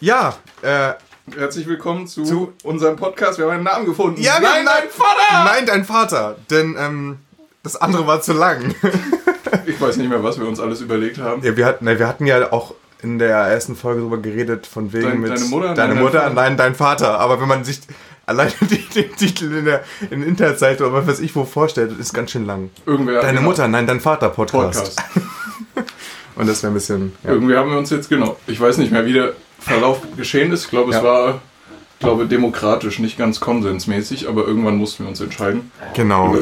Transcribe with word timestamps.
Ja, 0.00 0.36
äh, 0.62 0.92
Herzlich 1.36 1.66
willkommen 1.66 2.06
zu, 2.06 2.22
Zu- 2.22 2.52
unserem 2.62 2.94
Podcast. 2.96 3.38
Wir 3.38 3.46
haben 3.46 3.54
einen 3.54 3.64
Namen 3.64 3.84
gefunden. 3.86 4.20
Ja, 4.20 4.38
Nein, 4.40 4.58
haben- 4.58 4.66
dein 4.66 4.88
Vater! 4.90 5.44
nein, 5.44 5.66
dein 5.66 5.84
Vater. 5.84 6.36
Denn 6.50 6.76
ähm, 6.78 7.18
das 7.64 7.74
andere 7.76 8.06
war 8.06 8.20
zu 8.20 8.32
lang. 8.32 8.74
Ich 9.64 9.80
weiß 9.80 9.96
nicht 9.96 10.08
mehr, 10.08 10.22
was 10.22 10.38
wir 10.38 10.46
uns 10.46 10.58
alles 10.60 10.80
überlegt 10.80 11.18
haben. 11.18 11.42
ja, 11.42 11.56
wir, 11.56 11.66
hatten, 11.66 11.84
ne, 11.84 11.98
wir 11.98 12.06
hatten 12.08 12.26
ja 12.26 12.52
auch 12.52 12.74
in 13.02 13.18
der 13.18 13.36
ersten 13.36 13.74
Folge 13.76 14.00
darüber 14.00 14.18
geredet, 14.18 14.66
von 14.66 14.92
wegen 14.92 15.08
Dein- 15.08 15.20
mit 15.20 15.30
deine 15.30 15.44
Mutter, 15.46 15.74
deine 15.74 15.76
nein, 15.76 15.88
dein 15.96 16.04
Mutter, 16.04 16.20
Vater. 16.20 16.34
nein, 16.34 16.56
dein 16.56 16.74
Vater. 16.74 17.18
Aber 17.20 17.40
wenn 17.40 17.48
man 17.48 17.64
sich 17.64 17.80
alleine 18.26 18.52
den 18.94 19.16
Titel 19.16 19.56
in 19.56 19.64
der, 19.64 19.84
in 20.10 20.20
der 20.20 20.28
Internetseite 20.28 20.84
oder 20.84 20.94
was 20.94 21.06
weiß 21.06 21.20
ich 21.20 21.34
wo 21.34 21.44
vorstellt, 21.44 21.98
ist 21.98 22.12
ganz 22.12 22.30
schön 22.32 22.44
lang. 22.46 22.70
Irgendwer, 22.86 23.20
Deine 23.22 23.40
Mutter, 23.40 23.66
nein, 23.68 23.86
dein 23.86 24.00
Vater 24.00 24.30
Podcast. 24.30 24.96
Podcast. 24.96 25.02
Und 26.36 26.48
das 26.48 26.62
wäre 26.62 26.72
ein 26.72 26.74
bisschen. 26.74 27.12
Ja. 27.24 27.30
Irgendwie 27.30 27.56
haben 27.56 27.70
wir 27.70 27.78
uns 27.78 27.90
jetzt, 27.90 28.08
genau, 28.08 28.36
ich 28.46 28.60
weiß 28.60 28.78
nicht 28.78 28.92
mehr, 28.92 29.04
wie 29.06 29.14
der 29.14 29.32
Verlauf 29.66 30.00
geschehen 30.16 30.52
ist. 30.52 30.64
Ich 30.64 30.70
glaube, 30.70 30.90
es 30.90 30.96
Ja. 30.96 31.02
war, 31.04 31.40
ich 31.94 31.98
glaube, 32.00 32.26
demokratisch, 32.26 32.98
nicht 32.98 33.18
ganz 33.18 33.40
konsensmäßig, 33.40 34.28
aber 34.28 34.46
irgendwann 34.46 34.76
mussten 34.76 35.04
wir 35.04 35.08
uns 35.08 35.20
entscheiden. 35.20 35.70
Genau. 35.94 36.36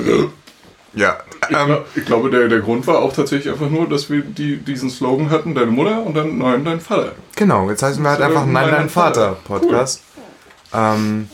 Ja. 0.95 1.17
Ich, 1.49 1.57
Ähm, 1.57 1.79
ich 1.95 2.05
glaube, 2.05 2.31
der, 2.31 2.49
der 2.49 2.61
Grund 2.61 2.87
war 2.87 3.01
auch 3.01 3.13
tatsächlich 3.13 3.53
einfach 3.53 3.69
nur, 3.69 3.89
dass 3.89 4.09
wir 4.11 4.23
die, 4.23 4.57
diesen 4.57 4.89
Slogan 4.91 5.31
hatten, 5.31 5.55
deine 5.55 5.71
Mutter 5.71 6.03
und 6.05 6.15
dann 6.17 6.39
nein, 6.39 6.65
dein 6.65 6.81
Vater. 6.81 7.13
Genau, 7.37 7.69
jetzt 7.69 7.83
heißen 7.83 8.03
wir 8.03 8.11
halt 8.11 8.21
ist 8.21 8.27
einfach 8.27 8.47
Nein, 8.47 8.71
dein 8.71 8.89
Vater. 8.89 9.37
Vater 9.37 9.61
Podcast. 9.61 10.03
Ähm, 10.73 11.29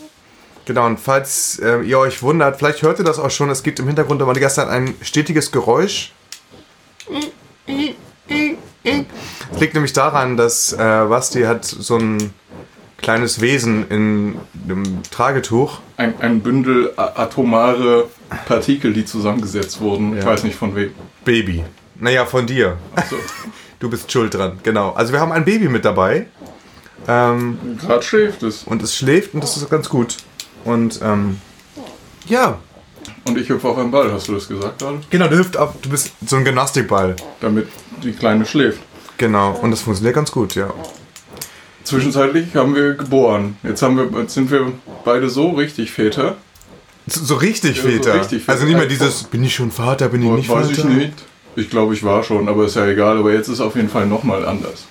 genau, 0.65 0.87
und 0.87 0.99
falls 0.99 1.59
äh, 1.59 1.81
ihr 1.83 1.99
euch 1.99 2.23
wundert, 2.23 2.57
vielleicht 2.59 2.83
hört 2.83 2.99
ihr 2.99 3.05
das 3.05 3.19
auch 3.19 3.31
schon, 3.31 3.51
es 3.51 3.63
gibt 3.63 3.79
im 3.79 3.87
Hintergrund 3.87 4.21
aber 4.23 4.33
die 4.35 4.41
ganze 4.41 4.57
Zeit 4.57 4.69
ein 4.69 4.95
stetiges 5.03 5.53
Geräusch. 5.53 6.13
Das 8.85 9.61
liegt 9.61 9.75
nämlich 9.75 9.93
daran, 9.93 10.37
dass 10.37 10.73
äh, 10.73 10.77
Basti 10.77 11.43
hat 11.43 11.65
so 11.65 11.97
ein 11.97 12.33
kleines 12.99 13.41
Wesen 13.41 13.89
in 13.89 14.37
einem 14.65 15.03
Tragetuch. 15.11 15.81
Ein, 15.97 16.15
ein 16.21 16.41
Bündel 16.41 16.93
atomare 16.97 18.07
Partikel, 18.47 18.93
die 18.93 19.05
zusammengesetzt 19.05 19.81
wurden. 19.81 20.17
Ich 20.17 20.25
Ja. 20.25 20.31
weiß 20.31 20.45
nicht 20.45 20.57
von 20.57 20.75
wem. 20.77 20.93
Baby. 21.25 21.65
Naja, 21.97 22.25
von 22.27 22.47
dir. 22.47 22.77
Achso. 22.97 23.17
Du 23.81 23.89
bist 23.89 24.13
schuld 24.13 24.35
dran, 24.35 24.59
genau. 24.63 24.91
Also 24.91 25.15
wir 25.15 25.21
haben 25.21 25.33
ein 25.33 25.47
Baby 25.47 25.71
mit 25.71 25.87
dabei. 25.87 26.27
Ähm, 27.09 27.59
Gerade 27.81 28.03
schläft 28.03 28.43
es. 28.43 28.65
und 28.65 28.83
es 28.83 28.95
schläft 28.95 29.33
und 29.33 29.43
das 29.43 29.57
ist 29.57 29.71
ganz 29.71 29.89
gut. 29.89 30.19
Und 30.67 31.01
ähm, 31.03 31.41
ja, 32.27 32.59
Und 33.27 33.39
ich 33.39 33.49
hüpfe 33.49 33.69
auf 33.69 33.79
einen 33.79 33.91
Ball, 33.91 34.11
hast 34.13 34.29
du 34.29 34.35
das 34.35 34.49
gesagt 34.49 34.79
gerade? 34.81 34.99
Genau, 35.11 35.29
du 35.29 35.39
hüpft 35.39 35.57
ab, 35.57 35.75
du 35.83 35.89
bist 35.91 36.13
so 36.27 36.37
ein 36.37 36.45
Gymnastikball. 36.45 37.17
Damit 37.41 37.69
die 38.03 38.13
Kleine 38.13 38.45
schläft. 38.47 38.81
Genau, 39.19 39.53
und 39.61 39.71
das 39.71 39.83
funktioniert 39.83 40.15
ganz 40.15 40.31
gut, 40.33 40.55
ja. 40.55 40.73
Zwischenzeitlich 41.85 42.55
haben 42.55 42.75
wir 42.75 42.95
geboren. 42.95 43.57
Jetzt, 43.63 43.83
haben 43.83 43.97
wir, 43.97 44.21
jetzt 44.21 44.35
sind 44.35 44.51
wir 44.51 44.73
beide 45.05 45.29
so 45.29 45.51
richtig 45.51 45.91
Väter. 45.91 46.37
So, 47.07 47.25
so 47.25 47.35
richtig 47.37 47.77
Ja, 47.79 47.83
so 47.83 47.89
Väter. 47.89 48.15
richtig 48.15 48.41
Väter. 48.45 48.53
Also 48.53 48.65
nicht 48.67 48.77
mehr 48.77 48.87
dieses, 48.87 49.25
bin 49.25 49.43
ich 49.45 49.55
schon 49.55 49.71
Vater, 49.71 50.09
bin 50.09 50.23
ich 50.23 50.31
nicht 50.31 50.49
Weiß 50.49 50.69
Vater? 50.69 50.79
ich 50.79 50.85
nicht. 50.85 51.15
Ich 51.57 51.69
glaube, 51.69 51.95
ich 51.95 52.05
war 52.05 52.23
schon, 52.23 52.49
aber 52.49 52.67
ist 52.67 52.77
ja 52.77 52.87
egal. 52.87 53.19
Aber 53.19 53.33
jetzt 53.33 53.49
ist 53.49 53.61
auf 53.61 53.77
jeden 53.77 53.89
Fall 53.89 54.07
nochmal 54.07 54.47
anders. 54.47 54.87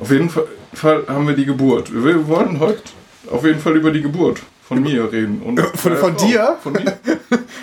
Auf 0.00 0.10
jeden 0.10 0.30
Fall, 0.30 0.46
Fall 0.72 1.04
haben 1.08 1.26
wir 1.26 1.34
die 1.34 1.44
Geburt. 1.44 1.92
Wir 1.92 2.26
wollen 2.28 2.60
heute 2.60 2.82
auf 3.30 3.44
jeden 3.44 3.60
Fall 3.60 3.76
über 3.76 3.90
die 3.90 4.02
Geburt 4.02 4.40
von 4.66 4.80
mir 4.82 5.10
reden. 5.12 5.42
Und 5.42 5.60
Von- 5.60 5.92
meiner 5.92 5.96
von 6.04 6.16
Frau. 6.18 6.26
dir? 6.26 6.56
Von 6.62 6.72
mir. 6.74 6.84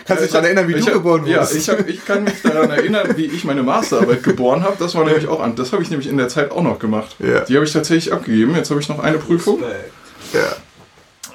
Kannst 0.06 0.22
du 0.22 0.26
dich 0.26 0.32
daran 0.32 0.46
erinnern, 0.46 0.68
wie 0.68 0.74
Ich 0.74 0.80
du 0.82 0.88
hab- 0.88 0.94
geboren 0.96 1.26
Ja, 1.26 1.38
wurdest? 1.38 1.56
ich, 1.56 1.70
hab, 1.70 1.88
ich 1.88 2.06
kann 2.06 2.24
mich 2.24 2.42
daran 2.42 2.70
erinnern, 2.70 3.10
wie 3.16 3.26
ich 3.26 3.44
meine 3.46 3.64
Masterarbeit 3.64 4.24
geboren 4.24 4.64
habe. 4.64 4.76
Das 4.80 4.96
war 4.96 5.06
nämlich 5.06 5.28
auch 5.28 5.40
an. 5.40 5.56
Das 5.56 5.72
habe 5.74 5.82
ich 5.84 5.90
nämlich 5.90 6.10
in 6.10 6.18
der 6.18 6.28
Zeit 6.30 6.52
auch 6.52 6.62
noch 6.64 6.80
gemacht. 6.80 7.16
Ja. 7.20 7.42
Die 7.42 7.56
habe 7.56 7.66
ich 7.66 7.72
tatsächlich 7.74 8.12
abgegeben. 8.14 8.56
Jetzt 8.56 8.70
habe 8.72 8.80
ich 8.82 8.90
noch 8.90 9.00
eine 9.00 9.18
Prüfung. 9.18 9.60
ja. 10.34 10.40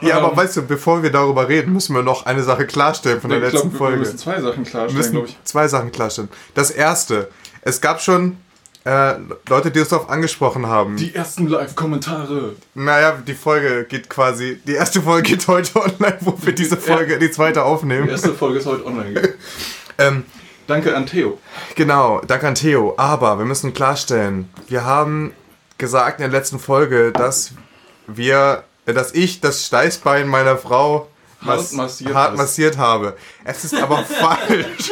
ja, 0.08 0.16
aber 0.18 0.30
Ähm, 0.32 0.36
weißt 0.36 0.56
du, 0.58 0.62
bevor 0.62 1.02
wir 1.02 1.10
darüber 1.10 1.48
reden, 1.48 1.72
müssen 1.72 1.94
wir 1.94 2.02
noch 2.02 2.26
eine 2.26 2.42
Sache 2.42 2.66
klarstellen 2.66 3.20
von 3.20 3.30
der 3.30 3.38
ich 3.38 3.44
letzten 3.52 3.70
glaube, 3.70 3.72
wir 3.74 3.78
Folge. 3.78 3.98
müssen 3.98 4.18
zwei 4.18 4.40
Sachen 4.40 4.64
Wir 4.64 4.70
klarstellen, 4.70 4.96
müssen 4.98 5.12
glaube 5.12 5.28
ich. 5.28 5.36
zwei 5.44 5.68
Sachen 5.68 5.92
klarstellen. 5.92 6.28
Das 6.54 6.70
erste, 6.70 7.28
es 7.62 7.80
gab 7.80 8.00
schon 8.02 8.36
äh, 8.84 9.14
Leute, 9.48 9.70
die 9.70 9.80
uns 9.80 9.88
darauf 9.88 10.08
angesprochen 10.10 10.66
haben. 10.66 10.96
Die 10.96 11.14
ersten 11.14 11.46
Live-Kommentare. 11.46 12.54
naja, 12.74 13.18
die 13.26 13.34
Folge 13.34 13.84
geht 13.84 14.08
quasi, 14.10 14.60
die 14.66 14.74
erste 14.74 15.00
Folge 15.02 15.30
geht 15.30 15.46
heute 15.48 15.74
online, 15.80 16.18
wo 16.20 16.36
wir 16.40 16.54
diese 16.54 16.76
Folge, 16.76 17.18
die 17.18 17.30
zweite 17.30 17.54
Die 17.54 17.60
aufnehmen. 17.60 18.08
erste 18.08 18.34
Folge 18.34 18.58
ist 18.58 18.66
heute 18.66 18.84
online 18.86 19.12
gegangen. 19.14 19.34
Ähm, 19.96 20.24
Danke 20.66 20.96
an 20.96 21.06
Theo. 21.06 21.38
Genau, 21.76 22.20
danke 22.26 22.48
an 22.48 22.54
Theo. 22.56 22.94
Aber 22.96 23.38
wir 23.38 23.44
müssen 23.44 23.74
klarstellen, 23.74 24.48
wir 24.66 24.84
haben 24.84 25.32
gesagt 25.78 26.18
in 26.20 26.30
der 26.30 26.40
letzten 26.40 26.58
Folge, 26.58 27.12
dass 27.12 27.52
wir, 28.08 28.64
äh, 28.86 28.92
dass 28.92 29.12
ich 29.14 29.40
das 29.40 29.66
Steißbein 29.66 30.26
meiner 30.26 30.56
Frau 30.56 31.08
Hart 31.44 31.58
mas- 31.58 31.72
massiert 31.74 32.14
hart 32.14 32.36
massiert 32.36 32.76
habe. 32.78 33.16
Es 33.44 33.62
ist 33.64 33.74
aber 33.74 33.98
falsch. 34.04 34.90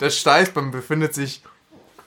Das 0.00 0.16
Steißbein 0.18 0.70
befindet 0.72 1.14
sich 1.14 1.42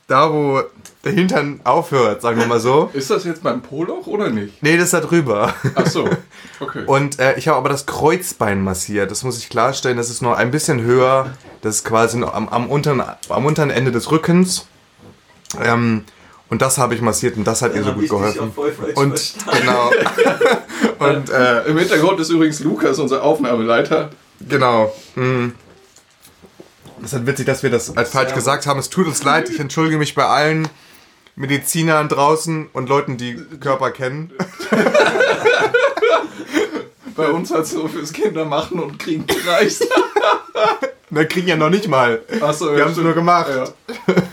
da, 0.08 0.32
wo 0.32 0.62
der 1.04 1.12
Hintern 1.12 1.62
aufhört, 1.64 2.22
sagen 2.22 2.40
wir 2.40 2.48
mal 2.48 2.60
so. 2.60 2.90
Ist 2.94 3.10
das 3.10 3.24
jetzt 3.24 3.42
beim 3.44 3.62
Poloch 3.62 4.08
oder 4.08 4.30
nicht? 4.30 4.62
Nee, 4.62 4.76
das 4.76 4.86
ist 4.86 4.94
da 4.94 5.02
drüber. 5.02 5.54
Ach 5.76 5.88
so. 5.88 6.10
Okay. 6.62 6.84
Und 6.86 7.20
äh, 7.20 7.36
ich 7.38 7.50
habe 7.50 7.58
aber 7.58 7.68
das 7.68 7.86
Kreuzbein 7.86 8.64
massiert. 8.64 9.12
Das 9.12 9.26
muss 9.26 9.38
ich 9.38 9.50
klarstellen. 9.50 9.98
Das 9.98 10.10
ist 10.10 10.22
noch 10.22 10.38
ein 10.38 10.52
bisschen 10.52 10.82
höher. 10.82 11.34
Das 11.62 11.76
ist 11.76 11.84
quasi 11.84 12.18
noch 12.18 12.34
am, 12.34 12.48
am, 12.48 12.70
unteren, 12.70 13.04
am 13.28 13.46
unteren 13.46 13.72
Ende 13.72 13.92
des 13.92 14.10
Rückens. 14.10 14.66
Ähm, 15.62 16.06
und 16.50 16.62
das 16.62 16.78
habe 16.78 16.96
ich 16.96 17.02
massiert 17.02 17.36
und 17.36 17.46
das 17.46 17.62
hat 17.62 17.76
ihr 17.76 17.84
so 17.84 17.92
gut 17.92 18.08
geholfen. 18.08 18.54
Und 18.96 19.34
genau. 19.52 19.92
und 21.00 21.30
äh, 21.30 21.66
Im 21.66 21.78
Hintergrund 21.78 22.22
ist 22.22 22.30
übrigens 22.30 22.62
Lukas, 22.62 23.00
unser 23.00 23.22
Aufnahmeleiter. 23.22 24.12
genau. 24.48 24.94
Mm. 25.16 25.50
Das 26.98 27.12
ist 27.12 27.14
halt 27.14 27.28
witzig, 27.28 27.46
dass 27.46 27.64
wir 27.64 27.70
das 27.70 27.96
als 27.96 28.10
falsch 28.10 28.34
gesagt 28.34 28.68
haben. 28.68 28.80
Es 28.80 28.90
tut 28.90 29.08
uns 29.08 29.24
leid. 29.24 29.50
Ich 29.50 29.60
entschuldige 29.60 29.98
mich 29.98 30.16
bei 30.16 30.26
allen 30.26 30.68
Medizinern 31.36 32.08
draußen 32.08 32.70
und 32.72 32.88
Leuten, 32.90 33.18
die 33.18 33.36
Körper 33.60 33.92
kennen. 33.92 34.32
Bei 37.16 37.30
uns 37.30 37.52
hat 37.52 37.62
es 37.62 37.72
so 37.72 37.88
fürs 37.88 38.12
Kindermachen 38.12 38.80
und 38.80 39.00
Kriegen 39.00 39.26
gereicht. 39.26 39.82
Wir 41.10 41.26
kriegen 41.28 41.48
ja 41.48 41.56
noch 41.56 41.70
nicht 41.70 41.88
mal. 41.88 42.22
Achso, 42.42 42.76
Wir 42.76 42.84
haben 42.84 42.92
es 42.92 42.98
nur 42.98 43.14
gemacht. 43.14 43.50
Ja. 43.50 43.66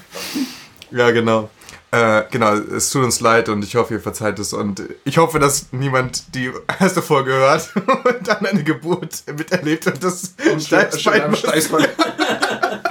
Ja, 0.94 1.10
genau. 1.10 1.48
Äh, 1.90 2.24
genau, 2.30 2.52
es 2.52 2.90
tut 2.90 3.04
uns 3.04 3.20
leid 3.20 3.48
und 3.48 3.64
ich 3.64 3.76
hoffe, 3.76 3.94
ihr 3.94 4.00
verzeiht 4.00 4.38
es. 4.38 4.52
Und 4.52 4.82
ich 5.04 5.16
hoffe, 5.16 5.38
dass 5.38 5.72
niemand 5.72 6.34
die 6.34 6.50
erste 6.78 7.00
Folge 7.00 7.32
hört 7.32 7.70
und 7.74 8.28
dann 8.28 8.44
eine 8.44 8.62
Geburt 8.62 9.22
miterlebt 9.26 9.86
und 9.86 10.04
das 10.04 10.34
Steißbein. 10.58 11.34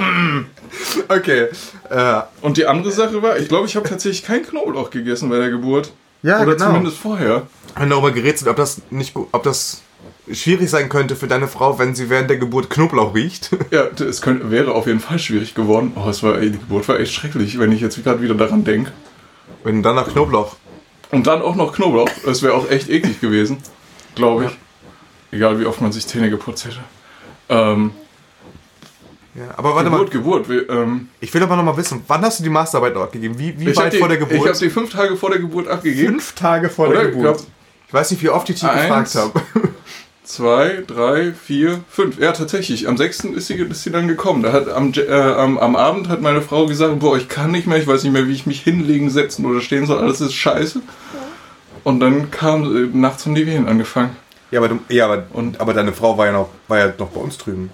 Okay. 1.09 1.47
Äh, 1.89 2.21
Und 2.41 2.57
die 2.57 2.65
andere 2.65 2.91
Sache 2.91 3.21
war, 3.21 3.37
ich 3.37 3.49
glaube, 3.49 3.67
ich 3.67 3.75
habe 3.75 3.87
tatsächlich 3.87 4.23
kein 4.23 4.43
Knoblauch 4.43 4.89
gegessen 4.89 5.29
bei 5.29 5.37
der 5.37 5.49
Geburt. 5.49 5.91
Ja, 6.23 6.41
Oder 6.41 6.53
genau. 6.53 6.67
zumindest 6.67 6.97
vorher. 6.97 7.43
wir 7.73 7.81
haben 7.81 7.89
darüber 7.89 8.11
gerätselt, 8.11 8.49
ob 8.49 8.55
das 8.55 8.81
nicht 8.89 9.15
ob 9.15 9.43
das 9.43 9.81
schwierig 10.31 10.69
sein 10.69 10.87
könnte 10.87 11.15
für 11.15 11.27
deine 11.27 11.47
Frau, 11.47 11.79
wenn 11.79 11.95
sie 11.95 12.09
während 12.09 12.29
der 12.29 12.37
Geburt 12.37 12.69
Knoblauch 12.69 13.13
riecht. 13.15 13.49
Ja, 13.71 13.85
es 13.87 14.21
könnte, 14.21 14.51
wäre 14.51 14.73
auf 14.73 14.87
jeden 14.87 14.99
Fall 14.99 15.19
schwierig 15.19 15.55
geworden. 15.55 15.93
Oh, 15.95 16.09
es 16.09 16.23
war, 16.23 16.37
die 16.37 16.51
Geburt 16.51 16.87
war 16.87 16.99
echt 16.99 17.13
schrecklich, 17.13 17.59
wenn 17.59 17.71
ich 17.71 17.81
jetzt 17.81 18.01
gerade 18.03 18.21
wieder 18.21 18.35
daran 18.35 18.63
denke. 18.63 18.91
Wenn 19.63 19.83
dann 19.83 19.95
nach 19.95 20.07
Knoblauch. 20.09 20.55
Und 21.11 21.27
dann 21.27 21.41
auch 21.41 21.55
noch 21.55 21.73
Knoblauch. 21.73 22.09
Das 22.25 22.41
wäre 22.43 22.53
auch 22.53 22.69
echt 22.69 22.89
eklig 22.89 23.19
gewesen. 23.19 23.57
Glaube 24.15 24.45
ich. 24.45 24.51
Egal 25.37 25.59
wie 25.59 25.65
oft 25.65 25.81
man 25.81 25.91
sich 25.91 26.07
Zähne 26.07 26.29
geputzt 26.29 26.65
hätte. 26.65 26.79
Ähm, 27.49 27.91
Ja, 29.33 29.43
aber 29.55 29.73
warte 29.75 29.89
Geburt, 29.89 30.07
mal, 30.09 30.11
Geburt. 30.45 30.49
Wir, 30.49 30.69
ähm, 30.69 31.07
ich 31.21 31.33
will 31.33 31.41
aber 31.41 31.55
noch 31.55 31.63
mal 31.63 31.77
wissen, 31.77 32.03
wann 32.07 32.21
hast 32.21 32.39
du 32.39 32.43
die 32.43 32.49
Masterarbeit 32.49 32.93
noch 32.95 33.03
abgegeben? 33.03 33.37
Wie, 33.39 33.57
wie 33.57 33.69
ich 33.69 33.77
habe 33.77 33.85
weit 33.85 33.93
die, 33.93 33.97
vor 33.99 34.07
der 34.09 34.19
ich 34.21 34.27
Geburt? 34.27 34.49
hab 34.49 34.57
die 34.59 34.69
fünf 34.69 34.91
Tage 34.91 35.15
vor 35.15 35.29
der 35.29 35.39
Geburt 35.39 35.67
abgegeben. 35.69 36.07
fünf 36.13 36.33
Tage 36.33 36.69
vor 36.69 36.87
Oder? 36.89 36.99
der 37.01 37.09
Ich 37.09 37.15
Geburt. 37.15 37.37
glaub- 37.37 37.47
Ich 37.87 37.93
weiß 37.93 38.11
nicht, 38.11 38.23
wie 38.23 38.29
oft 38.29 38.49
ich 38.49 38.59
dich 38.59 38.69
Eins. 38.69 38.81
gefragt 39.13 39.15
habe. 39.15 39.41
Zwei, 40.23 40.83
drei, 40.87 41.33
vier, 41.33 41.81
fünf. 41.89 42.17
Ja, 42.19 42.31
tatsächlich. 42.31 42.87
Am 42.87 42.95
6. 42.95 43.21
ist 43.25 43.47
sie, 43.47 43.55
ist 43.55 43.83
sie 43.83 43.89
dann 43.91 44.07
gekommen. 44.07 44.43
Da 44.43 44.53
hat 44.53 44.69
am, 44.69 44.93
äh, 44.95 45.11
am, 45.11 45.57
am 45.57 45.75
Abend 45.75 46.07
hat 46.09 46.21
meine 46.21 46.41
Frau 46.41 46.67
gesagt, 46.67 46.99
boah, 46.99 47.17
ich 47.17 47.27
kann 47.27 47.51
nicht 47.51 47.67
mehr, 47.67 47.77
ich 47.77 47.87
weiß 47.87 48.03
nicht 48.03 48.13
mehr, 48.13 48.27
wie 48.27 48.33
ich 48.33 48.45
mich 48.45 48.61
hinlegen, 48.61 49.09
setzen 49.09 49.45
oder 49.45 49.59
stehen 49.61 49.85
soll. 49.87 49.97
Alles 49.99 50.21
ist 50.21 50.33
scheiße. 50.33 50.81
Und 51.83 51.99
dann 51.99 52.31
kam 52.31 52.63
äh, 52.63 52.89
nachts 52.97 53.25
um 53.25 53.33
die 53.35 53.45
Wehen 53.47 53.67
angefangen. 53.67 54.15
Ja, 54.51 54.59
aber, 54.59 54.69
du, 54.69 54.79
ja 54.89 55.05
aber, 55.05 55.23
Und- 55.33 55.59
aber 55.59 55.73
deine 55.73 55.91
Frau 55.91 56.17
war 56.17 56.27
ja 56.27 56.31
noch, 56.33 56.49
war 56.67 56.77
ja 56.77 56.93
noch 56.97 57.09
bei 57.09 57.19
uns 57.19 57.37
drüben. 57.37 57.69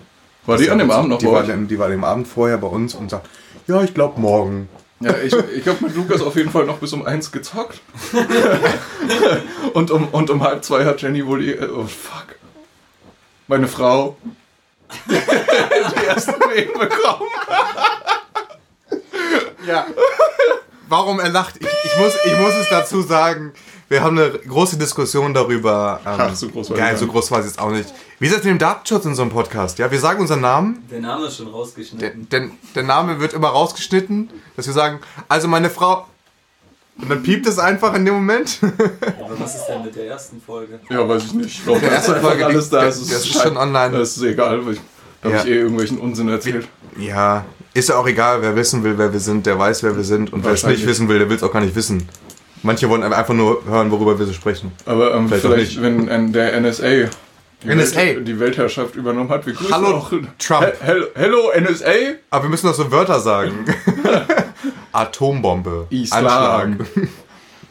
War 0.48 0.58
die 0.58 0.70
an 0.70 0.80
dem 0.80 0.90
Abend 0.90 1.10
noch 1.10 1.18
die 1.20 1.26
bei 1.26 1.34
war, 1.34 1.44
euch? 1.44 1.68
Die 1.68 1.78
war 1.78 1.90
dem 1.90 2.04
Abend 2.04 2.28
vorher 2.28 2.58
bei 2.58 2.68
uns 2.68 2.96
und 2.96 3.12
sagt, 3.12 3.30
ja, 3.68 3.84
ich 3.84 3.94
glaube 3.94 4.20
morgen. 4.20 4.70
Ja, 5.00 5.16
ich, 5.18 5.34
ich 5.34 5.68
habe 5.68 5.86
mit 5.86 5.96
Lukas 5.96 6.22
auf 6.22 6.36
jeden 6.36 6.50
Fall 6.50 6.66
noch 6.66 6.80
bis 6.80 6.94
um 6.94 7.06
eins 7.06 7.32
gezockt. 7.32 7.82
und, 9.74 9.92
um, 9.92 10.08
und 10.08 10.30
um 10.32 10.42
halb 10.42 10.64
zwei 10.64 10.86
hat 10.86 11.02
Jenny 11.02 11.28
wohl 11.28 11.42
die. 11.42 11.60
Oh 11.60 11.86
fuck. 11.86 12.36
Meine 13.48 13.68
Frau. 13.68 14.18
die 15.10 16.06
ersten 16.08 16.32
Wehen 16.32 16.72
bekommen. 16.74 17.30
Ja. 19.68 19.86
warum 20.90 21.20
er 21.20 21.30
lacht. 21.30 21.56
Ich, 21.60 21.68
ich, 21.68 21.98
muss, 22.00 22.14
ich 22.26 22.38
muss 22.40 22.54
es 22.56 22.70
dazu 22.70 23.02
sagen, 23.02 23.54
wir 23.90 24.02
haben 24.04 24.18
eine 24.18 24.32
große 24.32 24.78
Diskussion 24.78 25.34
darüber. 25.34 26.00
Ähm, 26.06 26.12
Ach, 26.18 26.36
so 26.36 26.50
groß 26.50 26.70
war 26.72 26.78
gar 26.78 26.96
so 26.98 27.08
groß 27.08 27.32
war 27.32 27.40
es 27.40 27.46
jetzt 27.46 27.60
auch 27.60 27.72
nicht. 27.72 27.94
Wie 28.20 28.26
ist 28.26 28.36
das 28.36 28.44
mit 28.44 28.52
dem 28.52 28.58
Datenschutz 28.60 29.06
in 29.06 29.16
so 29.16 29.22
einem 29.22 29.32
Podcast? 29.32 29.80
Ja, 29.80 29.90
wir 29.90 30.00
sagen 30.00 30.20
unseren 30.20 30.42
Namen. 30.42 30.86
Der 30.92 31.00
Name 31.00 31.28
ist 31.28 31.38
schon 31.38 31.46
Der, 31.46 31.56
rausgeschnitten. 31.56 32.30
der, 32.30 32.50
der 32.76 32.84
Name 32.84 33.20
wird 33.20 33.34
immer 33.34 33.48
rausgeschnitten, 33.50 34.30
dass 34.56 34.66
wir 34.68 34.74
sagen, 34.74 35.00
also 35.30 35.48
meine 35.48 35.70
Frau. 35.70 36.06
Und 37.00 37.10
dann 37.10 37.22
piept 37.22 37.46
es 37.46 37.60
einfach 37.60 37.94
in 37.94 38.06
dem 38.06 38.16
Moment. 38.16 38.60
Aber 38.64 39.40
was 39.40 39.56
ist 39.56 39.68
denn 39.68 39.84
mit 39.86 39.96
der 39.96 40.08
ersten 40.08 40.42
Folge? 40.42 40.80
Ja, 40.90 41.08
weiß 41.08 41.26
ich 41.26 41.34
nicht. 41.34 41.46
Ich 41.60 41.64
glaube, 41.64 41.80
Der 41.80 41.92
das 41.92 42.00
ist 42.00 42.08
erste 42.10 42.16
einfach 42.16 42.30
Folge, 42.30 42.46
alles 42.48 42.70
da. 42.70 42.80
der- 42.80 42.90
Es 42.90 43.00
das 43.08 43.10
ist 43.26 43.42
schon 43.42 43.56
online. 43.56 43.98
Das 44.00 44.18
ist 44.18 44.24
egal, 44.24 44.66
weil 44.66 44.74
ich, 44.74 44.80
da 45.22 45.30
Ja. 45.30 45.38
habe 45.38 45.48
ich 45.48 45.54
eh 45.56 45.60
irgendwelchen 45.60 46.00
Unsinn 46.00 46.28
erzählt. 46.28 46.68
Ja, 46.98 47.46
ist 47.78 47.90
ja 47.90 47.96
auch 47.96 48.08
egal, 48.08 48.42
wer 48.42 48.56
wissen 48.56 48.84
will, 48.84 48.98
wer 48.98 49.14
wir 49.14 49.20
sind, 49.20 49.46
der 49.46 49.58
weiß, 49.60 49.84
wer 49.84 49.96
wir 49.96 50.04
sind. 50.04 50.34
Und 50.34 50.44
wer 50.44 50.54
es 50.54 50.64
nicht 50.66 50.86
wissen 50.86 51.08
will, 51.08 51.20
der 51.20 51.30
will 51.30 51.38
es 51.38 51.44
auch 51.44 51.52
gar 51.52 51.62
nicht 51.62 51.76
wissen. 51.76 52.08
Manche 52.64 52.90
wollen 52.90 53.04
einfach 53.04 53.34
nur 53.34 53.64
hören, 53.66 53.92
worüber 53.92 54.18
wir 54.18 54.26
so 54.26 54.34
sprechen. 54.34 54.72
Aber 54.86 55.14
ähm, 55.14 55.28
Vielleicht 55.30 55.74
vielleicht, 55.76 55.82
wenn 55.82 56.34
der 56.34 56.60
NSA 56.60 57.10
die, 57.64 57.68
NSA. 57.76 57.96
Welt, 57.98 58.28
die 58.28 58.40
Weltherrschaft 58.40 58.96
übernommen 58.96 59.30
hat. 59.30 59.46
Wir 59.46 59.54
grüßen 59.54 59.74
Hallo, 59.74 59.98
auch 59.98 60.12
Trump. 60.40 60.64
He- 60.66 60.86
Hello, 60.86 61.06
hello 61.16 61.52
NSA. 61.60 61.92
Aber 62.32 62.46
wir 62.46 62.50
müssen 62.50 62.66
noch 62.68 62.74
so 62.76 62.92
Wörter 62.92 63.20
sagen. 63.20 63.66
Atombombe. 64.92 65.88
Islam. 65.90 66.26
Anschlag. 66.26 66.88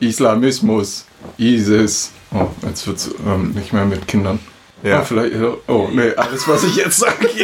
Islamismus. 0.01 1.05
ISIS. 1.39 2.13
Oh, 2.33 2.47
jetzt 2.67 2.87
wird's 2.87 3.11
ähm, 3.27 3.51
nicht 3.53 3.73
mehr 3.73 3.85
mit 3.85 4.07
Kindern. 4.07 4.39
Ja. 4.87 5.01
Oh, 5.01 5.05
vielleicht, 5.05 5.35
oh, 5.67 5.89
nee, 5.93 6.13
alles, 6.15 6.47
was 6.47 6.63
ich 6.65 6.77
jetzt 6.77 6.99
sage. 6.99 7.29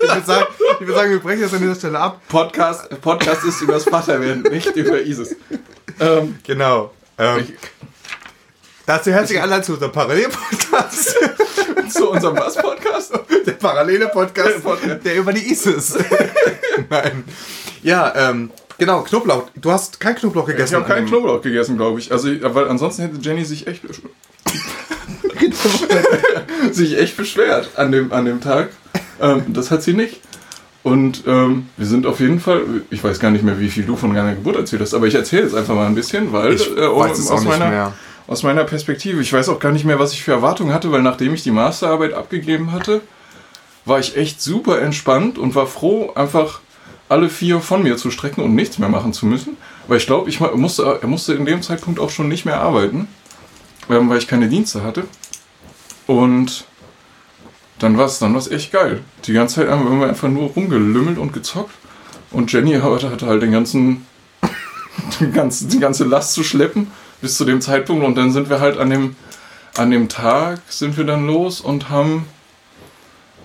Ich 0.00 0.14
würde 0.14 0.26
sagen, 0.26 0.46
ich 0.80 0.86
würd 0.86 0.96
sagen, 0.96 1.10
wir 1.10 1.18
brechen 1.20 1.42
das 1.42 1.52
an 1.52 1.60
dieser 1.60 1.74
Stelle 1.74 1.98
ab. 1.98 2.20
Podcast, 2.28 2.88
Podcast 3.02 3.44
ist 3.44 3.60
über 3.60 3.74
das 3.74 3.84
Vaterwerden, 3.84 4.42
nicht 4.50 4.74
über 4.74 5.00
ISIS. 5.02 5.36
Ähm, 6.00 6.38
Genau. 6.44 6.92
Ähm, 7.18 7.40
Ich- 7.40 7.54
dazu 8.86 9.10
herzlich 9.12 9.38
Einladung 9.40 9.64
zu 9.64 9.72
unserem 9.74 9.92
Parallel-Podcast. 9.92 11.14
zu 11.92 12.10
unserem 12.10 12.36
Was-Podcast? 12.38 13.12
Der 13.46 13.52
parallele 13.52 14.08
Podcast, 14.08 14.62
Podcast. 14.62 15.04
der 15.04 15.16
über 15.16 15.32
die 15.32 15.50
ISIS. 15.52 15.98
Nein. 16.90 17.24
Ja, 17.82 18.30
ähm, 18.30 18.50
genau, 18.78 19.02
Knoblauch. 19.02 19.44
Du 19.56 19.70
hast 19.70 20.00
kein 20.00 20.14
Knoblauch 20.14 20.46
gegessen. 20.46 20.74
Ich 20.74 20.80
habe 20.80 20.92
keinen 20.92 21.06
Knoblauch 21.06 21.42
gegessen, 21.42 21.76
glaube 21.76 21.98
ich. 22.00 22.10
Also, 22.12 22.28
weil 22.54 22.68
ansonsten 22.68 23.02
hätte 23.02 23.18
Jenny 23.20 23.44
sich 23.44 23.66
echt 23.66 23.82
sich 26.72 26.98
echt 26.98 27.16
beschwert 27.16 27.70
an 27.76 27.92
dem, 27.92 28.12
an 28.12 28.24
dem 28.24 28.40
Tag. 28.40 28.70
Ähm, 29.20 29.42
das 29.48 29.70
hat 29.70 29.82
sie 29.82 29.94
nicht. 29.94 30.20
Und 30.82 31.24
ähm, 31.26 31.66
wir 31.76 31.86
sind 31.86 32.06
auf 32.06 32.20
jeden 32.20 32.40
Fall, 32.40 32.62
ich 32.90 33.02
weiß 33.02 33.18
gar 33.18 33.30
nicht 33.30 33.44
mehr, 33.44 33.60
wie 33.60 33.68
viel 33.68 33.84
du 33.84 33.96
von 33.96 34.14
deiner 34.14 34.34
Geburt 34.34 34.56
erzählt 34.56 34.80
hast, 34.80 34.94
aber 34.94 35.06
ich 35.06 35.14
erzähle 35.14 35.42
jetzt 35.42 35.54
einfach 35.54 35.74
mal 35.74 35.86
ein 35.86 35.94
bisschen, 35.94 36.32
weil 36.32 36.54
Ich 36.54 36.70
äh, 36.70 36.76
weiß 36.80 37.18
es 37.18 37.28
auch 37.28 37.34
aus, 37.34 37.40
nicht 37.40 37.48
meiner, 37.50 37.68
mehr. 37.68 37.92
aus 38.26 38.42
meiner 38.42 38.64
Perspektive, 38.64 39.20
ich 39.20 39.32
weiß 39.32 39.48
auch 39.48 39.58
gar 39.58 39.72
nicht 39.72 39.84
mehr, 39.84 39.98
was 39.98 40.12
ich 40.12 40.22
für 40.22 40.32
Erwartungen 40.32 40.72
hatte, 40.72 40.90
weil 40.92 41.02
nachdem 41.02 41.34
ich 41.34 41.42
die 41.42 41.50
Masterarbeit 41.50 42.14
abgegeben 42.14 42.72
hatte, 42.72 43.02
war 43.84 43.98
ich 43.98 44.16
echt 44.16 44.40
super 44.40 44.80
entspannt 44.80 45.36
und 45.36 45.54
war 45.54 45.66
froh, 45.66 46.12
einfach 46.14 46.60
alle 47.08 47.28
vier 47.28 47.60
von 47.60 47.82
mir 47.82 47.96
zu 47.96 48.10
strecken 48.10 48.42
und 48.42 48.54
nichts 48.54 48.78
mehr 48.78 48.88
machen 48.88 49.12
zu 49.12 49.26
müssen. 49.26 49.56
Weil 49.86 49.96
ich 49.98 50.06
glaube, 50.06 50.28
ich 50.28 50.40
musste, 50.40 50.98
er 51.00 51.08
musste 51.08 51.34
in 51.34 51.46
dem 51.46 51.62
Zeitpunkt 51.62 51.98
auch 52.00 52.10
schon 52.10 52.28
nicht 52.28 52.44
mehr 52.44 52.60
arbeiten, 52.60 53.08
ähm, 53.88 54.08
weil 54.10 54.18
ich 54.18 54.28
keine 54.28 54.48
Dienste 54.48 54.82
hatte. 54.82 55.04
Und 56.06 56.64
dann 57.78 57.96
war 57.96 58.06
es 58.06 58.18
dann 58.18 58.34
war's 58.34 58.48
echt 58.50 58.72
geil. 58.72 59.00
Die 59.24 59.32
ganze 59.32 59.56
Zeit 59.56 59.68
haben 59.68 60.00
wir 60.00 60.08
einfach 60.08 60.28
nur 60.28 60.50
rumgelümmelt 60.50 61.18
und 61.18 61.32
gezockt. 61.32 61.74
Und 62.30 62.52
Jenny 62.52 62.72
hatte 62.74 63.26
halt 63.26 63.42
den 63.42 63.52
ganzen, 63.52 64.04
die, 65.20 65.30
ganze, 65.30 65.66
die 65.68 65.78
ganze 65.78 66.04
Last 66.04 66.34
zu 66.34 66.42
schleppen 66.44 66.88
bis 67.22 67.36
zu 67.36 67.44
dem 67.44 67.60
Zeitpunkt. 67.60 68.04
Und 68.04 68.16
dann 68.16 68.32
sind 68.32 68.50
wir 68.50 68.60
halt 68.60 68.78
an 68.78 68.90
dem, 68.90 69.16
an 69.76 69.90
dem 69.90 70.08
Tag 70.08 70.60
sind 70.68 70.96
wir 70.98 71.04
dann 71.04 71.26
los 71.26 71.60
und 71.60 71.88
haben 71.88 72.26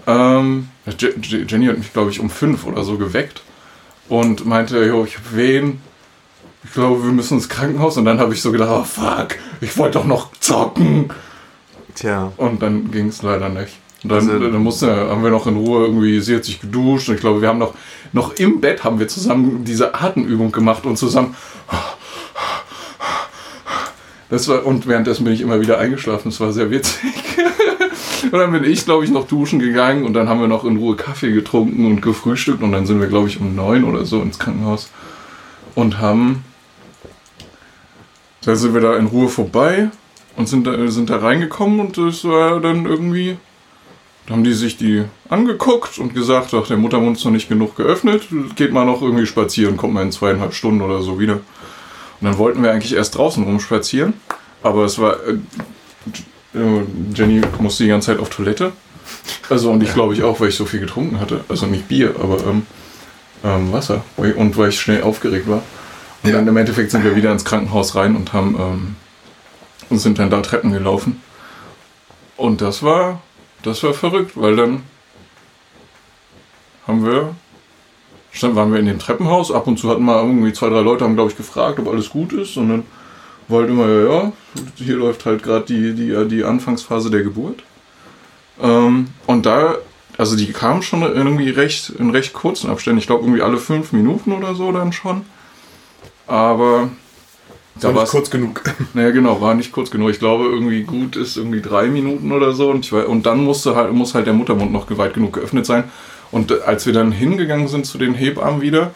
ähm, 0.08 0.68
Je- 1.00 1.14
Je- 1.22 1.46
Jenny 1.48 1.68
hat 1.68 1.78
mich, 1.78 1.94
glaube 1.94 2.12
ich, 2.12 2.20
um 2.20 2.30
fünf 2.30 2.66
oder 2.66 2.84
so 2.84 2.98
geweckt 2.98 3.42
und 4.10 4.46
meinte, 4.46 4.84
jo, 4.86 5.06
ich 5.06 5.18
hab 5.18 5.36
Wehen. 5.36 5.82
Ich 6.66 6.74
glaube, 6.74 7.04
wir 7.04 7.12
müssen 7.12 7.36
ins 7.36 7.50
Krankenhaus. 7.50 7.98
Und 7.98 8.06
dann 8.06 8.20
habe 8.20 8.34
ich 8.34 8.42
so 8.42 8.52
gedacht, 8.52 8.70
oh 8.72 8.84
fuck, 8.84 9.36
ich 9.62 9.78
wollte 9.78 10.00
doch 10.00 10.06
noch 10.06 10.32
zocken. 10.40 11.10
Tja. 11.96 12.32
Und 12.38 12.62
dann 12.62 12.90
ging 12.92 13.08
es 13.08 13.22
leider 13.22 13.50
nicht. 13.50 13.74
Und 14.04 14.10
dann, 14.12 14.30
Also- 14.30 14.40
dann 14.40 14.64
mussten, 14.64 14.90
haben 14.90 15.24
wir 15.24 15.30
noch 15.32 15.48
in 15.48 15.56
Ruhe 15.58 15.86
irgendwie, 15.86 16.20
sie 16.22 16.36
hat 16.36 16.44
sich 16.46 16.60
geduscht 16.62 17.08
und 17.10 17.16
ich 17.16 17.22
glaube, 17.22 17.42
wir 17.42 17.48
haben 17.50 17.60
noch, 17.60 17.74
noch 18.12 18.34
im 18.36 18.60
Bett 18.62 18.84
haben 18.84 19.00
wir 19.00 19.08
zusammen 19.08 19.64
diese 19.64 19.94
Atemübung 19.96 20.52
gemacht 20.52 20.86
und 20.86 20.98
zusammen. 20.98 21.36
Das 24.30 24.48
war, 24.48 24.66
und 24.66 24.88
währenddessen 24.88 25.24
bin 25.26 25.34
ich 25.34 25.42
immer 25.42 25.62
wieder 25.62 25.78
eingeschlafen, 25.78 26.30
das 26.32 26.40
war 26.40 26.52
sehr 26.52 26.72
witzig. 26.72 27.00
und 28.32 28.34
dann 28.34 28.52
bin 28.52 28.64
ich, 28.64 28.86
glaube 28.86 29.04
ich, 29.04 29.12
noch 29.12 29.28
duschen 29.28 29.60
gegangen 29.60 30.06
und 30.06 30.14
dann 30.14 30.30
haben 30.30 30.40
wir 30.40 30.48
noch 30.48 30.66
in 30.66 30.78
Ruhe 30.78 30.96
Kaffee 30.96 31.32
getrunken 31.32 31.86
und 31.86 32.02
gefrühstückt 32.02 32.64
und 32.64 32.72
dann 32.72 32.86
sind 32.86 33.00
wir, 33.00 33.08
glaube 33.08 33.28
ich, 33.28 33.40
um 33.40 33.56
neun 33.56 33.84
oder 33.84 34.06
so 34.06 34.22
ins 34.22 34.40
Krankenhaus 34.40 34.90
und 35.76 36.00
haben. 36.00 36.44
Da 38.42 38.56
sind 38.56 38.74
wir 38.74 38.82
da 38.82 38.98
in 38.98 39.08
Ruhe 39.08 39.30
vorbei 39.30 39.90
und 40.36 40.50
sind 40.50 40.68
da, 40.68 40.88
sind 40.90 41.10
da 41.10 41.18
reingekommen 41.18 41.80
und 41.80 41.98
das 41.98 42.24
war 42.26 42.60
dann 42.60 42.86
irgendwie. 42.86 43.38
Da 44.26 44.34
haben 44.36 44.46
die 44.46 44.54
sich 44.54 44.78
die 44.78 45.04
angeguckt 45.28 45.98
und 45.98 46.14
gesagt, 46.14 46.54
ach, 46.54 46.68
der 46.68 46.78
Muttermund 46.78 47.18
ist 47.18 47.26
noch 47.26 47.32
nicht 47.32 47.50
genug 47.50 47.76
geöffnet, 47.76 48.30
geht 48.56 48.72
mal 48.72 48.86
noch 48.86 49.02
irgendwie 49.02 49.26
spazieren, 49.26 49.76
kommt 49.76 49.94
mal 49.94 50.02
in 50.02 50.14
zweieinhalb 50.14 50.54
Stunden 50.54 50.82
oder 50.82 51.02
so 51.02 51.20
wieder. 51.20 51.34
Und 51.34 51.42
dann 52.22 52.38
wollten 52.38 52.64
wir 52.64 52.72
eigentlich 52.72 52.96
erst 52.96 53.18
draußen 53.18 53.44
rumspazieren, 53.44 54.14
aber 54.62 54.86
es 54.86 54.98
war. 55.00 55.18
Jenny 56.54 57.42
musste 57.60 57.84
die 57.84 57.90
ganze 57.90 58.08
Zeit 58.08 58.20
auf 58.20 58.30
Toilette. 58.30 58.72
Also, 59.50 59.72
und 59.72 59.82
ich 59.84 59.94
glaube 59.94 60.14
ich 60.14 60.24
auch, 60.24 60.40
weil 60.40 60.50
ich 60.50 60.56
so 60.56 60.66
viel 60.66 60.80
getrunken 60.80 61.20
hatte. 61.20 61.44
Also 61.50 61.66
nicht 61.66 61.88
Bier, 61.88 62.16
aber 62.22 62.38
ähm, 62.48 62.66
ähm, 63.44 63.72
Wasser. 63.74 64.04
Und 64.18 64.56
weil 64.58 64.70
ich 64.70 64.80
schnell 64.80 65.04
aufgeregt 65.04 65.48
war. 65.48 65.64
Und 66.24 66.30
Ja. 66.30 66.38
dann 66.38 66.48
im 66.48 66.56
Endeffekt 66.56 66.92
sind 66.92 67.04
wir 67.04 67.16
wieder 67.16 67.32
ins 67.32 67.44
Krankenhaus 67.44 67.96
rein 67.96 68.16
und 68.16 68.32
haben 68.34 68.56
ähm, 68.60 68.96
und 69.90 70.00
sind 70.00 70.20
dann 70.20 70.30
da 70.30 70.42
Treppen 70.42 70.72
gelaufen. 70.72 71.22
Und 72.38 72.62
das 72.62 72.82
war, 72.84 73.22
das 73.64 73.84
war 73.84 73.94
verrückt, 73.94 74.32
weil 74.36 74.56
dann 74.56 74.84
haben 76.88 77.06
wir, 77.06 77.36
stand, 78.32 78.56
waren 78.56 78.72
wir 78.72 78.80
in 78.80 78.86
dem 78.86 79.00
Treppenhaus. 79.00 79.52
Ab 79.52 79.68
und 79.68 79.78
zu 79.80 79.90
hatten 79.90 80.04
mal 80.04 80.24
irgendwie 80.24 80.54
zwei, 80.54 80.70
drei 80.70 80.82
Leute 80.82 81.04
haben, 81.04 81.16
glaube 81.16 81.32
ich, 81.32 81.38
gefragt, 81.38 81.80
ob 81.80 81.88
alles 81.90 82.10
gut 82.10 82.34
ist. 82.34 82.58
Und 82.58 82.70
dann 82.70 82.84
war 83.48 83.62
halt 83.62 83.70
immer, 83.70 83.88
ja, 83.88 84.14
ja, 84.24 84.32
hier 84.76 84.96
läuft 84.96 85.26
halt 85.26 85.44
gerade 85.44 85.66
die, 85.66 85.94
die, 85.94 86.28
die 86.28 86.44
Anfangsphase 86.44 87.10
der 87.12 87.24
Geburt. 87.24 87.64
Ähm, 88.62 89.08
und 89.28 89.46
da, 89.46 89.76
also 90.18 90.36
die 90.36 90.52
kamen 90.52 90.82
schon 90.84 91.02
irgendwie 91.02 91.50
recht, 91.50 91.90
in 91.98 92.12
recht 92.12 92.34
kurzen 92.34 92.70
Abständen. 92.70 93.00
Ich 93.00 93.08
glaube 93.08 93.24
irgendwie 93.24 93.42
alle 93.42 93.58
fünf 93.58 93.92
Minuten 93.94 94.32
oder 94.32 94.56
so 94.56 94.72
dann 94.72 94.94
schon. 94.94 95.26
Aber 96.28 96.90
Da 97.80 97.90
war 97.90 97.96
war's- 97.96 98.12
kurz 98.12 98.30
genug. 98.30 98.62
naja, 98.94 99.12
genau, 99.12 99.42
war 99.42 99.54
nicht 99.56 99.72
kurz 99.72 99.92
genug. 99.92 100.10
Ich 100.12 100.20
glaube, 100.20 100.46
irgendwie 100.46 100.84
gut 100.84 101.16
ist 101.16 101.38
irgendwie 101.38 101.62
drei 101.62 101.88
Minuten 101.88 102.32
oder 102.32 102.54
so. 102.54 102.70
Und, 102.70 102.86
ich, 102.86 102.94
und 102.94 103.26
dann 103.26 103.44
musste 103.44 103.76
halt, 103.76 103.92
muss 103.94 104.14
halt 104.14 104.28
der 104.28 104.34
Muttermund 104.34 104.72
noch 104.72 104.88
weit 104.98 105.14
genug 105.16 105.34
geöffnet 105.34 105.66
sein. 105.66 105.86
Und 106.32 106.52
äh, 106.52 106.62
als 106.66 106.86
wir 106.86 106.94
dann 106.94 107.12
hingegangen 107.12 107.68
sind 107.68 107.86
zu 107.86 107.98
den 107.98 108.14
Hebammen 108.14 108.62
wieder 108.62 108.92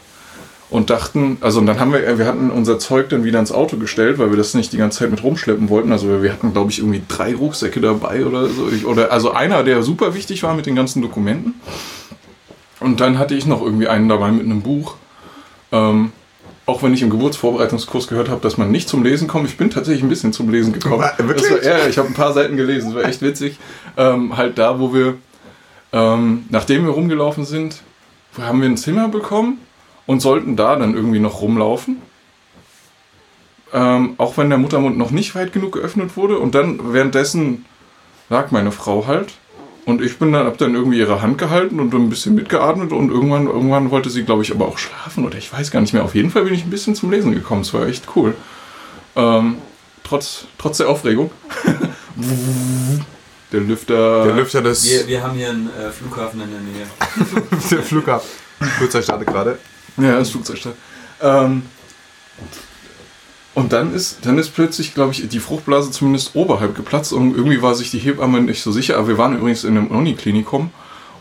und 0.70 0.90
dachten, 0.90 1.38
also 1.40 1.60
und 1.60 1.66
dann 1.66 1.80
haben 1.80 1.94
wir, 1.94 2.06
äh, 2.06 2.18
wir 2.18 2.26
hatten 2.26 2.52
unser 2.52 2.78
Zeug 2.78 3.10
dann 3.10 3.24
wieder 3.24 3.40
ins 3.40 3.52
Auto 3.52 3.78
gestellt, 3.78 4.18
weil 4.20 4.30
wir 4.32 4.38
das 4.38 4.54
nicht 4.54 4.74
die 4.74 4.78
ganze 4.78 5.00
Zeit 5.00 5.12
mit 5.12 5.24
rumschleppen 5.24 5.70
wollten. 5.70 5.92
Also 5.92 6.22
wir 6.22 6.32
hatten, 6.32 6.52
glaube 6.52 6.72
ich, 6.72 6.80
irgendwie 6.80 7.02
drei 7.08 7.34
Rucksäcke 7.34 7.80
dabei 7.80 8.26
oder 8.26 8.48
so. 8.48 8.70
Ich, 8.70 8.86
oder 8.86 9.12
also 9.12 9.32
einer, 9.32 9.64
der 9.64 9.82
super 9.84 10.14
wichtig 10.14 10.44
war 10.44 10.54
mit 10.56 10.66
den 10.66 10.76
ganzen 10.76 11.02
Dokumenten. 11.02 11.54
Und 12.80 13.00
dann 13.00 13.18
hatte 13.18 13.34
ich 13.34 13.46
noch 13.46 13.62
irgendwie 13.62 13.88
einen 13.88 14.10
dabei 14.10 14.32
mit 14.32 14.44
einem 14.46 14.62
Buch. 14.62 14.96
Ähm, 15.72 16.12
auch 16.66 16.84
wenn 16.84 16.94
ich 16.94 17.02
im 17.02 17.10
Geburtsvorbereitungskurs 17.10 18.08
gehört 18.08 18.30
habe, 18.30 18.42
dass 18.42 18.58
man 18.58 18.70
nicht 18.70 18.90
zum 18.90 19.04
Lesen 19.04 19.30
kommt, 19.30 19.48
ich 19.48 19.56
bin 19.56 19.70
tatsächlich 19.70 20.04
ein 20.04 20.10
bisschen 20.10 20.34
zum 20.34 20.50
Lesen 20.50 20.74
gekommen. 20.74 21.00
Wa- 21.00 21.14
wirklich? 21.18 21.50
War, 21.50 21.64
ja, 21.64 21.88
ich 21.88 21.98
habe 21.98 22.10
ein 22.10 22.14
paar 22.14 22.34
Seiten 22.34 22.58
gelesen, 22.58 22.94
das 22.94 23.04
war 23.04 23.10
echt 23.10 23.22
witzig. 23.22 23.58
Ähm, 23.96 24.36
halt 24.36 24.58
da, 24.58 24.78
wo 24.78 24.94
wir, 24.94 25.16
ähm, 25.94 26.46
nachdem 26.50 26.86
wir 26.86 26.92
rumgelaufen 26.92 27.46
sind, 27.46 27.82
haben 28.38 28.62
wir 28.62 28.68
ein 28.68 28.76
Zimmer 28.76 29.08
bekommen 29.08 29.60
und 30.08 30.22
sollten 30.22 30.56
da 30.56 30.76
dann 30.76 30.96
irgendwie 30.96 31.20
noch 31.20 31.42
rumlaufen. 31.42 32.02
Ähm, 33.74 34.16
auch 34.18 34.38
wenn 34.38 34.50
der 34.50 34.58
Muttermund 34.58 34.98
noch 34.98 35.12
nicht 35.12 35.36
weit 35.36 35.54
genug 35.54 35.74
geöffnet 35.74 36.18
wurde. 36.18 36.40
Und 36.40 36.56
dann 36.56 36.94
währenddessen 36.94 37.66
lag 38.30 38.50
meine 38.50 38.72
Frau 38.72 39.06
halt. 39.06 39.34
Und 39.86 40.02
ich 40.02 40.18
bin 40.18 40.34
dann, 40.34 40.46
hab 40.46 40.58
dann 40.58 40.74
irgendwie 40.74 40.98
ihre 40.98 41.22
Hand 41.22 41.38
gehalten 41.38 41.80
und 41.80 41.94
ein 41.94 42.10
bisschen 42.10 42.36
mitgeatmet 42.36 42.92
und 42.92 43.10
irgendwann, 43.10 43.48
irgendwann 43.48 43.90
wollte 43.90 44.10
sie, 44.10 44.24
glaube 44.24 44.44
ich, 44.44 44.52
aber 44.52 44.68
auch 44.68 44.78
schlafen 44.78 45.26
oder 45.26 45.38
ich 45.38 45.52
weiß 45.52 45.72
gar 45.72 45.80
nicht 45.80 45.94
mehr. 45.94 46.04
Auf 46.04 46.14
jeden 46.14 46.30
Fall 46.30 46.44
bin 46.44 46.54
ich 46.54 46.66
ein 46.66 46.70
bisschen 46.70 46.96
zum 46.96 47.10
Lesen 47.10 47.34
gekommen. 47.34 47.62
Es 47.62 47.74
war 47.74 47.88
echt 47.88 48.04
cool. 48.16 48.36
Ähm, 49.16 49.58
trotz, 50.04 50.46
trotz 50.58 50.78
der 50.78 50.90
Aufregung. 50.90 51.32
der 53.52 53.62
Lüfter. 53.62 54.26
Der 54.26 54.36
Lüfter 54.36 54.62
des 54.62 54.84
Wir, 54.84 55.08
wir 55.08 55.24
haben 55.24 55.38
hier 55.38 55.52
einen 55.52 55.70
äh, 55.70 55.90
Flughafen 55.90 56.42
in 56.42 56.52
der 56.52 56.60
Nähe. 56.60 56.88
der 57.72 57.84
Flughafen. 57.84 58.30
Flugzeug 58.78 59.04
startet 59.06 59.28
gerade. 59.28 59.58
Ja, 60.04 60.20
das 60.20 60.30
Flugzeug 60.30 60.58
stand. 60.58 60.76
Ähm, 61.22 61.64
Und 63.56 63.74
dann 63.74 63.92
ist, 63.92 64.20
dann 64.24 64.38
ist 64.38 64.52
plötzlich, 64.52 64.94
glaube 64.94 65.14
ich, 65.14 65.28
die 65.28 65.40
Fruchtblase 65.40 65.90
zumindest 65.90 66.36
oberhalb 66.36 66.76
geplatzt 66.76 67.12
und 67.12 67.36
irgendwie 67.36 67.64
war 67.64 67.74
sich 67.74 67.90
die 67.90 67.98
Hebamme 67.98 68.40
nicht 68.42 68.62
so 68.62 68.72
sicher. 68.72 68.98
Aber 68.98 69.08
wir 69.08 69.18
waren 69.18 69.36
übrigens 69.36 69.64
in 69.64 69.76
einem 69.76 69.88
Uniklinikum 69.88 70.70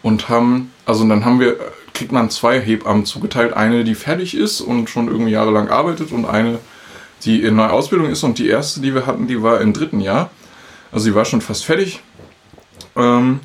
und 0.03 0.29
haben, 0.29 0.71
also 0.85 1.09
dann 1.09 1.25
haben 1.25 1.41
wir, 1.41 1.57
kriegt 1.95 2.13
man 2.13 2.29
zwei 2.29 2.61
Hebammen 2.61 3.07
zugeteilt. 3.07 3.55
Eine, 3.55 3.85
die 3.85 3.95
fertig 3.95 4.37
ist 4.37 4.61
und 4.61 4.91
schon 4.91 5.09
irgendwie 5.09 5.31
jahrelang 5.31 5.71
arbeitet 5.71 6.13
und 6.13 6.27
eine, 6.27 6.59
die 7.25 7.41
in 7.41 7.59
einer 7.59 7.73
Ausbildung 7.73 8.11
ist. 8.11 8.23
Und 8.23 8.37
die 8.37 8.49
erste, 8.49 8.81
die 8.83 8.93
wir 8.93 9.07
hatten, 9.07 9.27
die 9.27 9.43
war 9.43 9.63
im 9.63 9.73
dritten 9.73 10.01
Jahr. 10.01 10.29
Also 10.93 11.05
sie 11.05 11.15
war 11.15 11.25
schon 11.25 11.41
fast 11.41 11.65
fertig. 11.65 12.03
Ähm, 12.97 13.41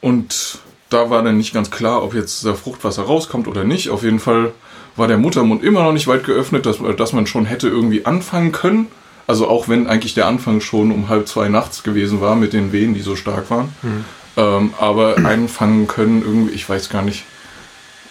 und 0.00 0.60
da 0.92 1.10
war 1.10 1.22
dann 1.22 1.36
nicht 1.36 1.54
ganz 1.54 1.70
klar, 1.70 2.02
ob 2.02 2.14
jetzt 2.14 2.44
der 2.44 2.54
Fruchtwasser 2.54 3.02
rauskommt 3.02 3.48
oder 3.48 3.64
nicht. 3.64 3.90
Auf 3.90 4.02
jeden 4.02 4.18
Fall 4.18 4.52
war 4.96 5.08
der 5.08 5.18
Muttermund 5.18 5.62
immer 5.62 5.82
noch 5.82 5.92
nicht 5.92 6.06
weit 6.06 6.24
geöffnet, 6.24 6.66
dass, 6.66 6.78
dass 6.96 7.12
man 7.12 7.26
schon 7.26 7.44
hätte 7.44 7.68
irgendwie 7.68 8.04
anfangen 8.04 8.52
können. 8.52 8.88
Also 9.26 9.48
auch 9.48 9.68
wenn 9.68 9.86
eigentlich 9.86 10.14
der 10.14 10.26
Anfang 10.26 10.60
schon 10.60 10.90
um 10.90 11.08
halb 11.08 11.28
zwei 11.28 11.48
nachts 11.48 11.82
gewesen 11.82 12.20
war 12.20 12.36
mit 12.36 12.52
den 12.52 12.72
Wehen, 12.72 12.94
die 12.94 13.00
so 13.00 13.16
stark 13.16 13.50
waren. 13.50 13.72
Mhm. 13.82 14.04
Ähm, 14.36 14.74
aber 14.78 15.18
einfangen 15.18 15.86
können 15.86 16.22
irgendwie, 16.22 16.52
ich 16.52 16.68
weiß 16.68 16.88
gar 16.88 17.02
nicht, 17.02 17.24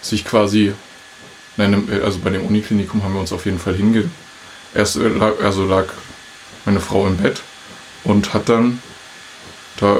sich 0.00 0.24
quasi, 0.24 0.72
nein, 1.56 1.88
also 2.04 2.18
bei 2.20 2.30
dem 2.30 2.42
Uniklinikum 2.42 3.04
haben 3.04 3.14
wir 3.14 3.20
uns 3.20 3.32
auf 3.32 3.44
jeden 3.44 3.58
Fall 3.58 3.74
hinge... 3.74 4.10
Erst 4.74 4.96
lag, 4.96 5.32
also 5.44 5.66
lag 5.66 5.84
meine 6.64 6.80
Frau 6.80 7.06
im 7.06 7.18
Bett 7.18 7.42
und 8.04 8.32
hat 8.32 8.48
dann 8.48 8.80
da 9.78 9.96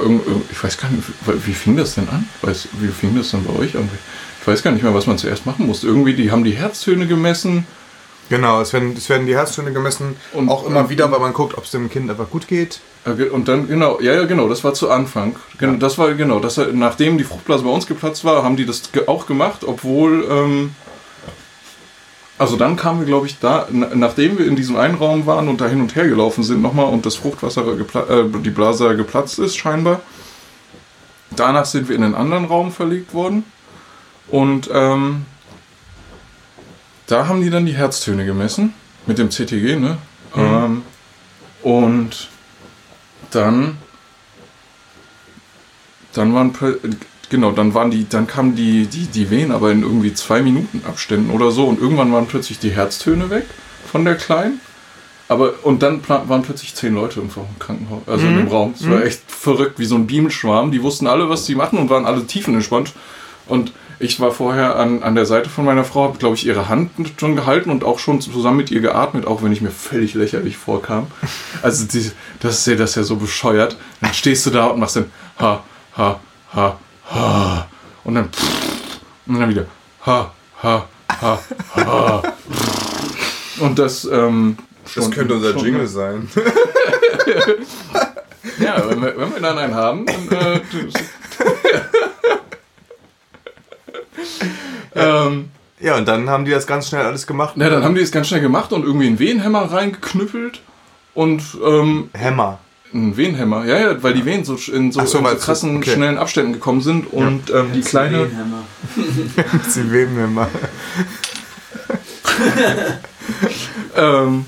ich 0.50 0.62
weiß 0.62 0.78
gar 0.78 0.90
nicht, 0.90 1.04
wie, 1.46 1.52
fing 1.54 1.76
das 1.76 1.94
denn 1.94 2.08
an? 2.08 2.28
Weiß, 2.42 2.68
wie 2.80 2.88
fing 2.88 3.16
das 3.16 3.30
denn 3.30 3.44
bei 3.44 3.54
euch 3.58 3.76
an? 3.76 3.88
Ich 4.40 4.46
weiß 4.46 4.62
gar 4.62 4.70
nicht 4.72 4.82
mehr, 4.82 4.94
was 4.94 5.06
man 5.06 5.18
zuerst 5.18 5.46
machen 5.46 5.66
musste. 5.66 5.86
Irgendwie, 5.86 6.14
die 6.14 6.30
haben 6.30 6.44
die 6.44 6.52
Herztöne 6.52 7.06
gemessen. 7.06 7.66
Genau, 8.28 8.60
es 8.60 8.72
werden, 8.72 8.94
es 8.96 9.08
werden 9.08 9.26
die 9.26 9.34
Herztöne 9.34 9.72
gemessen. 9.72 10.16
Und- 10.32 10.48
auch 10.48 10.66
immer 10.66 10.80
und- 10.80 10.90
wieder, 10.90 11.10
weil 11.10 11.20
man 11.20 11.32
guckt, 11.32 11.56
ob 11.58 11.64
es 11.64 11.70
dem 11.70 11.90
Kind 11.90 12.10
einfach 12.10 12.30
gut 12.30 12.48
geht. 12.48 12.80
Äh, 13.04 13.24
Und 13.30 13.48
dann, 13.48 13.66
genau, 13.68 14.00
ja, 14.00 14.14
ja, 14.14 14.24
genau, 14.24 14.48
das 14.48 14.62
war 14.64 14.74
zu 14.74 14.90
Anfang. 14.90 15.36
Gen- 15.58 15.72
Ja. 15.72 15.76
Das 15.78 15.98
war, 15.98 16.12
genau, 16.14 16.38
das, 16.38 16.58
nachdem 16.72 17.18
die 17.18 17.24
Fruchtblase 17.24 17.64
bei 17.64 17.70
uns 17.70 17.86
geplatzt 17.86 18.24
war, 18.24 18.42
haben 18.44 18.56
die 18.56 18.64
das 18.66 18.82
auch 19.06 19.26
gemacht, 19.26 19.64
obwohl, 19.66 20.24
ähm, 20.30 20.74
also 22.42 22.56
dann 22.56 22.76
kamen 22.76 22.98
wir, 23.00 23.06
glaube 23.06 23.26
ich, 23.26 23.38
da, 23.38 23.66
na- 23.70 23.94
nachdem 23.94 24.36
wir 24.38 24.46
in 24.46 24.56
diesem 24.56 24.76
einen 24.76 24.96
Raum 24.96 25.26
waren 25.26 25.48
und 25.48 25.60
da 25.60 25.66
hin 25.68 25.80
und 25.80 25.94
her 25.94 26.08
gelaufen 26.08 26.42
sind 26.42 26.60
nochmal 26.60 26.86
und 26.86 27.06
das 27.06 27.14
Fruchtwasser, 27.14 27.64
äh, 27.66 28.24
die 28.42 28.50
Blase 28.50 28.96
geplatzt 28.96 29.38
ist, 29.38 29.56
scheinbar. 29.56 30.00
Danach 31.30 31.64
sind 31.64 31.88
wir 31.88 31.96
in 31.96 32.02
einen 32.02 32.14
anderen 32.16 32.44
Raum 32.44 32.72
verlegt 32.72 33.14
worden 33.14 33.44
und 34.28 34.68
ähm, 34.72 35.24
da 37.06 37.28
haben 37.28 37.40
die 37.42 37.50
dann 37.50 37.64
die 37.66 37.74
Herztöne 37.74 38.24
gemessen 38.26 38.74
mit 39.06 39.18
dem 39.18 39.30
CTG, 39.30 39.76
ne? 39.76 39.98
Ähm, 40.36 40.82
und 41.62 42.28
dann 43.30 43.78
dann 46.12 46.34
waren 46.34 46.52
genau 47.32 47.50
dann 47.50 47.74
waren 47.74 47.90
die 47.90 48.08
dann 48.08 48.28
kamen 48.28 48.54
die 48.54 48.86
die 48.86 49.06
die 49.06 49.30
Wehen 49.30 49.50
aber 49.50 49.72
in 49.72 49.82
irgendwie 49.82 50.14
zwei 50.14 50.42
Minuten 50.42 50.82
Abständen 50.86 51.32
oder 51.32 51.50
so 51.50 51.66
und 51.66 51.80
irgendwann 51.80 52.12
waren 52.12 52.26
plötzlich 52.26 52.60
die 52.60 52.70
Herztöne 52.70 53.30
weg 53.30 53.46
von 53.90 54.04
der 54.04 54.14
kleinen. 54.14 54.60
Aber 55.28 55.54
und 55.62 55.82
dann 55.82 56.02
waren 56.06 56.42
plötzlich 56.42 56.74
zehn 56.74 56.94
Leute 56.94 57.20
im 57.20 57.30
Krankenhaus 57.58 58.02
also 58.06 58.26
in 58.26 58.36
dem 58.36 58.48
Raum. 58.48 58.74
Es 58.78 58.88
war 58.88 59.02
echt 59.02 59.22
verrückt 59.26 59.78
wie 59.78 59.86
so 59.86 59.94
ein 59.96 60.06
Bienenschwarm 60.06 60.70
die 60.70 60.82
wussten 60.82 61.06
alle 61.06 61.28
was 61.28 61.46
sie 61.46 61.54
machen 61.54 61.78
und 61.78 61.90
waren 61.90 62.04
alle 62.06 62.26
tiefenentspannt 62.26 62.92
und 63.48 63.72
ich 63.98 64.18
war 64.18 64.32
vorher 64.32 64.76
an, 64.76 65.02
an 65.02 65.14
der 65.14 65.26
Seite 65.26 65.48
von 65.48 65.64
meiner 65.64 65.84
Frau, 65.84 66.02
habe, 66.04 66.18
glaube 66.18 66.34
ich, 66.34 66.44
ihre 66.44 66.68
Hand 66.68 66.90
schon 67.18 67.36
gehalten 67.36 67.70
und 67.70 67.84
auch 67.84 68.00
schon 68.00 68.20
zusammen 68.20 68.56
mit 68.56 68.70
ihr 68.72 68.80
geatmet, 68.80 69.28
auch 69.28 69.44
wenn 69.44 69.52
ich 69.52 69.60
mir 69.60 69.70
völlig 69.70 70.14
lächerlich 70.14 70.56
vorkam. 70.56 71.06
Also 71.62 71.86
die, 71.86 72.10
das 72.40 72.58
ist 72.58 72.66
ja 72.66 72.74
das 72.74 72.96
ja 72.96 73.04
so 73.04 73.14
bescheuert. 73.14 73.76
Dann 74.00 74.12
stehst 74.12 74.44
du 74.44 74.50
da 74.50 74.66
und 74.66 74.80
machst 74.80 74.96
dann 74.96 75.12
ha, 75.38 75.62
ha, 75.96 76.18
ha, 76.52 76.78
ha. 77.10 77.66
Und 78.04 78.14
dann 78.16 78.28
und 79.26 79.40
dann 79.40 79.48
wieder 79.48 79.66
ha, 80.06 80.32
ha, 80.62 80.86
ha, 81.20 81.38
ha. 81.76 82.22
Und 83.60 83.78
das, 83.78 84.04
ähm, 84.04 84.56
Das 84.84 84.92
schon- 85.04 85.10
könnte 85.12 85.34
unser 85.34 85.52
schon- 85.52 85.64
Jingle 85.64 85.86
sein. 85.86 86.28
Ja, 88.58 88.82
wenn 88.88 89.00
wir, 89.00 89.16
wenn 89.16 89.32
wir 89.34 89.40
dann 89.40 89.56
einen 89.56 89.74
haben, 89.74 90.04
dann. 90.28 90.28
Äh, 90.38 90.60
ähm, 94.94 95.50
Ja, 95.80 95.96
und 95.96 96.06
dann 96.06 96.28
haben 96.28 96.44
die 96.44 96.50
das 96.50 96.66
ganz 96.66 96.88
schnell 96.88 97.04
alles 97.04 97.26
gemacht. 97.26 97.54
na, 97.56 97.68
dann 97.70 97.82
haben 97.84 97.94
die 97.94 98.00
es 98.02 98.12
ganz 98.12 98.28
schnell 98.28 98.40
gemacht 98.40 98.72
und 98.72 98.84
irgendwie 98.84 99.06
einen 99.06 99.18
Wehenhämmer 99.18 99.70
reingeknüppelt 99.72 100.60
und 101.14 101.42
ähm, 101.64 102.10
Hämmer. 102.14 102.58
Einen 102.94 103.16
Wehenhämmer, 103.16 103.64
ja, 103.64 103.78
ja, 103.78 104.02
weil 104.02 104.14
die 104.14 104.24
Wehen 104.24 104.44
so 104.44 104.54
in 104.54 104.92
so, 104.92 105.04
so, 105.04 105.18
in 105.18 105.24
so 105.24 105.36
krassen, 105.36 105.78
okay. 105.78 105.92
schnellen 105.92 106.18
Abständen 106.18 106.52
gekommen 106.52 106.80
sind 106.80 107.12
und 107.12 107.50
ähm, 107.50 107.72
die 107.74 107.80
kleine. 107.80 108.28
Sie 109.68 109.90
weben 109.90 110.16
Hämmer. 110.16 110.48
Ähm, 113.96 114.46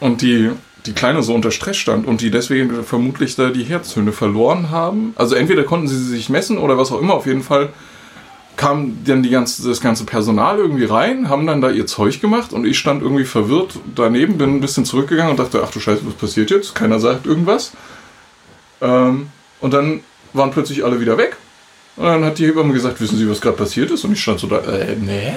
und 0.00 0.22
die, 0.22 0.50
die 0.86 0.92
Kleine 0.92 1.22
so 1.22 1.34
unter 1.34 1.50
Stress 1.50 1.76
stand 1.76 2.06
und 2.06 2.20
die 2.20 2.30
deswegen 2.30 2.82
vermutlich 2.84 3.36
da 3.36 3.50
die 3.50 3.64
Herztöne 3.64 4.12
verloren 4.12 4.70
haben. 4.70 5.12
Also 5.16 5.34
entweder 5.34 5.64
konnten 5.64 5.88
sie 5.88 6.02
sich 6.02 6.28
messen 6.28 6.58
oder 6.58 6.78
was 6.78 6.92
auch 6.92 7.00
immer, 7.00 7.14
auf 7.14 7.26
jeden 7.26 7.42
Fall 7.42 7.70
kam 8.58 9.04
dann 9.04 9.22
die 9.22 9.30
ganze, 9.30 9.66
das 9.66 9.80
ganze 9.80 10.04
Personal 10.04 10.58
irgendwie 10.58 10.84
rein, 10.84 11.28
haben 11.28 11.46
dann 11.46 11.60
da 11.60 11.70
ihr 11.70 11.86
Zeug 11.86 12.20
gemacht 12.20 12.52
und 12.52 12.66
ich 12.66 12.76
stand 12.76 13.02
irgendwie 13.02 13.24
verwirrt 13.24 13.78
daneben, 13.94 14.36
bin 14.36 14.56
ein 14.56 14.60
bisschen 14.60 14.84
zurückgegangen 14.84 15.30
und 15.30 15.38
dachte, 15.38 15.62
ach 15.64 15.70
du 15.70 15.78
Scheiße, 15.78 16.02
was 16.04 16.14
passiert 16.14 16.50
jetzt? 16.50 16.74
Keiner 16.74 16.98
sagt 16.98 17.24
irgendwas. 17.24 17.72
Ähm, 18.80 19.28
und 19.60 19.72
dann 19.72 20.00
waren 20.32 20.50
plötzlich 20.50 20.84
alle 20.84 21.00
wieder 21.00 21.16
weg. 21.16 21.36
Und 21.96 22.06
dann 22.06 22.24
hat 22.24 22.38
die 22.38 22.46
Hebamme 22.46 22.72
gesagt, 22.72 23.00
wissen 23.00 23.16
Sie, 23.16 23.30
was 23.30 23.40
gerade 23.40 23.56
passiert 23.56 23.92
ist? 23.92 24.04
Und 24.04 24.12
ich 24.12 24.20
stand 24.20 24.40
so 24.40 24.48
da, 24.48 24.58
äh, 24.58 24.96
nee. 24.96 25.34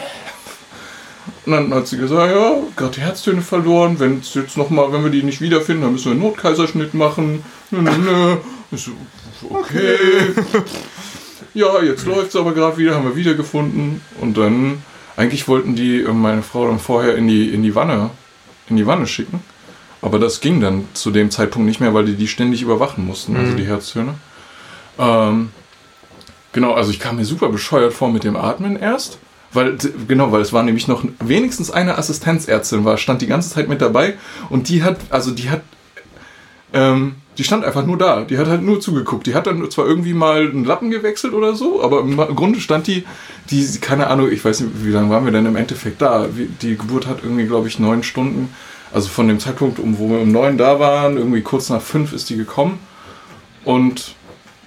Und 1.46 1.54
dann 1.54 1.74
hat 1.74 1.88
sie 1.88 1.98
gesagt, 1.98 2.34
ja, 2.34 2.56
gerade 2.75 2.92
die 2.92 3.01
Herztöne 3.01 3.42
verloren, 3.42 4.00
wenn 4.00 4.20
es 4.20 4.34
jetzt 4.34 4.58
noch 4.58 4.72
mal, 4.72 4.92
wenn 4.92 5.04
wir 5.04 5.12
die 5.12 5.24
nicht 5.24 5.42
wiederfinden, 5.42 5.84
dann 5.84 5.92
müssen 5.92 6.06
wir 6.06 6.12
einen 6.12 6.22
Notkaiserschnitt 6.22 6.96
machen. 6.96 7.44
Nö, 7.70 7.82
nö, 7.82 7.92
nö. 7.98 8.38
Ich 8.72 8.84
so, 8.84 8.92
okay. 9.50 9.98
Ja, 11.53 11.81
jetzt 11.81 12.05
läuft 12.05 12.29
es 12.29 12.36
aber 12.36 12.53
gerade 12.53 12.77
wieder, 12.77 12.96
haben 12.96 13.05
wir 13.05 13.15
wiedergefunden. 13.15 14.01
Und 14.20 14.38
dann, 14.38 14.84
eigentlich 15.17 15.48
wollten 15.48 15.75
die 15.75 16.01
äh, 16.01 16.13
meine 16.13 16.43
Frau 16.43 16.67
dann 16.67 16.79
vorher 16.79 17.15
in 17.15 17.27
die, 17.27 17.50
in 17.50 17.63
die 17.63 17.75
Wanne, 17.75 18.12
in 18.70 18.77
die 18.77 18.88
Wanne 18.88 19.08
schicken. 19.08 19.41
Aber 20.01 20.17
das 20.17 20.41
ging 20.41 20.62
dann 20.62 20.88
zu 20.93 21.12
dem 21.12 21.29
Zeitpunkt 21.29 21.67
nicht 21.67 21.79
mehr, 21.79 21.93
weil 21.93 22.05
die 22.05 22.15
die 22.15 22.27
ständig 22.27 22.62
überwachen 22.62 23.05
mussten, 23.05 23.36
also 23.36 23.53
die 23.53 23.67
Herztöne. 23.67 24.15
Ähm, 24.98 25.51
genau, 26.53 26.74
also 26.74 26.89
ich 26.89 27.00
kam 27.00 27.17
mir 27.17 27.25
super 27.25 27.50
bescheuert 27.50 27.93
vor 27.93 28.10
mit 28.10 28.24
dem 28.24 28.36
Atmen 28.36 28.77
erst. 28.77 29.20
Weil, 29.53 29.77
genau, 30.08 30.31
weil 30.31 30.41
es 30.41 30.53
war 30.53 30.63
nämlich 30.63 30.88
noch 30.88 31.03
wenigstens 31.20 31.72
eine 31.72 31.98
Assistenzärztin 31.98 32.86
war, 32.86 32.98
stand 32.98 33.22
die 33.22 33.27
ganze 33.27 33.50
Zeit 33.50 33.67
mit 33.67 33.81
dabei 33.81 34.17
und 34.50 34.70
die 34.70 34.81
hat, 34.81 34.98
also 35.10 35.31
die 35.31 35.50
hat, 35.50 35.62
ähm, 36.74 37.15
die 37.38 37.43
stand 37.43 37.63
einfach 37.63 37.85
nur 37.85 37.97
da. 37.97 38.23
Die 38.23 38.38
hat 38.38 38.47
halt 38.47 38.61
nur 38.61 38.79
zugeguckt. 38.81 39.25
Die 39.25 39.33
hat 39.35 39.47
dann 39.47 39.69
zwar 39.71 39.85
irgendwie 39.85 40.13
mal 40.13 40.41
einen 40.50 40.65
Lappen 40.65 40.91
gewechselt 40.91 41.33
oder 41.33 41.55
so, 41.55 41.81
aber 41.83 42.01
im 42.01 42.17
Grunde 42.35 42.59
stand 42.59 42.88
die, 42.88 43.05
die, 43.50 43.65
keine 43.79 44.07
Ahnung, 44.07 44.29
ich 44.31 44.43
weiß 44.43 44.59
nicht, 44.61 44.71
wie 44.83 44.91
lange 44.91 45.09
waren 45.09 45.23
wir 45.25 45.31
denn 45.31 45.45
im 45.45 45.55
Endeffekt 45.55 46.01
da? 46.01 46.27
Die 46.61 46.77
Geburt 46.77 47.07
hat 47.07 47.19
irgendwie, 47.23 47.45
glaube 47.45 47.67
ich, 47.67 47.79
neun 47.79 48.03
Stunden. 48.03 48.53
Also 48.93 49.07
von 49.07 49.27
dem 49.29 49.39
Zeitpunkt, 49.39 49.79
um, 49.79 49.97
wo 50.00 50.09
wir 50.09 50.19
um 50.19 50.31
neun 50.31 50.57
da 50.57 50.79
waren, 50.79 51.15
irgendwie 51.17 51.41
kurz 51.41 51.69
nach 51.69 51.81
fünf 51.81 52.11
ist 52.11 52.29
die 52.29 52.35
gekommen. 52.35 52.79
Und 53.63 54.15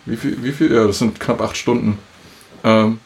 wie 0.06 0.16
viel, 0.16 0.42
wie 0.42 0.52
viel? 0.52 0.72
Ja, 0.72 0.86
das 0.86 0.98
sind 0.98 1.20
knapp 1.20 1.40
acht 1.42 1.56
Stunden. 1.56 1.98
Ähm, 2.64 2.98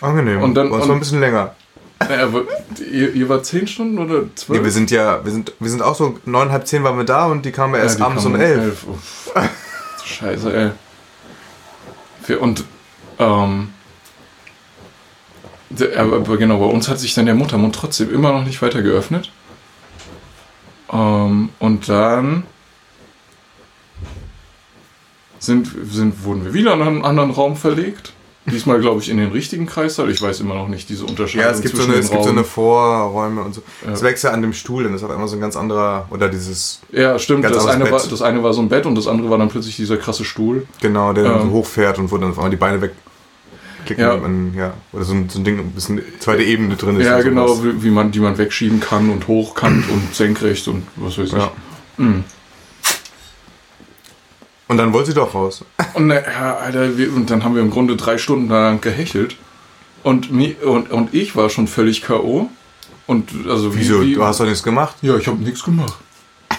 Angenehm. 0.00 0.42
Und 0.42 0.54
dann- 0.54 0.68
Aber 0.68 0.80
es 0.82 0.88
war 0.88 0.94
ein 0.96 1.00
bisschen 1.00 1.20
länger. 1.20 1.54
Naja, 2.00 2.24
aber 2.24 2.42
ihr, 2.90 3.12
ihr 3.12 3.28
war 3.28 3.42
zehn 3.42 3.66
Stunden 3.66 3.98
oder 3.98 4.24
zwölf? 4.36 4.58
Nee, 4.60 4.64
wir 4.64 4.70
sind 4.72 4.90
ja, 4.90 5.24
wir 5.24 5.32
sind, 5.32 5.52
wir 5.58 5.70
sind 5.70 5.82
auch 5.82 5.94
so 5.94 6.18
neun, 6.24 6.50
halb 6.52 6.66
zehn 6.66 6.84
waren 6.84 6.96
wir 6.96 7.04
da 7.04 7.26
und 7.26 7.44
die 7.44 7.52
kamen 7.52 7.74
ja 7.74 7.80
erst 7.80 7.98
die 7.98 8.02
abends 8.02 8.24
um 8.24 8.32
kamen 8.32 8.44
elf. 8.44 8.84
Uff. 8.86 9.30
Scheiße, 10.04 10.56
ey. 10.56 10.70
Wir- 12.26 12.40
Und, 12.42 12.64
ähm, 13.18 13.70
aber 15.96 16.36
genau, 16.38 16.58
bei 16.58 16.66
uns 16.66 16.88
hat 16.88 16.98
sich 16.98 17.14
dann 17.14 17.26
der 17.26 17.34
Muttermund 17.34 17.74
trotzdem 17.74 18.12
immer 18.12 18.32
noch 18.32 18.44
nicht 18.44 18.62
weiter 18.62 18.80
geöffnet. 18.82 19.30
Ähm, 20.90 21.50
und 21.58 21.88
dann 21.88 22.44
sind, 25.38 25.68
sind, 25.90 26.24
wurden 26.24 26.44
wir 26.44 26.54
wieder 26.54 26.74
in 26.74 26.82
einen 26.82 27.04
anderen 27.04 27.30
Raum 27.30 27.56
verlegt. 27.56 28.12
Diesmal, 28.50 28.80
glaube 28.80 29.00
ich, 29.00 29.08
in 29.08 29.16
den 29.18 29.30
richtigen 29.32 29.66
Kreissaal. 29.66 30.10
Ich 30.10 30.20
weiß 30.22 30.40
immer 30.40 30.54
noch 30.54 30.68
nicht 30.68 30.88
diese 30.88 31.04
Unterscheidung 31.04 31.46
Ja, 31.46 31.50
es 31.54 31.60
gibt, 31.60 31.76
so 31.76 31.82
eine, 31.84 31.94
es 31.94 32.10
gibt 32.10 32.24
so 32.24 32.30
eine. 32.30 32.44
Vorräume 32.44 33.42
und 33.42 33.54
so. 33.54 33.62
Ja. 33.84 33.90
Das 33.90 34.02
wächst 34.02 34.24
ja 34.24 34.30
an 34.30 34.42
dem 34.42 34.52
Stuhl, 34.52 34.84
dann 34.84 34.94
ist 34.94 35.02
auf 35.02 35.10
einmal 35.10 35.28
so 35.28 35.36
ein 35.36 35.40
ganz 35.40 35.56
anderer, 35.56 36.06
oder 36.10 36.28
dieses, 36.28 36.80
Ja, 36.92 37.18
stimmt. 37.18 37.42
Ganz 37.42 37.54
Das 37.56 37.66
eine, 37.66 37.90
war, 37.90 38.00
das 38.02 38.22
eine 38.22 38.42
war 38.42 38.52
so 38.52 38.60
ein 38.62 38.68
Bett 38.68 38.86
und 38.86 38.94
das 38.94 39.06
andere 39.06 39.30
war 39.30 39.38
dann 39.38 39.48
plötzlich 39.48 39.76
dieser 39.76 39.96
krasse 39.96 40.24
Stuhl. 40.24 40.66
genau, 40.80 41.12
der 41.12 41.24
dann 41.24 41.40
Ähm. 41.40 41.42
so 41.48 41.50
hochfährt 41.52 41.98
und 41.98 42.10
wo 42.10 42.18
dann 42.18 42.30
auf 42.30 42.38
einmal 42.38 42.50
die 42.50 42.56
Beine 42.56 42.80
weg. 42.80 42.92
klicken. 43.86 44.04
Ja. 44.04 44.16
Man, 44.16 44.52
ja. 44.54 44.72
Oder 44.92 45.04
so 45.04 45.14
ein, 45.14 45.28
so 45.28 45.38
ein 45.38 45.44
Ding, 45.44 45.58
ein 45.58 45.70
bisschen 45.72 46.00
zweite 46.18 46.42
Ebene 46.42 46.76
drin 46.76 46.98
ist. 47.00 47.06
Ja, 47.06 47.20
genau, 47.22 47.62
wie, 47.64 47.82
wie 47.82 47.90
man, 47.90 48.10
die 48.10 48.20
man 48.20 48.36
wegschieben 48.36 48.80
kann 48.80 49.08
und 49.10 49.26
hochkant 49.28 49.88
und 49.90 50.14
senkrecht 50.14 50.68
und 50.68 50.82
was 50.96 51.16
weiß 51.18 51.28
ich. 51.28 51.32
Ja. 51.32 51.50
Mhm. 51.96 52.24
Und 54.68 54.76
dann 54.76 54.92
wollte 54.92 55.08
sie 55.08 55.14
doch 55.14 55.34
raus. 55.34 55.64
Und 55.94 56.10
äh, 56.10 56.16
Alter, 56.18 56.96
wir, 56.98 57.12
und 57.14 57.30
dann 57.30 57.42
haben 57.42 57.54
wir 57.54 57.62
im 57.62 57.70
Grunde 57.70 57.96
drei 57.96 58.18
Stunden 58.18 58.48
lang 58.48 58.80
gehechelt. 58.80 59.36
Und, 60.02 60.30
und, 60.30 60.90
und 60.90 61.14
ich 61.14 61.34
war 61.36 61.48
schon 61.50 61.66
völlig 61.66 62.02
K.O. 62.02 62.48
Und 63.06 63.30
also 63.48 63.74
wie- 63.74 63.80
Wieso? 63.80 64.02
Wie, 64.02 64.14
Du 64.14 64.24
hast 64.24 64.40
doch 64.40 64.44
nichts 64.44 64.62
gemacht? 64.62 64.96
ja, 65.02 65.16
ich 65.16 65.26
habe 65.26 65.38
nichts 65.42 65.64
gemacht. 65.64 65.94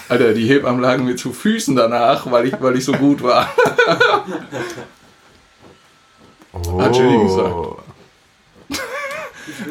Alter, 0.07 0.33
die 0.33 0.47
Hebammen 0.47 0.81
lagen 0.81 1.05
mir 1.05 1.15
zu 1.15 1.31
Füßen 1.31 1.75
danach, 1.75 2.29
weil 2.31 2.47
ich, 2.47 2.53
weil 2.59 2.75
ich 2.77 2.83
so 2.85 2.93
gut 2.93 3.21
war. 3.21 3.47
Oh. 6.51 6.81
Hat 6.81 6.95
Jenny 6.95 7.23
gesagt. 7.23 7.55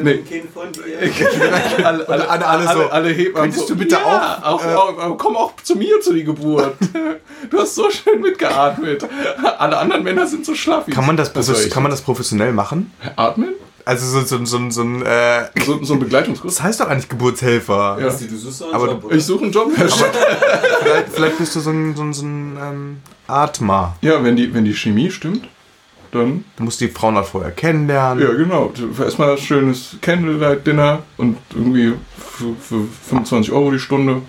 Nee. 0.02 0.10
ein 0.12 0.24
Kind 0.24 0.52
von 0.52 0.72
dir. 0.72 1.84
alle, 1.86 2.08
alle- 2.08 2.46
alle 2.46 2.62
so, 2.72 2.88
alle 2.88 3.08
Hebammen 3.10 3.34
"Könntest 3.50 3.68
so, 3.68 3.74
du 3.74 3.78
bitte 3.78 3.94
ja, 3.96 4.40
auch, 4.42 4.54
auch, 4.54 4.64
äh, 4.64 4.74
auch, 4.74 4.98
auch, 4.98 5.18
komm 5.18 5.36
auch 5.36 5.52
zu 5.62 5.76
mir 5.76 6.00
zu 6.00 6.12
die 6.12 6.24
Geburt. 6.24 6.74
Du 7.50 7.58
hast 7.58 7.74
so 7.74 7.88
schön 7.90 8.20
mitgeatmet. 8.20 9.06
Alle 9.58 9.78
anderen 9.78 10.02
Männer 10.02 10.26
sind 10.26 10.44
so 10.44 10.54
schlaff. 10.54 10.86
wie 10.86 10.90
Kann 10.92 11.06
man 11.06 11.16
das, 11.16 11.32
ich? 11.48 11.70
kann 11.70 11.82
man 11.82 11.90
das 11.90 12.00
professionell 12.02 12.52
machen? 12.52 12.92
atmen? 13.16 13.54
Also 13.84 14.04
so, 14.20 14.26
so, 14.26 14.44
so, 14.44 14.70
so 14.70 14.82
ein, 14.82 15.02
äh, 15.06 15.44
So, 15.64 15.82
so 15.82 15.94
ein 15.94 16.00
Begleitungskurs? 16.00 16.56
das 16.56 16.62
heißt 16.62 16.80
doch 16.80 16.88
eigentlich 16.88 17.08
Geburtshelfer. 17.08 17.96
Ja. 18.00 18.10
Du 18.10 18.36
suchst 18.36 18.60
doch 18.60 18.66
einen 18.66 18.74
Aber 18.74 18.86
Job, 18.88 19.04
oder? 19.04 19.14
Ich 19.16 19.24
suche 19.24 19.44
einen 19.44 19.52
Job. 19.52 19.70
Vielleicht, 19.74 21.08
vielleicht 21.12 21.38
bist 21.38 21.56
du 21.56 21.60
so 21.60 21.70
ein, 21.70 21.96
so 21.96 22.02
ein, 22.02 22.12
so 22.12 22.24
ein 22.26 22.58
ähm, 22.60 22.96
Atmer. 23.26 23.96
Ja, 24.02 24.22
wenn 24.22 24.36
die, 24.36 24.52
wenn 24.52 24.64
die 24.66 24.74
Chemie 24.74 25.10
stimmt, 25.10 25.48
dann. 26.12 26.44
Du 26.56 26.64
musst 26.64 26.80
die 26.80 26.88
Frauen 26.88 27.16
halt 27.16 27.26
vorher 27.26 27.50
kennenlernen. 27.50 28.22
Ja, 28.26 28.34
genau. 28.34 28.72
Erstmal 28.98 29.32
ein 29.32 29.38
schönes 29.38 29.96
Candlelight-Dinner 30.00 31.00
und 31.16 31.36
irgendwie 31.54 31.94
für, 32.18 32.54
für 32.60 32.84
25 33.08 33.52
Euro 33.52 33.70
die 33.70 33.78
Stunde 33.78 34.22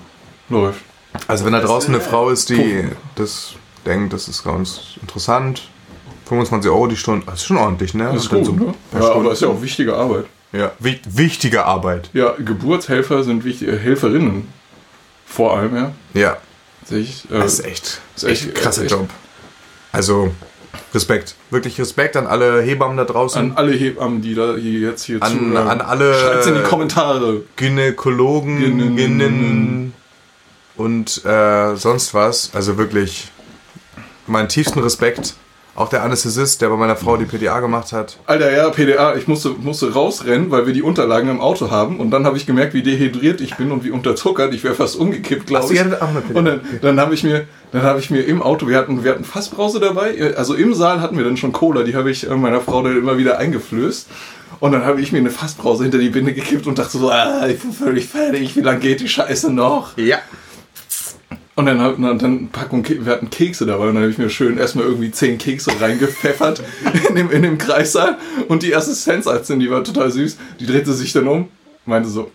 läuft. 0.49 0.81
Also 1.27 1.45
wenn 1.45 1.53
da 1.53 1.61
draußen 1.61 1.93
eine 1.93 2.03
Frau 2.03 2.29
ist, 2.29 2.49
die 2.49 2.85
das 3.15 3.53
denkt, 3.85 4.13
das 4.13 4.27
ist 4.27 4.43
ganz 4.43 4.81
interessant. 5.01 5.69
25 6.25 6.69
Euro 6.69 6.85
die 6.87 6.95
Stunde, 6.95 7.25
das 7.25 7.35
ist 7.35 7.45
schon 7.45 7.57
ordentlich, 7.57 7.93
ne? 7.95 8.05
Das 8.13 8.23
ist 8.23 8.29
gut, 8.29 8.45
so 8.45 8.51
ne? 8.51 8.73
Ja, 8.93 8.99
Stunde. 9.01 9.11
aber 9.13 9.31
ist 9.31 9.41
ja 9.41 9.47
auch 9.47 9.61
wichtige 9.61 9.95
Arbeit. 9.95 10.25
Ja, 10.51 10.71
wi 10.79 10.99
wichtige 11.07 11.65
Arbeit. 11.65 12.09
Ja, 12.13 12.33
Geburtshelfer 12.37 13.23
sind 13.23 13.43
wichtige 13.43 13.77
Helferinnen. 13.77 14.47
Vor 15.25 15.57
allem, 15.57 15.75
ja. 15.75 15.91
Ja, 16.13 16.37
ich. 16.89 17.25
Äh, 17.31 17.39
das 17.39 17.53
ist 17.59 17.65
echt, 17.65 18.01
ist 18.15 18.23
echt, 18.23 18.45
echt- 18.47 18.55
krasser 18.55 18.83
echt- 18.83 18.91
Job. 18.91 19.09
Also 19.91 20.31
Respekt, 20.93 21.35
wirklich 21.49 21.79
Respekt 21.79 22.15
an 22.15 22.27
alle 22.27 22.61
Hebammen 22.61 22.97
da 22.97 23.05
draußen, 23.05 23.39
an 23.39 23.57
alle 23.57 23.73
Hebammen, 23.73 24.21
die 24.21 24.35
da 24.35 24.55
hier 24.55 24.79
jetzt 24.89 25.03
hier 25.03 25.21
an, 25.21 25.31
zuhören. 25.31 25.67
an 25.67 25.81
alle 25.81 26.13
Schreibt's 26.13 26.47
in 26.47 26.55
die 26.55 26.63
Kommentare. 26.63 27.43
Gynäkologen. 27.55 28.95
Ginnen 28.95 29.93
und 30.77 31.25
äh, 31.25 31.75
sonst 31.75 32.13
was. 32.13 32.51
Also 32.53 32.77
wirklich 32.77 33.31
meinen 34.27 34.47
tiefsten 34.47 34.79
Respekt. 34.79 35.35
Auch 35.79 35.87
der 35.87 36.03
Anästhesist, 36.03 36.61
der 36.61 36.67
bei 36.67 36.75
meiner 36.75 36.97
Frau 36.97 37.15
die 37.15 37.23
PDA 37.23 37.61
gemacht 37.61 37.93
hat. 37.93 38.17
Alter, 38.25 38.51
ja, 38.51 38.69
PDA, 38.69 39.15
ich 39.15 39.29
musste, 39.29 39.51
musste 39.51 39.93
rausrennen, 39.93 40.51
weil 40.51 40.67
wir 40.67 40.73
die 40.73 40.81
Unterlagen 40.81 41.29
im 41.29 41.39
Auto 41.39 41.71
haben. 41.71 42.01
Und 42.01 42.11
dann 42.11 42.25
habe 42.25 42.35
ich 42.35 42.45
gemerkt, 42.45 42.73
wie 42.73 42.83
dehydriert 42.83 43.39
ich 43.39 43.55
bin 43.55 43.71
und 43.71 43.85
wie 43.85 43.91
unterzuckert. 43.91 44.53
Ich 44.53 44.65
wäre 44.65 44.75
fast 44.75 44.97
umgekippt, 44.97 45.47
glaube 45.47 45.73
ich. 45.73 45.79
hattet 45.79 46.01
auch 46.01 46.09
eine 46.09 46.21
Und 46.33 46.43
dann, 46.43 46.59
dann 46.81 46.99
habe 46.99 47.13
ich 47.13 47.23
mir, 47.23 47.47
dann 47.71 47.83
habe 47.83 47.99
ich 47.99 48.09
mir 48.09 48.23
im 48.23 48.41
Auto, 48.41 48.67
wir 48.67 48.77
hatten, 48.77 49.05
wir 49.05 49.11
hatten 49.11 49.23
Fassbrause 49.23 49.79
dabei, 49.79 50.35
also 50.35 50.53
im 50.53 50.73
Saal 50.73 50.99
hatten 50.99 51.17
wir 51.17 51.23
dann 51.23 51.37
schon 51.37 51.53
Cola, 51.53 51.83
die 51.83 51.95
habe 51.95 52.11
ich 52.11 52.29
äh, 52.29 52.35
meiner 52.35 52.59
Frau 52.59 52.83
dann 52.83 52.97
immer 52.97 53.17
wieder 53.17 53.37
eingeflößt. 53.37 54.09
Und 54.59 54.73
dann 54.73 54.83
habe 54.83 54.99
ich 54.99 55.13
mir 55.13 55.19
eine 55.19 55.29
Fassbrause 55.29 55.83
hinter 55.83 55.99
die 55.99 56.09
Binde 56.09 56.33
gekippt 56.33 56.67
und 56.67 56.77
dachte 56.77 56.97
so, 56.97 57.09
ah, 57.09 57.47
ich 57.47 57.57
bin 57.57 57.71
völlig 57.71 58.09
fertig, 58.09 58.53
wie 58.57 58.61
lange 58.61 58.79
geht 58.79 58.99
die 58.99 59.07
Scheiße 59.07 59.49
noch? 59.49 59.97
Ja. 59.97 60.17
Und 61.59 61.65
dann, 61.65 61.81
hab, 61.81 61.97
dann, 62.01 62.17
dann 62.17 62.47
Packung, 62.47 62.87
wir 62.87 63.11
hatten 63.11 63.29
Kekse 63.29 63.65
dabei 63.65 63.89
und 63.89 63.95
dann 63.95 64.03
habe 64.03 64.11
ich 64.13 64.17
mir 64.17 64.29
schön 64.29 64.57
erstmal 64.57 64.85
irgendwie 64.85 65.11
zehn 65.11 65.37
Kekse 65.37 65.71
reingepfeffert 65.77 66.63
in 67.09 67.15
dem, 67.15 67.29
in 67.31 67.41
dem 67.41 67.57
Kreissaal. 67.57 68.17
Und 68.47 68.63
die 68.63 68.73
Assistenzärztin, 68.73 69.59
die 69.59 69.69
war 69.69 69.83
total 69.83 70.09
süß, 70.09 70.37
die 70.61 70.65
drehte 70.65 70.93
sich 70.93 71.11
dann 71.11 71.27
um, 71.27 71.49
meinte 71.85 72.07
so, 72.07 72.31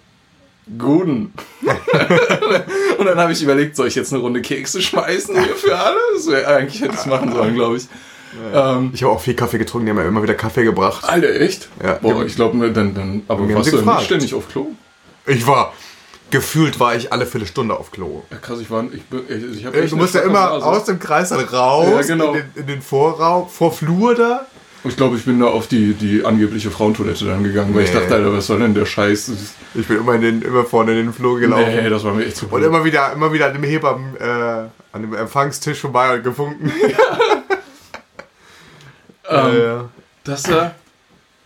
Guten. 0.78 1.32
und 2.98 3.06
dann 3.06 3.18
habe 3.18 3.32
ich 3.32 3.42
überlegt, 3.42 3.76
soll 3.76 3.86
ich 3.86 3.94
jetzt 3.94 4.12
eine 4.12 4.20
Runde 4.20 4.42
Kekse 4.42 4.82
schmeißen 4.82 5.34
hier 5.34 5.56
für 5.56 5.74
alle? 5.74 5.96
Das 6.16 6.26
wär, 6.26 6.46
eigentlich 6.46 6.82
hätte 6.82 6.92
ich 6.92 7.00
es 7.00 7.06
machen 7.06 7.32
sollen, 7.32 7.54
glaube 7.54 7.78
ich. 7.78 7.88
Ähm, 8.52 8.90
Ich 8.92 9.02
habe 9.04 9.12
auch 9.14 9.22
viel 9.22 9.32
Kaffee 9.32 9.56
getrunken, 9.56 9.86
die 9.86 9.90
haben 9.92 9.96
mir 9.96 10.04
immer 10.04 10.22
wieder 10.22 10.34
Kaffee 10.34 10.64
gebracht. 10.64 11.02
Alter, 11.08 11.40
echt? 11.40 11.70
Ja. 11.82 11.94
Boah, 11.94 12.26
ich 12.26 12.36
glaube, 12.36 12.70
dann, 12.72 12.94
dann, 12.94 13.22
aber 13.26 13.48
warst 13.54 13.72
du 13.72 13.80
nicht 13.80 14.02
ständig 14.02 14.34
auf 14.34 14.50
Klo? 14.50 14.66
Ich 15.26 15.46
war, 15.46 15.72
gefühlt 16.34 16.80
war 16.80 16.96
ich 16.96 17.12
alle 17.12 17.26
Viertelstunde 17.26 17.78
auf 17.78 17.92
Klo. 17.92 18.22
Ja, 18.32 18.38
krass, 18.38 18.58
ich 18.60 18.68
war, 18.68 18.84
ich, 18.92 19.02
ich, 19.28 19.58
ich 19.58 19.64
habe 19.66 19.86
Du 19.86 19.96
musst 19.96 20.16
ja 20.16 20.22
immer 20.22 20.50
aus 20.50 20.84
dem 20.84 20.98
Kreis 20.98 21.28
dann 21.28 21.38
raus, 21.40 21.86
Ja, 21.90 22.02
genau. 22.02 22.32
in, 22.32 22.32
den, 22.34 22.44
in 22.56 22.66
den 22.66 22.82
Vorraum, 22.82 23.48
vor 23.48 23.70
Flur 23.72 24.16
da. 24.16 24.44
Ich 24.86 24.96
glaube, 24.96 25.16
ich 25.16 25.24
bin 25.24 25.38
da 25.38 25.46
auf 25.46 25.68
die, 25.68 25.94
die 25.94 26.24
angebliche 26.24 26.70
Frauentoilette 26.72 27.24
dann 27.24 27.44
gegangen, 27.44 27.72
weil 27.74 27.84
ich 27.84 27.94
Nee. 27.94 28.00
dachte, 28.00 28.16
Alter, 28.16 28.32
was 28.32 28.48
soll 28.48 28.58
denn 28.58 28.74
der 28.74 28.84
Scheiß? 28.84 29.30
Ich 29.76 29.86
bin 29.86 29.98
immer, 29.98 30.14
in 30.16 30.20
den, 30.22 30.42
immer 30.42 30.64
vorne 30.64 30.90
in 30.90 31.06
den 31.06 31.12
Flur 31.14 31.38
gelaufen. 31.38 31.72
Nee, 31.74 31.88
das 31.88 32.02
war 32.04 32.12
mir 32.12 32.26
echt 32.26 32.36
zu 32.36 32.46
Und 32.50 32.62
immer 32.64 32.84
wieder, 32.84 33.12
immer 33.12 33.32
wieder 33.32 33.46
an 33.46 33.52
dem 33.54 33.62
Hebammen, 33.62 34.16
äh, 34.16 34.24
an 34.92 35.02
dem 35.02 35.14
Empfangstisch 35.14 35.78
vorbei 35.78 36.16
und 36.16 36.24
gefunken. 36.24 36.70
Ähm, 39.26 39.56
äh, 39.56 39.84
Das 40.24 40.42
da. 40.42 40.74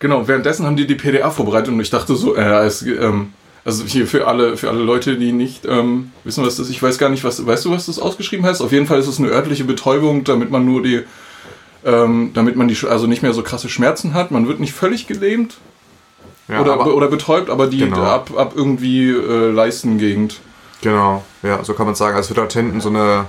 Genau, 0.01 0.27
währenddessen 0.27 0.67
haben 0.67 0.75
die 0.77 0.87
die 0.87 0.97
PDA 0.97 1.31
vorbereitet 1.31 1.69
und 1.69 1.79
ich 1.81 1.91
dachte 1.91 2.17
so, 2.17 2.35
äh, 2.37 2.65
es, 2.67 2.83
ähm, 2.83 3.33
also 3.69 3.85
hier 3.85 4.07
für 4.07 4.27
alle, 4.27 4.57
für 4.57 4.71
alle 4.71 4.83
Leute, 4.83 5.19
die 5.19 5.31
nicht 5.31 5.67
ähm, 5.67 6.11
wissen, 6.25 6.43
was 6.43 6.57
das 6.57 6.69
ist, 6.69 6.73
ich 6.73 6.83
weiß 6.83 6.97
gar 6.97 7.11
nicht, 7.11 7.23
was, 7.23 7.45
weißt 7.47 7.67
du, 7.67 7.71
was 7.71 7.85
das 7.85 7.99
ausgeschrieben 7.99 8.47
heißt? 8.47 8.63
Auf 8.63 8.73
jeden 8.73 8.87
Fall 8.87 8.99
ist 8.99 9.09
es 9.09 9.19
eine 9.19 9.29
örtliche 9.29 9.65
Betäubung, 9.65 10.25
damit 10.25 10.51
man 10.51 10.65
nur 10.65 10.83
die, 10.83 11.03
ähm, 11.85 12.31
damit 12.33 12.57
man 12.57 12.67
die, 12.67 12.79
also 12.89 13.07
nicht 13.07 13.23
mehr 13.23 13.35
so 13.35 13.43
krasse 13.43 13.69
Schmerzen 13.69 14.15
hat. 14.15 14.31
Man 14.31 14.49
wird 14.49 14.59
nicht 14.59 14.73
völlig 14.73 15.07
gelähmt 15.07 15.59
ja, 16.49 16.63
oder, 16.63 16.73
aber, 16.73 16.95
oder 16.95 17.09
betäubt, 17.09 17.51
aber 17.51 17.67
die 17.67 17.81
Genau. 17.81 18.03
ab, 18.05 18.31
ab 18.35 18.55
irgendwie 18.57 19.11
äh, 19.11 19.51
Leistengegend. 19.51 20.41
genau, 20.81 21.23
ja, 21.43 21.63
so 21.63 21.75
kann 21.75 21.85
man 21.85 21.95
sagen. 21.95 22.17
Also 22.17 22.25
es 22.25 22.31
wird 22.31 22.39
dort 22.39 22.55
hinten 22.55 22.81
so 22.81 22.89
eine, 22.89 23.27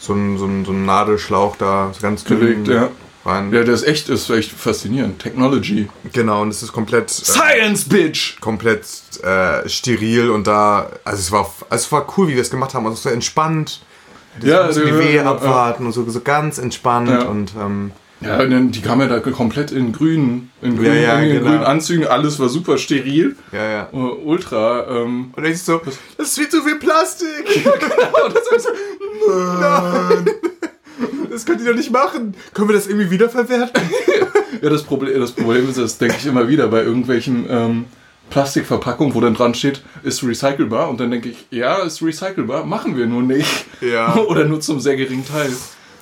so 0.00 0.14
ein, 0.14 0.38
so 0.38 0.46
ein, 0.46 0.64
so 0.64 0.72
ein 0.72 0.86
Nadelschlauch 0.86 1.56
da 1.56 1.90
so 1.92 2.00
ganz 2.00 2.24
dünn 2.24 2.40
Gelegt, 2.40 2.68
ja. 2.68 2.88
Rein. 3.24 3.52
Ja, 3.52 3.62
der 3.64 3.74
ist 3.74 3.82
echt, 3.86 4.08
ist 4.08 4.28
echt 4.30 4.50
faszinierend. 4.52 5.18
Technology. 5.20 5.88
Genau, 6.12 6.42
und 6.42 6.48
es 6.50 6.62
ist 6.62 6.72
komplett, 6.72 7.10
äh, 7.10 7.24
Science, 7.24 7.84
Bitch! 7.88 8.40
komplett 8.40 8.84
äh, 9.22 9.68
steril 9.68 10.30
und 10.30 10.46
da, 10.46 10.90
also 11.04 11.18
es 11.18 11.32
war, 11.32 11.52
also 11.70 11.84
es 11.84 11.92
war 11.92 12.06
cool, 12.16 12.28
wie 12.28 12.32
wir 12.32 12.38
das 12.42 12.50
gemacht 12.50 12.74
haben. 12.74 12.86
Also 12.86 12.96
so 12.96 13.08
entspannt. 13.08 13.80
Ja, 14.42 14.66
bisschen 14.66 14.86
ja, 14.88 14.92
die 14.92 14.98
Wehe 14.98 15.16
ja, 15.16 15.22
ja. 15.22 15.30
abwarten 15.30 15.86
und 15.86 15.92
so, 15.92 16.04
so 16.10 16.20
ganz 16.20 16.58
entspannt 16.58 17.08
Ja. 17.08 17.22
und 17.22 17.52
ähm, 17.60 17.92
Ja, 18.20 18.44
denn 18.44 18.72
die 18.72 18.80
kam 18.82 19.00
ja 19.00 19.06
da 19.06 19.20
komplett 19.20 19.70
in 19.70 19.92
grün, 19.92 20.50
in 20.60 20.76
grün, 20.76 20.86
Ja, 20.86 20.94
ja, 20.94 21.18
in 21.20 21.34
genau. 21.34 21.50
grünen 21.50 21.62
Anzügen, 21.64 22.06
alles 22.08 22.40
war 22.40 22.48
super 22.48 22.76
steril, 22.78 23.36
ja, 23.52 23.64
ja. 23.64 23.88
äh, 23.92 23.96
ultra. 23.96 24.86
Ähm, 24.88 25.30
Und 25.36 25.44
dann 25.44 25.52
ist 25.52 25.66
so, 25.66 25.80
das 26.16 26.26
ist 26.28 26.34
viel 26.38 26.48
zu 26.48 26.62
viel 26.62 26.76
Plastik. 26.80 27.46
und 27.64 28.34
das 28.34 28.48
ist 28.56 28.64
so, 28.64 28.70
Nein. 29.60 30.24
Das 31.30 31.44
könnt 31.44 31.60
ihr 31.60 31.68
doch 31.68 31.76
nicht 31.76 31.90
machen. 31.90 32.34
Können 32.52 32.68
wir 32.68 32.74
das 32.74 32.86
irgendwie 32.86 33.10
wiederverwerten? 33.10 33.82
ja, 34.62 34.70
das 34.70 34.82
Problem, 34.84 35.18
das 35.20 35.32
Problem 35.32 35.68
ist, 35.68 35.78
das 35.78 35.98
denke 35.98 36.16
ich 36.18 36.26
immer 36.26 36.48
wieder 36.48 36.68
bei 36.68 36.82
irgendwelchen 36.82 37.46
ähm, 37.48 37.84
Plastikverpackungen, 38.30 39.14
wo 39.14 39.20
dann 39.20 39.34
dran 39.34 39.54
steht, 39.54 39.82
ist 40.02 40.22
recycelbar. 40.22 40.88
Und 40.88 41.00
dann 41.00 41.10
denke 41.10 41.30
ich, 41.30 41.46
ja, 41.50 41.76
ist 41.82 42.02
recycelbar, 42.02 42.64
machen 42.64 42.96
wir 42.96 43.06
nur 43.06 43.22
nicht. 43.22 43.66
Ja. 43.80 44.14
Oder 44.28 44.44
nur 44.44 44.60
zum 44.60 44.80
sehr 44.80 44.96
geringen 44.96 45.26
Teil. 45.26 45.50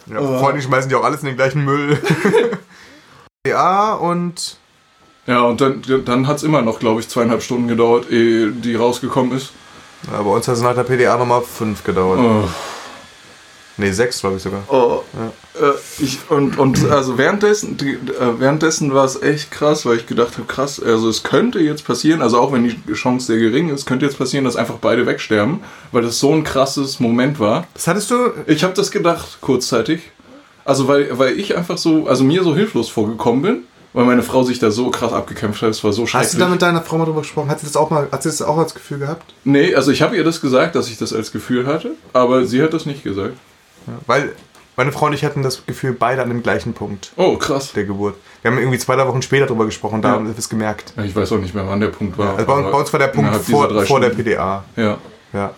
ja 0.07 0.21
vor 0.21 0.49
allem 0.49 0.61
schmeißen 0.61 0.89
die 0.89 0.95
auch 0.95 1.05
alles 1.05 1.21
in 1.21 1.27
den 1.27 1.37
gleichen 1.37 1.65
Müll. 1.65 1.99
ja, 3.47 3.95
und 3.95 4.57
Ja, 5.27 5.43
und 5.43 5.61
dann, 5.61 5.83
dann 6.05 6.27
hat 6.27 6.37
es 6.37 6.43
immer 6.43 6.63
noch, 6.63 6.79
glaube 6.79 7.01
ich, 7.01 7.09
zweieinhalb 7.09 7.43
Stunden 7.43 7.69
gedauert, 7.69 8.11
ehe 8.11 8.51
die 8.51 8.75
rausgekommen 8.75 9.37
ist. 9.37 9.53
ja, 10.11 10.23
bei 10.23 10.31
uns 10.31 10.47
hat 10.47 10.57
es 10.57 10.63
nach 10.63 10.75
der 10.75 10.85
PDA 10.85 11.17
nochmal 11.17 11.43
fünf 11.43 11.85
gedauert. 11.85 12.21
Oh. 12.21 12.49
Nee, 13.77 13.93
sechs, 13.93 14.21
glaube 14.21 14.37
ich 14.37 14.43
sogar. 14.43 14.63
Oh, 14.69 15.03
äh, 15.55 15.71
ich, 15.99 16.19
und, 16.29 16.59
und 16.59 16.91
also 16.91 17.17
währenddessen, 17.17 17.77
die, 17.77 17.93
äh, 17.93 18.39
währenddessen 18.39 18.93
war 18.93 19.05
es 19.05 19.21
echt 19.23 19.51
krass, 19.51 19.87
weil 19.87 19.97
ich 19.97 20.07
gedacht 20.07 20.35
habe, 20.35 20.47
krass, 20.47 20.81
also 20.81 21.09
es 21.09 21.23
könnte 21.23 21.59
jetzt 21.59 21.87
passieren, 21.87 22.21
also 22.21 22.39
auch 22.39 22.53
wenn 22.53 22.65
die 22.65 22.93
Chance 22.93 23.27
sehr 23.27 23.39
gering 23.39 23.71
ist, 23.71 23.87
könnte 23.87 24.05
jetzt 24.05 24.19
passieren, 24.19 24.45
dass 24.45 24.57
einfach 24.57 24.77
beide 24.77 25.07
wegsterben, 25.07 25.61
weil 25.91 26.03
das 26.03 26.19
so 26.19 26.33
ein 26.33 26.45
krasses 26.45 27.01
Moment 27.01 27.41
war. 27.41 27.67
Das 27.75 27.87
hattest 27.87 28.11
du. 28.11 28.33
Ich 28.47 28.63
habe 28.63 28.75
das 28.75 28.91
gedacht, 28.91 29.39
kurzzeitig. 29.41 30.03
Also 30.65 30.87
weil, 30.87 31.19
weil 31.19 31.39
ich 31.39 31.57
einfach 31.57 31.79
so, 31.79 32.07
also 32.07 32.25
mir 32.25 32.45
so 32.45 32.55
hilflos 32.55 32.89
vorgekommen 32.89 33.43
bin, 33.43 33.63
weil 33.95 34.05
meine 34.05 34.23
Frau 34.23 34.43
sich 34.43 34.59
da 34.59 34.71
so 34.71 34.91
krass 34.91 35.13
abgekämpft 35.13 35.63
hat, 35.63 35.71
es 35.71 35.83
war 35.83 35.93
so 35.93 36.07
schrecklich. 36.07 36.29
Hast 36.29 36.35
du 36.35 36.39
da 36.39 36.49
mit 36.49 36.63
deiner 36.63 36.83
Frau 36.83 36.99
mal 36.99 37.05
drüber 37.05 37.23
gesprochen? 37.23 37.51
Hat 37.51 37.61
sie 37.61 37.67
das 37.67 37.77
auch 37.77 37.91
mal, 37.91 38.09
hat 38.13 38.23
sie 38.23 38.29
das 38.29 38.43
auch 38.43 38.59
als 38.59 38.75
Gefühl 38.75 38.99
gehabt? 38.99 39.35
nee, 39.45 39.75
also 39.75 39.91
ich 39.91 40.03
habe 40.03 40.17
ihr 40.17 40.25
das 40.25 40.41
gesagt, 40.41 40.77
dass 40.77 40.89
ich 40.89 40.99
das 40.99 41.13
als 41.13 41.33
Gefühl 41.33 41.67
hatte, 41.67 41.93
aber 42.13 42.45
sie 42.45 42.63
hat 42.63 42.73
das 42.75 42.87
nicht 42.87 43.03
gesagt. 43.03 43.37
Ja, 43.87 43.93
weil 44.07 44.33
Meine 44.75 44.91
Frau 44.91 45.07
und 45.07 45.13
ich 45.13 45.23
hatten 45.23 45.43
das 45.43 45.67
Gefühl, 45.67 45.93
beide 45.93 46.23
an 46.23 46.31
dem 46.31 46.43
gleichen 46.43 46.73
Punkt 46.73 47.13
Oh, 47.17 47.37
krass. 47.37 47.73
der 47.73 47.85
Geburt. 47.85 48.15
Wir 48.41 48.51
haben 48.51 48.59
irgendwie 48.59 48.79
zwei, 48.79 48.97
drei 48.97 49.07
Wochen 49.07 49.21
später 49.21 49.45
drüber 49.47 49.67
gesprochen, 49.67 50.01
da 50.01 50.09
Ja. 50.09 50.15
haben 50.15 50.27
wir 50.27 50.35
es 50.37 50.49
gemerkt. 50.49 50.95
Ich 51.05 51.15
weiß 51.15 51.31
auch 51.33 51.39
nicht 51.39 51.55
mehr, 51.55 51.67
wann 51.69 51.79
der 51.81 51.89
Punkt 51.89 52.17
war. 52.17 52.35
Also 52.37 52.47
bei, 52.47 52.63
bei 52.63 52.79
uns 52.79 52.91
war 52.91 52.99
der 52.99 53.09
Punkt 53.09 53.35
vor, 53.37 53.85
vor 53.85 54.01
der. 54.01 54.09
PDA. 54.11 54.65
Ja. 54.77 54.97
Ja. 55.35 55.51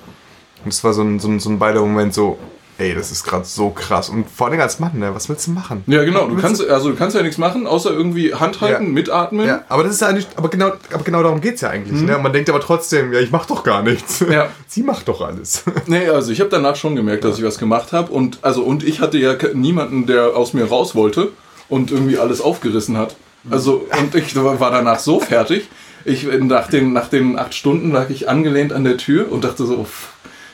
Und 0.65 0.73
es 0.73 0.83
war 0.83 0.93
so 0.93 1.03
ein, 1.03 1.21
so 1.21 1.29
ein, 1.29 1.39
so 1.39 1.49
ein 1.49 1.59
beider 1.61 1.81
Moment 1.81 2.13
so, 2.13 2.39
ey, 2.79 2.95
das 2.95 3.11
ist 3.13 3.25
gerade 3.25 3.45
so 3.45 3.71
krass. 3.71 4.09
Und 4.09 4.29
vor 4.29 4.49
allem 4.49 4.61
als 4.61 4.81
Mann, 4.81 4.99
ne, 4.99 5.15
was 5.15 5.29
willst 5.29 5.47
du 5.47 5.53
machen? 5.53 5.85
Ja, 5.87 6.05
genau. 6.05 6.27
Du 6.29 6.37
kannst, 6.37 6.67
also 6.69 6.91
du 6.91 6.97
kannst 6.97 7.15
ja 7.17 7.23
nichts 7.23 7.39
machen, 7.39 7.67
außer 7.67 7.91
irgendwie 7.91 8.35
Hand 8.35 8.61
halten, 8.61 8.85
Ja. 8.87 8.91
mitatmen. 8.91 9.47
Ja, 9.47 9.65
aber 9.69 9.85
das 9.85 9.93
ist 9.95 10.01
ja 10.01 10.09
eigentlich, 10.09 10.27
aber 10.37 10.49
genau, 10.49 10.73
aber 10.93 11.05
genau 11.05 11.23
darum 11.23 11.41
geht's 11.41 11.61
ja 11.61 11.71
eigentlich. 11.71 12.01
Ne? 12.03 12.17
Und 12.17 12.23
man 12.23 12.33
denkt 12.33 12.49
aber 12.51 12.61
trotzdem, 12.61 13.13
ja, 13.13 13.21
ich 13.21 13.31
mach 13.31 13.47
doch 13.47 13.63
gar 13.65 13.83
nichts. 13.83 14.21
Mhm. 14.21 14.33
Ja. 14.33 14.49
Sie 14.67 14.83
macht 14.83 15.09
doch 15.09 15.21
alles. 15.21 15.65
Nee, 15.87 16.09
also 16.09 16.33
ich 16.33 16.41
habe 16.41 16.51
danach 16.51 16.77
schon 16.77 16.97
gemerkt, 16.97 17.25
dass 17.25 17.39
ich 17.39 17.45
was 17.45 17.59
gemacht 17.59 17.93
habe 17.93 18.11
und 18.13 18.39
also 18.43 18.63
und 18.63 18.83
ich 18.83 19.01
hatte 19.01 19.19
ja 19.19 19.35
niemanden, 19.53 20.07
der 20.07 20.35
aus 20.37 20.53
mir 20.55 20.65
raus 20.65 20.95
wollte 20.95 21.31
und 21.69 21.91
irgendwie 21.91 22.19
alles 22.19 22.41
aufgerissen 22.41 22.97
hat. 22.97 23.17
Also 23.51 23.87
und 24.01 24.15
ich 24.15 24.35
war 24.43 24.71
danach 24.71 24.99
so 24.99 25.21
fertig. 25.21 25.69
Ich 26.07 26.25
nach 26.25 26.69
den 26.69 26.93
nach 26.93 27.09
den 27.09 27.39
acht 27.39 27.55
Stunden 27.55 27.93
lag 27.93 28.11
ich 28.11 28.29
angelehnt 28.29 28.73
an 28.73 28.85
der 28.85 28.97
Tür 28.97 29.31
und 29.31 29.45
dachte 29.45 29.65
so, 29.65 29.87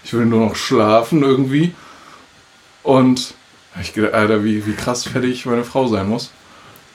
ich 0.04 0.12
will 0.12 0.26
nur 0.26 0.40
noch 0.46 0.56
schlafen 0.56 1.22
irgendwie. 1.22 1.72
Und 2.82 3.34
hab 3.74 3.82
ich 3.82 3.92
gedacht, 3.92 4.14
Alter, 4.14 4.44
wie, 4.44 4.66
wie 4.66 4.72
krass 4.72 5.04
fertig 5.04 5.46
meine 5.46 5.64
Frau 5.64 5.86
sein 5.86 6.08
muss. 6.08 6.30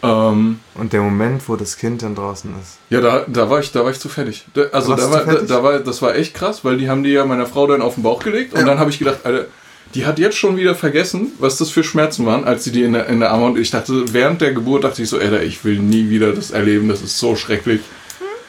Ähm, 0.04 0.60
Und 0.76 0.94
der 0.94 1.02
Moment, 1.02 1.48
wo 1.48 1.56
das 1.56 1.78
Kind 1.78 2.02
dann 2.04 2.16
draußen 2.16 2.54
ist. 2.62 2.78
ja, 2.90 3.00
da, 3.02 3.26
da 3.28 3.50
war 3.50 3.60
ich, 3.60 3.72
da 3.72 3.84
war 3.84 3.92
ich 3.92 4.00
zu 4.00 4.10
fertig. 4.10 4.46
Da, 4.54 4.64
also 4.72 4.96
da 4.96 5.10
war, 5.10 5.20
zu 5.22 5.26
da, 5.26 5.32
fertig? 5.32 5.48
da 5.48 5.64
war, 5.64 5.80
das 5.80 6.02
war 6.02 6.16
echt 6.16 6.34
krass, 6.34 6.64
weil 6.66 6.78
die 6.78 6.90
haben 6.90 7.04
die 7.04 7.12
ja 7.12 7.26
meiner 7.26 7.46
Frau 7.46 7.66
dann 7.68 7.82
auf 7.82 7.96
den 7.96 8.04
Bauch 8.04 8.22
gelegt 8.22 8.54
und 8.54 8.60
Ja. 8.60 8.66
dann 8.66 8.78
habe 8.80 8.90
ich 8.90 9.00
gedacht, 9.00 9.20
Alter, 9.24 9.46
die 9.94 10.06
hat 10.06 10.20
jetzt 10.20 10.36
schon 10.38 10.58
wieder 10.58 10.76
vergessen, 10.76 11.32
was 11.40 11.58
das 11.58 11.70
für 11.70 11.84
Schmerzen 11.84 12.26
waren, 12.26 12.44
als 12.44 12.66
sie 12.66 12.72
die 12.72 12.84
in 12.84 12.92
der, 12.94 13.08
in 13.08 13.22
der 13.22 13.32
Arme 13.32 13.46
und 13.46 13.58
ich 13.58 13.72
dachte, 13.72 14.14
während 14.14 14.42
der 14.42 14.54
Geburt 14.54 14.84
dachte 14.84 15.02
ich 15.02 15.10
so, 15.10 15.18
Alter, 15.18 15.42
ich 15.44 15.64
will 15.64 15.80
nie 15.80 16.10
wieder 16.10 16.34
das 16.34 16.52
erleben, 16.52 16.90
das 16.90 17.02
ist 17.02 17.18
so 17.18 17.36
schrecklich. 17.38 17.80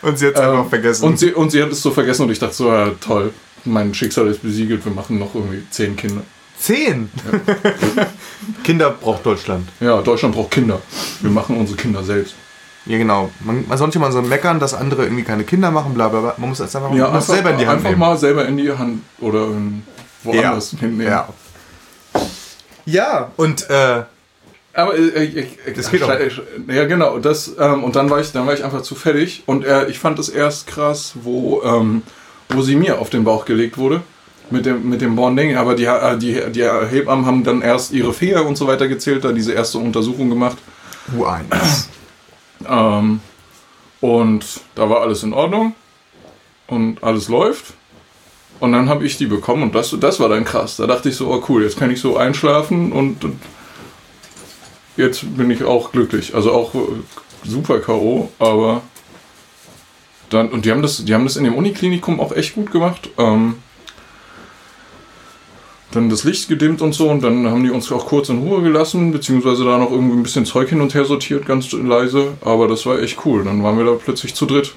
Und 0.02 0.18
sie 0.18 0.26
hat 0.26 0.34
es 0.34 0.40
Ähm, 0.40 0.50
einfach 0.50 0.68
vergessen. 0.68 1.04
Und 1.04 1.18
sie, 1.18 1.32
und 1.32 1.50
sie 1.50 1.62
hat 1.62 1.70
es 1.70 1.80
so 1.80 1.90
vergessen 1.92 2.22
und 2.22 2.32
ich 2.32 2.38
dachte 2.40 2.54
so, 2.54 2.68
ja 2.72 2.90
toll, 3.00 3.32
mein 3.64 3.94
Schicksal 3.94 4.26
ist 4.26 4.42
besiegelt, 4.42 4.84
wir 4.84 4.92
machen 4.92 5.18
noch 5.18 5.34
irgendwie 5.34 5.62
zehn 5.70 5.94
Kinder. 5.96 6.22
Zehn! 6.58 7.10
Kinder 8.64 8.90
braucht 8.90 9.24
Deutschland. 9.26 9.68
Ja, 9.80 10.00
Deutschland 10.02 10.34
braucht 10.34 10.50
Kinder. 10.50 10.80
Wir 11.20 11.30
machen 11.30 11.56
unsere 11.56 11.76
Kinder 11.76 12.02
selbst. 12.02 12.34
Ja, 12.86 12.98
genau. 12.98 13.30
Man, 13.40 13.66
man 13.68 13.76
soll 13.78 13.88
nicht 13.88 13.96
immer 13.96 14.12
so 14.12 14.22
meckern, 14.22 14.60
dass 14.60 14.72
andere 14.74 15.04
irgendwie 15.04 15.24
keine 15.24 15.44
Kinder 15.44 15.70
machen, 15.70 15.94
bla 15.94 16.08
bla 16.08 16.20
bla. 16.20 16.34
Man 16.36 16.50
muss 16.50 16.60
es 16.60 16.74
einfach, 16.74 16.92
Ja, 16.94 17.06
einfach, 17.08 17.20
selber 17.22 17.50
in 17.50 17.58
die 17.58 17.66
Hand 17.66 17.78
einfach 17.78 17.90
nehmen. 17.90 18.00
mal 18.00 18.16
selber 18.16 18.46
in 18.46 18.56
die 18.56 18.70
Hand 18.70 19.02
oder 19.20 19.46
in 19.46 19.82
woanders 20.22 20.70
hinnehmen. 20.78 21.06
Ja. 21.12 21.28
Ja, 22.84 23.32
und 23.36 23.68
äh, 23.68 24.02
Aber 24.72 24.96
äh, 24.96 25.24
ich, 25.24 25.36
ich, 25.36 25.58
ich, 25.66 25.74
Das 25.74 25.90
geht 25.90 26.02
auch. 26.04 26.18
ich, 26.20 26.40
ja 26.68 26.84
genau, 26.86 27.18
das 27.18 27.52
ähm, 27.58 27.82
und 27.82 27.96
dann 27.96 28.08
war 28.10 28.20
ich 28.20 28.30
dann 28.32 28.46
war 28.46 28.54
ich 28.54 28.62
einfach 28.64 28.82
zu 28.82 28.94
fertig 28.94 29.42
und 29.46 29.64
äh, 29.64 29.86
ich 29.88 29.98
fand 29.98 30.18
es 30.20 30.28
erst 30.28 30.68
krass, 30.68 31.14
wo 31.22 31.62
ähm, 31.64 32.02
wo 32.50 32.62
sie 32.62 32.76
mir 32.76 33.00
auf 33.00 33.10
den 33.10 33.24
Bauch 33.24 33.44
gelegt 33.44 33.76
wurde 33.76 34.02
mit 34.50 34.66
dem 34.66 34.88
mit 34.88 35.00
dem 35.00 35.16
Bonding, 35.16 35.56
aber 35.56 35.74
die 35.74 35.84
äh, 35.84 36.16
die 36.16 36.40
die 36.52 36.62
Hebammen 36.62 37.26
haben 37.26 37.44
dann 37.44 37.62
erst 37.62 37.92
ihre 37.92 38.12
Finger 38.12 38.46
und 38.46 38.56
so 38.56 38.66
weiter 38.66 38.88
gezählt, 38.88 39.24
da 39.24 39.32
diese 39.32 39.52
erste 39.52 39.78
Untersuchung 39.78 40.28
gemacht 40.28 40.58
U1. 41.16 41.86
ähm, 42.68 43.20
und 44.00 44.60
da 44.74 44.88
war 44.88 45.00
alles 45.00 45.22
in 45.22 45.32
Ordnung 45.32 45.74
und 46.66 47.02
alles 47.02 47.28
läuft. 47.28 47.74
Und 48.58 48.72
dann 48.72 48.88
habe 48.88 49.04
ich 49.04 49.18
die 49.18 49.26
bekommen 49.26 49.64
und 49.64 49.74
das, 49.74 49.94
das 50.00 50.18
war 50.18 50.28
dann 50.28 50.44
krass. 50.44 50.76
Da 50.76 50.86
dachte 50.86 51.10
ich 51.10 51.16
so, 51.16 51.30
oh 51.30 51.42
cool, 51.48 51.62
jetzt 51.62 51.78
kann 51.78 51.90
ich 51.90 52.00
so 52.00 52.16
einschlafen 52.16 52.90
und, 52.90 53.22
und 53.24 53.38
jetzt 54.96 55.36
bin 55.36 55.50
ich 55.50 55.62
auch 55.62 55.92
glücklich. 55.92 56.34
Also 56.34 56.52
auch 56.52 56.74
äh, 56.74 56.78
super 57.44 57.80
K.O., 57.80 58.30
aber 58.38 58.80
dann, 60.30 60.48
und 60.48 60.64
die 60.64 60.70
haben 60.70 60.82
das, 60.82 61.04
die 61.04 61.14
haben 61.14 61.24
das 61.24 61.36
in 61.36 61.44
dem 61.44 61.54
Uniklinikum 61.54 62.18
auch 62.18 62.32
echt 62.32 62.54
gut 62.54 62.72
gemacht. 62.72 63.10
Ähm, 63.18 63.58
dann 65.92 66.10
das 66.10 66.24
Licht 66.24 66.48
gedimmt 66.48 66.82
und 66.82 66.94
so 66.94 67.08
und 67.08 67.22
dann 67.22 67.46
haben 67.48 67.62
die 67.62 67.70
uns 67.70 67.90
auch 67.92 68.06
kurz 68.06 68.28
in 68.28 68.38
Ruhe 68.38 68.62
gelassen, 68.62 69.12
beziehungsweise 69.12 69.64
da 69.64 69.78
noch 69.78 69.90
irgendwie 69.90 70.16
ein 70.16 70.22
bisschen 70.22 70.44
Zeug 70.44 70.68
hin 70.68 70.80
und 70.80 70.94
her 70.94 71.04
sortiert, 71.04 71.46
ganz 71.46 71.72
leise. 71.72 72.34
Aber 72.42 72.68
das 72.68 72.86
war 72.86 73.00
echt 73.00 73.24
cool. 73.24 73.44
Dann 73.44 73.62
waren 73.62 73.78
wir 73.78 73.84
da 73.84 73.92
plötzlich 73.92 74.34
zu 74.34 74.46
dritt. 74.46 74.74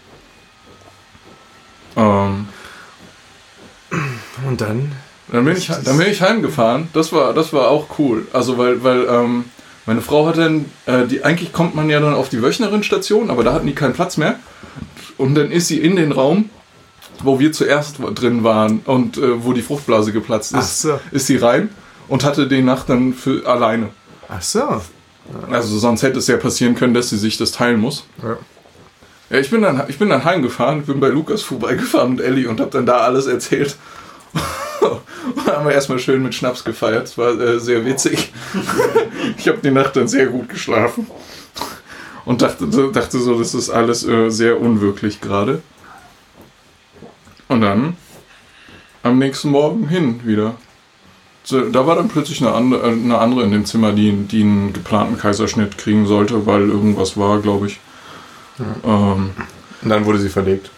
Ähm, 1.95 2.47
Und 4.47 4.61
dann? 4.61 4.91
dann 5.31 5.45
bin, 5.45 5.57
ich, 5.57 5.67
dann 5.67 5.97
bin 5.97 6.07
ich 6.07 6.21
heimgefahren. 6.21 6.89
Das 6.93 7.11
war, 7.11 7.33
das 7.33 7.53
war 7.53 7.69
auch 7.69 7.87
cool. 7.99 8.27
Also, 8.33 8.57
weil, 8.57 8.83
weil 8.83 9.05
ähm, 9.09 9.45
meine 9.85 10.01
Frau 10.01 10.27
hat 10.27 10.37
dann, 10.37 10.65
äh, 10.85 11.05
die, 11.07 11.23
eigentlich 11.23 11.51
kommt 11.51 11.75
man 11.75 11.89
ja 11.89 11.99
dann 11.99 12.13
auf 12.13 12.29
die 12.29 12.41
Wöchnerinstation, 12.41 13.29
aber 13.29 13.43
da 13.43 13.53
hatten 13.53 13.67
die 13.67 13.73
keinen 13.73 13.93
Platz 13.93 14.17
mehr. 14.17 14.39
Und 15.17 15.35
dann 15.35 15.51
ist 15.51 15.67
sie 15.67 15.79
in 15.79 15.95
den 15.95 16.11
Raum, 16.11 16.49
wo 17.23 17.39
wir 17.39 17.51
zuerst 17.51 17.97
drin 18.15 18.43
waren 18.43 18.79
und 18.85 19.17
äh, 19.17 19.43
wo 19.43 19.53
die 19.53 19.61
Fruchtblase 19.61 20.11
geplatzt 20.11 20.53
ist, 20.53 20.81
so. 20.83 20.99
ist 21.11 21.27
sie 21.27 21.37
rein 21.37 21.69
und 22.07 22.23
hatte 22.23 22.47
die 22.47 22.61
Nacht 22.61 22.89
dann 22.89 23.13
für 23.13 23.45
alleine. 23.47 23.89
Ach 24.27 24.41
so. 24.41 24.81
Also 25.51 25.77
sonst 25.77 26.01
hätte 26.03 26.19
es 26.19 26.27
ja 26.27 26.37
passieren 26.37 26.75
können, 26.75 26.93
dass 26.93 27.09
sie 27.09 27.17
sich 27.17 27.37
das 27.37 27.51
teilen 27.51 27.79
muss. 27.79 28.05
Ja. 28.23 28.37
Ja, 29.29 29.37
ich 29.39 29.51
bin 29.51 29.61
dann, 29.61 29.83
ich 29.87 29.99
bin 29.99 30.09
dann 30.09 30.23
heimgefahren, 30.25 30.81
bin 30.83 30.99
bei 30.99 31.09
Lukas 31.09 31.43
vorbeigefahren 31.43 32.13
und 32.13 32.21
Ellie 32.21 32.49
und 32.49 32.59
hab 32.59 32.71
dann 32.71 32.87
da 32.87 32.97
alles 33.01 33.27
erzählt. 33.27 33.75
und 34.81 35.45
haben 35.47 35.65
wir 35.67 35.73
erstmal 35.73 35.99
schön 35.99 36.23
mit 36.23 36.33
Schnaps 36.33 36.63
gefeiert. 36.63 37.05
Es 37.07 37.17
war 37.17 37.39
äh, 37.39 37.59
sehr 37.59 37.85
witzig. 37.85 38.33
ich 39.37 39.47
habe 39.47 39.59
die 39.63 39.69
Nacht 39.69 39.95
dann 39.95 40.07
sehr 40.07 40.27
gut 40.27 40.49
geschlafen. 40.49 41.05
Und 42.25 42.41
dachte, 42.41 42.71
so- 42.71 42.89
dachte 42.91 43.19
so, 43.19 43.37
das 43.37 43.53
ist 43.53 43.69
alles 43.69 44.03
äh, 44.07 44.29
sehr 44.29 44.59
unwirklich 44.59 45.21
gerade. 45.21 45.61
Und 47.49 47.61
dann 47.61 47.97
am 49.03 49.17
nächsten 49.19 49.49
Morgen 49.49 49.87
hin 49.89 50.21
wieder. 50.23 50.55
Da 51.49 51.87
war 51.87 51.95
dann 51.95 52.09
plötzlich 52.09 52.41
eine 52.41 52.53
andere, 52.53 52.87
äh, 52.87 52.91
eine 52.91 53.17
andere 53.17 53.43
in 53.43 53.51
dem 53.51 53.65
Zimmer, 53.65 53.91
die, 53.91 54.11
die 54.11 54.41
einen 54.41 54.71
geplanten 54.71 55.17
Kaiserschnitt 55.17 55.77
kriegen 55.77 56.05
sollte, 56.05 56.45
weil 56.45 56.61
irgendwas 56.69 57.17
war, 57.17 57.39
glaube 57.39 57.67
ich. 57.67 57.79
Ähm, 58.85 59.31
Und 59.81 59.89
dann 59.89 60.05
wurde 60.05 60.19
sie 60.19 60.29
verlegt. 60.29 60.69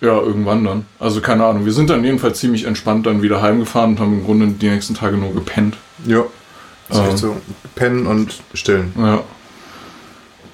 ja, 0.00 0.16
irgendwann 0.20 0.62
dann. 0.62 0.86
Also 1.00 1.20
keine 1.20 1.44
Ahnung. 1.46 1.64
Wir 1.64 1.72
sind 1.72 1.90
dann 1.90 2.04
jedenfalls 2.04 2.38
ziemlich 2.38 2.64
entspannt 2.64 3.06
dann 3.06 3.20
wieder 3.22 3.42
heimgefahren 3.42 3.92
und 3.92 4.00
haben 4.00 4.12
im 4.20 4.24
Grunde 4.24 4.46
die 4.46 4.68
nächsten 4.68 4.94
Tage 4.94 5.16
nur 5.16 5.34
gepennt. 5.34 5.76
Ja. 6.06 6.22
Das 6.88 6.98
Ähm. 6.98 7.16
so. 7.16 7.36
Pennen 7.74 8.06
und 8.06 8.40
stillen. 8.54 8.92
Ja. 8.96 9.20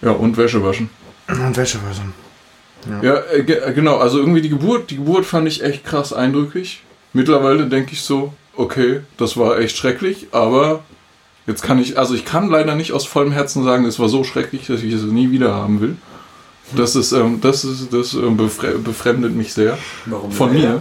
Ja, 0.01 0.11
und 0.13 0.37
Wäsche 0.39 0.65
waschen. 0.65 0.89
Und 1.29 1.57
welche 1.57 1.79
Version? 1.79 2.13
Ja, 3.03 3.23
äh, 3.33 3.43
ge- 3.43 3.59
äh, 3.61 3.73
genau. 3.73 3.97
Also 3.99 4.19
irgendwie 4.19 4.43
die 4.43 4.49
Geburt, 4.51 4.91
die 4.91 4.97
Geburt 4.97 5.25
fand 5.27 5.49
ich 5.49 5.63
echt 5.63 5.85
krass 5.85 6.13
eindrücklich. 6.13 6.83
Mittlerweile 7.13 7.67
denke 7.67 7.93
ich 7.93 8.03
so, 8.03 8.33
okay, 8.57 9.01
das 9.17 9.37
war 9.37 9.59
echt 9.59 9.77
schrecklich, 9.77 10.29
aber 10.33 10.83
jetzt 11.47 11.63
kann 11.63 11.79
ich, 11.79 11.99
also 11.99 12.15
ich 12.15 12.25
kann 12.25 12.49
leider 12.49 12.75
nicht 12.75 12.93
aus 12.93 13.07
vollem 13.07 13.33
Herzen 13.33 13.65
sagen, 13.65 13.85
es 13.85 13.99
war 13.99 14.09
so 14.09 14.25
schrecklich, 14.25 14.67
dass 14.67 14.83
ich 14.83 14.93
es 14.93 15.03
nie 15.03 15.31
wieder 15.31 15.55
haben 15.55 15.81
will. 15.81 15.97
Das 16.77 16.97
ist, 16.97 17.13
ähm, 17.13 17.41
das 17.41 17.65
ist, 17.65 17.93
das 17.93 18.15
ähm, 18.15 18.37
befre 18.37 18.79
befremdet 18.79 19.35
mich 19.35 19.53
sehr. 19.55 19.79
Warum 20.07 20.33
Von 20.33 20.55
leider? 20.55 20.69
mir. 20.75 20.81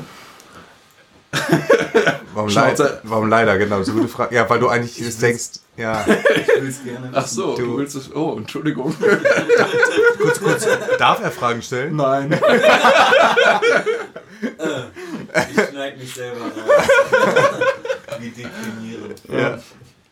Warum, 2.33 2.49
leider? 2.49 3.01
Warum 3.03 3.29
leider? 3.29 3.57
Genau, 3.57 3.83
so 3.83 3.91
gute 3.93 4.07
Frage. 4.07 4.35
Ja, 4.35 4.49
weil 4.49 4.59
du 4.59 4.67
eigentlich 4.69 4.99
Ich 4.99 5.17
denkst, 5.17 5.59
ja. 5.77 6.05
Ich 6.35 6.61
will 6.61 6.69
es 6.69 6.83
gerne. 6.83 7.09
Ach 7.13 7.27
so, 7.27 7.55
du, 7.55 7.61
Du- 7.65 7.77
willst 7.77 7.95
es. 7.95 8.13
Oh, 8.15 8.35
Entschuldigung. 8.37 8.95
kurz, 10.21 10.39
kurz. 10.39 10.67
Darf 10.97 11.21
er 11.23 11.31
Fragen 11.31 11.61
stellen? 11.61 11.95
Nein. 11.95 12.39
Ich 14.43 15.69
schneide 15.69 15.97
mich 15.97 16.13
selber 16.13 16.41
raus. 16.41 16.51
Wie 18.19 18.29
deprimierend. 18.29 19.21
Ja. 19.31 19.57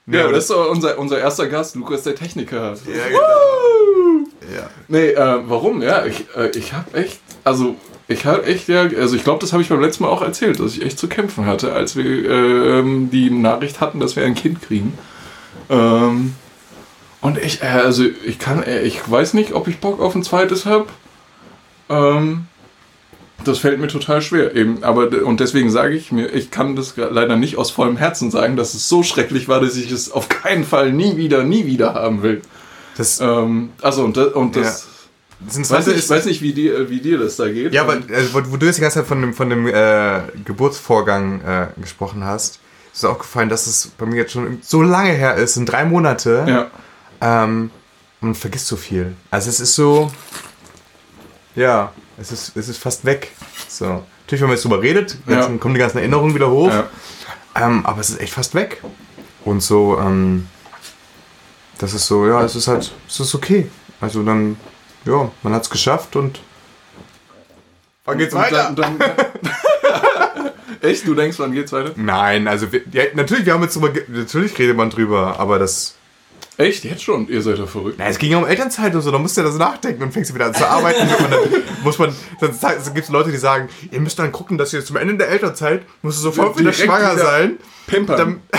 Ja, 0.07 0.23
aber 0.23 0.33
das 0.33 0.45
ist 0.45 0.49
doch 0.49 0.69
unser, 0.69 0.97
unser 0.97 1.19
erster 1.19 1.47
Gast, 1.47 1.75
Lukas, 1.75 2.03
der 2.03 2.15
Techniker. 2.15 2.73
Ja, 2.73 3.07
genau. 3.07 4.27
Ja. 4.55 4.69
Nee, 4.87 5.09
äh, 5.11 5.39
warum? 5.47 5.81
Ja, 5.81 6.05
ich, 6.05 6.25
äh, 6.35 6.49
ich 6.57 6.73
hab 6.73 6.95
echt, 6.95 7.19
also 7.43 7.75
ich 8.07 8.25
hab 8.25 8.45
echt, 8.47 8.67
ja, 8.67 8.81
also 8.81 9.15
ich 9.15 9.23
glaube, 9.23 9.39
das 9.39 9.53
habe 9.53 9.61
ich 9.61 9.69
beim 9.69 9.79
letzten 9.79 10.03
Mal 10.03 10.09
auch 10.09 10.21
erzählt, 10.23 10.59
dass 10.59 10.73
ich 10.75 10.81
echt 10.83 10.97
zu 10.97 11.07
kämpfen 11.07 11.45
hatte, 11.45 11.73
als 11.73 11.95
wir 11.95 12.05
ähm, 12.29 13.09
die 13.11 13.29
Nachricht 13.29 13.79
hatten, 13.79 13.99
dass 13.99 14.15
wir 14.15 14.25
ein 14.25 14.35
Kind 14.35 14.61
kriegen. 14.61 14.97
Ähm, 15.71 16.35
und 17.21 17.37
ich, 17.37 17.61
äh, 17.63 17.65
also 17.67 18.03
ich 18.25 18.37
kann, 18.37 18.61
äh, 18.63 18.81
ich 18.83 18.99
weiß 19.09 19.33
nicht, 19.33 19.53
ob 19.53 19.67
ich 19.67 19.79
Bock 19.79 19.99
auf 19.99 20.13
ein 20.13 20.23
zweites 20.23 20.65
habe. 20.65 20.85
Ähm, 21.89 22.45
das 23.43 23.57
fällt 23.57 23.79
mir 23.79 23.87
total 23.87 24.21
schwer 24.21 24.55
eben, 24.55 24.83
aber 24.83 25.09
und 25.25 25.39
deswegen 25.39 25.71
sage 25.71 25.95
ich 25.95 26.11
mir, 26.11 26.27
ich 26.27 26.51
kann 26.51 26.75
das 26.75 26.93
leider 26.95 27.37
nicht 27.37 27.57
aus 27.57 27.71
vollem 27.71 27.97
Herzen 27.97 28.29
sagen, 28.29 28.55
dass 28.55 28.75
es 28.75 28.87
so 28.87 29.01
schrecklich 29.01 29.47
war, 29.47 29.59
dass 29.59 29.75
ich 29.77 29.91
es 29.91 30.11
auf 30.11 30.29
keinen 30.29 30.63
Fall 30.63 30.91
nie 30.91 31.17
wieder, 31.17 31.43
nie 31.43 31.65
wieder 31.65 31.95
haben 31.95 32.21
will. 32.21 32.41
Das, 32.97 33.19
Ähm, 33.19 33.69
also 33.81 34.03
und, 34.03 34.15
das- 34.17 34.33
und 34.33 34.55
das, 34.55 34.87
das 35.39 35.55
sind 35.55 35.67
weiß 35.71 35.87
nicht, 35.87 35.97
ich 35.97 36.09
weiß 36.09 36.25
nicht, 36.25 36.41
wie 36.43 36.53
dir, 36.53 36.89
wie 36.91 36.99
dir 36.99 37.17
das 37.17 37.37
da 37.37 37.47
geht. 37.49 37.73
Ja, 37.73 37.81
aber 37.81 37.95
äh, 37.95 38.25
wo, 38.31 38.41
wo 38.51 38.57
du 38.57 38.65
jetzt 38.67 38.75
die 38.77 38.81
ganze 38.81 38.99
Zeit 38.99 39.07
von 39.07 39.21
dem, 39.21 39.33
von 39.33 39.49
dem 39.49 39.65
äh, 39.65 40.21
Geburtsvorgang 40.45 41.41
äh, 41.41 41.67
gesprochen 41.81 42.23
hast, 42.23 42.59
ist 42.93 43.05
aufgefallen, 43.05 43.49
dass 43.49 43.67
es 43.67 43.87
bei 43.97 44.05
mir 44.05 44.17
jetzt 44.17 44.33
schon 44.33 44.59
so 44.61 44.81
lange 44.81 45.11
her 45.11 45.35
ist, 45.35 45.53
sind 45.55 45.65
drei 45.65 45.85
Monate. 45.85 46.45
Ja. 46.47 47.43
Ähm, 47.43 47.71
und 48.19 48.29
man 48.29 48.35
vergisst 48.35 48.67
so 48.67 48.75
viel. 48.75 49.15
Also 49.31 49.49
es 49.49 49.59
ist 49.59 49.75
so, 49.75 50.11
ja, 51.55 51.91
es 52.19 52.31
ist, 52.31 52.55
es 52.55 52.69
ist 52.69 52.77
fast 52.77 53.05
weg. 53.05 53.31
So. 53.67 54.03
Natürlich, 54.25 54.41
wenn 54.41 54.47
man 54.49 54.55
jetzt 54.55 54.63
drüber 54.63 54.81
redet, 54.81 55.17
Ja. 55.27 55.41
dann 55.41 55.59
kommen 55.59 55.73
die 55.73 55.79
ganzen 55.79 55.97
Erinnerungen 55.97 56.35
wieder 56.35 56.49
hoch. 56.49 56.69
Ja. 56.69 56.85
Ähm, 57.55 57.85
aber 57.85 57.99
es 58.01 58.09
ist 58.09 58.19
echt 58.21 58.33
fast 58.33 58.53
weg. 58.55 58.81
Und 59.43 59.61
so, 59.61 59.97
ähm, 59.99 60.47
das 61.79 61.93
ist 61.93 62.05
so, 62.07 62.27
ja, 62.27 62.41
es 62.43 62.55
ist 62.55 62.67
halt, 62.67 62.91
es 63.07 63.19
ist 63.19 63.33
okay. 63.35 63.69
Also 63.99 64.23
dann, 64.23 64.57
ja, 65.05 65.31
man 65.43 65.53
hat 65.53 65.63
es 65.63 65.69
geschafft 65.69 66.15
und 66.15 66.39
wann 68.05 68.17
geht's 68.19 68.33
Und 68.33 68.51
dann, 68.51 68.75
dann, 68.75 68.99
Echt? 70.81 71.07
Du 71.07 71.15
denkst, 71.15 71.37
wann 71.39 71.51
geht's 71.51 71.71
weiter? 71.71 71.91
Nein, 71.95 72.47
also 72.47 72.71
wir, 72.71 72.81
ja, 72.91 73.03
natürlich, 73.13 73.45
wir 73.45 73.53
haben 73.53 73.63
jetzt 73.63 73.75
drüber, 73.75 73.91
natürlich 74.07 74.57
redet 74.57 74.75
man 74.75 74.89
drüber, 74.89 75.39
aber 75.39 75.59
das, 75.59 75.95
Echt? 76.57 76.83
Jetzt 76.83 77.03
schon? 77.03 77.27
Ihr 77.27 77.41
seid 77.41 77.57
ja 77.57 77.65
verrückt. 77.65 77.95
na, 77.97 78.07
es 78.07 78.19
ging 78.19 78.31
ja 78.31 78.37
um 78.37 78.45
Elternzeit 78.45 78.93
und 78.93 79.01
so, 79.01 79.09
da 79.09 79.17
musst 79.17 79.35
du 79.35 79.41
ja 79.41 79.47
das 79.47 79.57
nachdenken 79.57 80.03
und 80.03 80.11
fängst 80.11 80.29
du 80.29 80.35
wieder 80.35 80.47
an 80.47 80.53
zu 80.53 80.67
arbeiten. 80.67 81.01
und 81.23 81.31
dann 81.31 81.63
muss 81.83 81.97
man, 81.97 82.13
dann 82.39 82.51
gibt 82.93 83.05
es 83.05 83.09
Leute, 83.09 83.31
die 83.31 83.37
sagen, 83.37 83.69
ihr 83.89 83.99
müsst 83.99 84.19
dann 84.19 84.31
gucken, 84.31 84.57
dass 84.57 84.73
ihr 84.73 84.83
zum 84.83 84.97
Ende 84.97 85.17
der 85.17 85.29
Elternzeit, 85.29 85.83
musst 86.01 86.19
du 86.19 86.23
sofort 86.23 86.59
wieder 86.59 86.73
schwanger 86.73 87.13
wieder 87.13 87.25
sein. 87.25 87.57
Pimpern. 87.87 88.41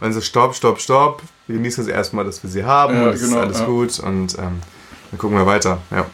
Und 0.00 0.06
dann 0.06 0.12
so, 0.14 0.22
stopp, 0.22 0.54
stopp, 0.54 0.80
stopp. 0.80 1.22
Wir 1.46 1.56
genießen 1.56 1.84
jetzt 1.84 1.94
erstmal, 1.94 2.24
dass 2.24 2.42
wir 2.42 2.48
sie 2.48 2.64
haben 2.64 2.94
Ja, 2.94 3.10
und 3.10 3.20
genau, 3.20 3.26
ist 3.26 3.34
alles 3.34 3.58
ja. 3.58 3.66
gut 3.66 3.98
und 3.98 4.38
ähm, 4.38 4.60
dann 5.10 5.18
gucken 5.18 5.36
wir 5.36 5.44
weiter. 5.44 5.82
Ja. 5.90 6.06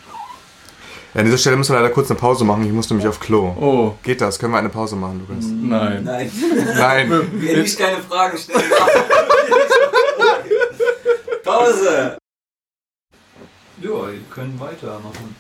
Ja. 1.17 1.21
An 1.21 1.25
dieser 1.27 1.39
Stelle 1.39 1.57
müssen 1.57 1.73
wir 1.75 1.81
leider 1.81 1.93
kurz 1.95 2.11
eine 2.11 2.19
Pause 2.21 2.45
machen. 2.45 2.65
Ich 2.67 2.73
muss 2.73 2.89
nämlich 2.91 3.09
auf 3.09 3.19
Klo. 3.21 3.55
Oh, 3.61 3.95
Geht 4.03 4.21
das? 4.21 4.39
Können 4.39 4.53
wir 4.53 4.59
eine 4.59 4.69
Pause 4.69 4.97
machen, 4.97 5.27
Lukas? 5.27 5.47
nein. 5.47 6.05
Nein. 6.05 6.31
Nein. 6.77 7.29
Wer 7.33 7.57
nicht 7.59 7.79
keine 7.79 7.99
Fragen 8.03 8.37
stellen 8.39 8.61
Pause! 11.45 12.19
Ja, 13.81 13.91
wir 13.91 14.21
können 14.31 14.59
weitermachen. 14.59 15.37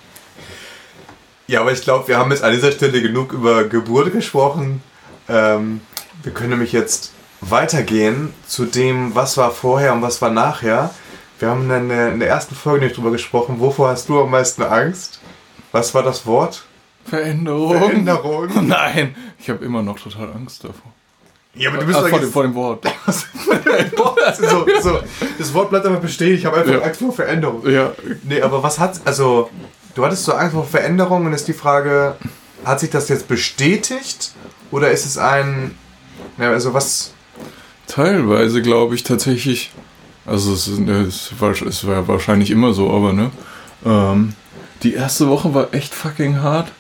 Ja, 1.48 1.60
aber 1.60 1.72
ich 1.72 1.82
glaube, 1.82 2.08
wir 2.08 2.18
haben 2.18 2.30
jetzt 2.30 2.42
an 2.42 2.52
dieser 2.52 2.72
Stelle 2.72 3.00
genug 3.02 3.32
über 3.32 3.64
Geburt 3.64 4.12
gesprochen. 4.12 4.82
Ähm, 5.28 5.80
wir 6.22 6.32
können 6.32 6.50
nämlich 6.50 6.72
jetzt 6.72 7.12
weitergehen 7.40 8.32
zu 8.46 8.64
dem, 8.64 9.14
was 9.14 9.36
war 9.36 9.50
vorher 9.50 9.92
und 9.92 10.02
was 10.02 10.20
war 10.22 10.30
nachher. 10.30 10.90
Wir 11.38 11.48
haben 11.50 11.70
in 11.70 11.88
der, 11.88 12.12
in 12.12 12.20
der 12.20 12.28
ersten 12.28 12.54
Folge 12.54 12.86
nicht 12.86 12.96
drüber 12.96 13.10
gesprochen. 13.10 13.60
Wovor 13.60 13.88
hast 13.88 14.08
du 14.08 14.20
am 14.20 14.30
meisten 14.30 14.62
Angst? 14.62 15.20
Was 15.78 15.94
war 15.94 16.02
das 16.02 16.26
Wort? 16.26 16.64
Veränderung. 17.04 17.78
Veränderung. 17.78 18.48
Nein, 18.66 19.14
ich 19.38 19.48
habe 19.50 19.64
immer 19.64 19.82
noch 19.82 19.98
total 19.98 20.32
Angst 20.32 20.64
davor. 20.64 20.92
Ja, 21.54 21.70
aber 21.70 21.78
du 21.78 21.84
Ah, 21.84 21.86
bist 21.86 21.98
vor, 22.00 22.10
doch 22.10 22.20
dem, 22.20 22.30
vor 22.32 22.42
dem 22.42 22.54
Wort. 22.56 22.84
so, 24.38 24.66
so, 24.82 25.00
Das 25.38 25.54
Wort 25.54 25.70
bleibt 25.70 25.86
aber 25.86 25.96
bestehen. 25.96 26.34
Ich 26.34 26.44
habe 26.44 26.58
einfach 26.58 26.72
Ja. 26.72 26.80
Angst 26.80 27.00
vor 27.00 27.12
Veränderung. 27.12 27.68
Ja, 27.68 27.92
Nee, 28.24 28.40
aber 28.42 28.62
was 28.62 28.78
hat, 28.78 29.00
also, 29.04 29.50
du 29.94 30.04
hattest 30.04 30.24
so 30.24 30.32
Angst 30.32 30.54
vor 30.54 30.64
Veränderung 30.66 31.26
und 31.26 31.32
ist 31.32 31.48
die 31.48 31.52
Frage, 31.52 32.16
hat 32.64 32.80
sich 32.80 32.90
das 32.90 33.08
jetzt 33.08 33.28
bestätigt 33.28 34.32
oder 34.70 34.90
ist 34.90 35.06
es 35.06 35.16
ein, 35.18 35.74
ja, 36.38 36.50
also 36.50 36.74
was, 36.74 37.12
teilweise 37.86 38.62
glaube 38.62 38.94
ich 38.94 39.02
tatsächlich. 39.04 39.70
Also 40.26 40.52
es, 40.54 40.66
ist, 40.66 40.80
es, 40.80 41.32
war, 41.40 41.50
es 41.52 41.86
war 41.86 42.08
wahrscheinlich 42.08 42.50
immer 42.50 42.72
so, 42.72 42.90
aber 42.90 43.12
ne. 43.12 43.30
Ähm, 43.84 44.34
die 44.82 44.94
erste 44.94 45.28
Woche 45.28 45.54
war 45.54 45.72
echt 45.74 45.94
fucking 45.94 46.40
hart. 46.40 46.72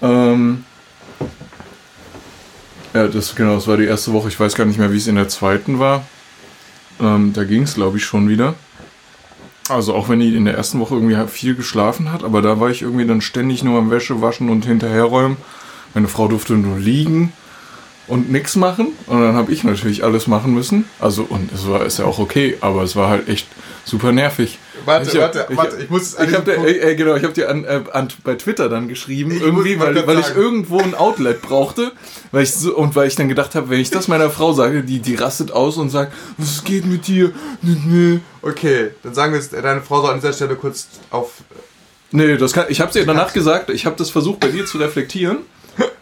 Ähm, 0.00 0.64
ja, 2.94 3.08
das 3.08 3.34
genau, 3.34 3.54
das 3.54 3.66
war 3.66 3.76
die 3.76 3.84
erste 3.84 4.12
Woche. 4.12 4.28
Ich 4.28 4.38
weiß 4.38 4.54
gar 4.54 4.64
nicht 4.64 4.78
mehr, 4.78 4.92
wie 4.92 4.96
es 4.96 5.06
in 5.06 5.16
der 5.16 5.28
zweiten 5.28 5.78
war. 5.78 6.04
Ähm, 7.00 7.32
da 7.32 7.44
ging 7.44 7.62
es, 7.62 7.74
glaube 7.74 7.98
ich, 7.98 8.04
schon 8.04 8.28
wieder. 8.28 8.54
Also 9.68 9.94
auch 9.94 10.08
wenn 10.08 10.20
die 10.20 10.34
in 10.34 10.44
der 10.44 10.54
ersten 10.54 10.80
Woche 10.80 10.94
irgendwie 10.94 11.16
viel 11.28 11.54
geschlafen 11.54 12.12
hat, 12.12 12.24
aber 12.24 12.42
da 12.42 12.60
war 12.60 12.70
ich 12.70 12.82
irgendwie 12.82 13.06
dann 13.06 13.20
ständig 13.20 13.62
nur 13.62 13.78
am 13.78 13.90
Wäsche 13.90 14.20
waschen 14.20 14.50
und 14.50 14.66
hinterherräumen. 14.66 15.36
Meine 15.94 16.08
Frau 16.08 16.28
durfte 16.28 16.54
nur 16.54 16.78
liegen 16.78 17.32
und 18.08 18.30
nichts 18.30 18.56
machen. 18.56 18.88
Und 19.06 19.20
dann 19.20 19.34
habe 19.34 19.52
ich 19.52 19.64
natürlich 19.64 20.04
alles 20.04 20.26
machen 20.26 20.52
müssen. 20.52 20.84
Also, 20.98 21.22
und 21.22 21.52
es 21.52 21.66
war 21.68 21.86
ist 21.86 21.98
ja 21.98 22.04
auch 22.04 22.18
okay, 22.18 22.58
aber 22.60 22.82
es 22.82 22.96
war 22.96 23.08
halt 23.08 23.28
echt 23.28 23.46
super 23.84 24.12
nervig. 24.12 24.58
Warte, 24.84 25.08
Ich 25.10 25.14
hab- 25.16 25.34
warte, 25.34 25.46
ich- 25.52 25.56
warte, 25.56 25.76
ich 25.82 25.90
muss 25.90 26.14
an 26.16 26.28
Ich 26.28 26.34
habe 26.34 26.44
diesem 26.50 26.64
dir, 26.64 26.82
äh, 26.82 26.92
äh, 26.92 26.94
genau, 26.96 27.14
ich 27.16 27.22
habe 27.22 27.32
dir 27.32 27.48
an, 27.50 27.64
äh, 27.64 27.80
an, 27.92 28.08
bei 28.24 28.34
Twitter 28.34 28.68
dann 28.68 28.88
geschrieben, 28.88 29.30
Ich 29.32 29.42
irgendwie, 29.42 29.78
weil, 29.78 30.06
weil 30.06 30.18
ich 30.18 30.34
irgendwo 30.34 30.78
ein 30.78 30.94
Outlet 30.94 31.40
brauchte, 31.42 31.92
weil 32.30 32.42
ich 32.44 32.52
so, 32.54 32.76
und 32.76 32.94
weil 32.96 33.08
ich 33.08 33.16
dann 33.16 33.28
gedacht 33.28 33.54
habe, 33.54 33.70
wenn 33.70 33.80
ich 33.80 33.90
das 33.90 34.08
meiner 34.08 34.30
Frau 34.30 34.52
sage, 34.52 34.82
die, 34.82 34.98
die 35.00 35.14
rastet 35.14 35.50
aus 35.52 35.76
und 35.76 35.90
sagt, 35.90 36.12
was 36.38 36.64
geht 36.64 36.84
mit 36.86 37.06
dir? 37.06 37.32
Okay, 38.42 38.90
dann 39.02 39.14
sagen 39.14 39.32
wir 39.32 39.40
es, 39.40 39.50
deine 39.50 39.82
Frau 39.82 40.00
soll 40.02 40.10
an 40.14 40.20
dieser 40.20 40.32
Stelle 40.32 40.56
kurz 40.56 40.88
auf. 41.10 41.32
Nee, 42.10 42.36
das 42.36 42.52
kann, 42.52 42.66
ich 42.68 42.80
habe 42.80 42.92
dir 42.92 43.06
danach 43.06 43.32
gesagt, 43.32 43.70
ich 43.70 43.86
habe 43.86 43.96
das 43.96 44.10
versucht 44.10 44.40
bei 44.40 44.48
dir 44.48 44.66
zu 44.66 44.78
reflektieren, 44.78 45.38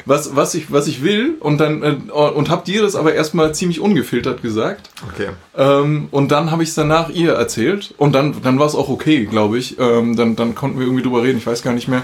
was, 0.06 0.34
was, 0.36 0.54
ich, 0.54 0.72
was 0.72 0.86
ich 0.86 1.02
will 1.02 1.36
und 1.40 1.58
dann 1.58 1.82
äh, 1.82 2.12
und 2.12 2.50
habe 2.50 2.64
dir 2.64 2.82
das 2.82 2.96
aber 2.96 3.14
erstmal 3.14 3.54
ziemlich 3.54 3.80
ungefiltert 3.80 4.42
gesagt. 4.42 4.90
Okay. 5.12 5.28
Ähm, 5.56 6.08
und 6.10 6.32
dann 6.32 6.50
habe 6.50 6.62
ich 6.62 6.70
es 6.70 6.74
danach 6.74 7.10
ihr 7.10 7.32
erzählt 7.32 7.94
und 7.96 8.12
dann, 8.12 8.42
dann 8.42 8.58
war 8.58 8.66
es 8.66 8.74
auch 8.74 8.88
okay, 8.88 9.24
glaube 9.26 9.58
ich. 9.58 9.78
Ähm, 9.78 10.16
dann, 10.16 10.36
dann 10.36 10.54
konnten 10.54 10.78
wir 10.78 10.86
irgendwie 10.86 11.02
drüber 11.02 11.22
reden. 11.22 11.38
Ich 11.38 11.46
weiß 11.46 11.62
gar 11.62 11.72
nicht 11.72 11.88
mehr, 11.88 12.02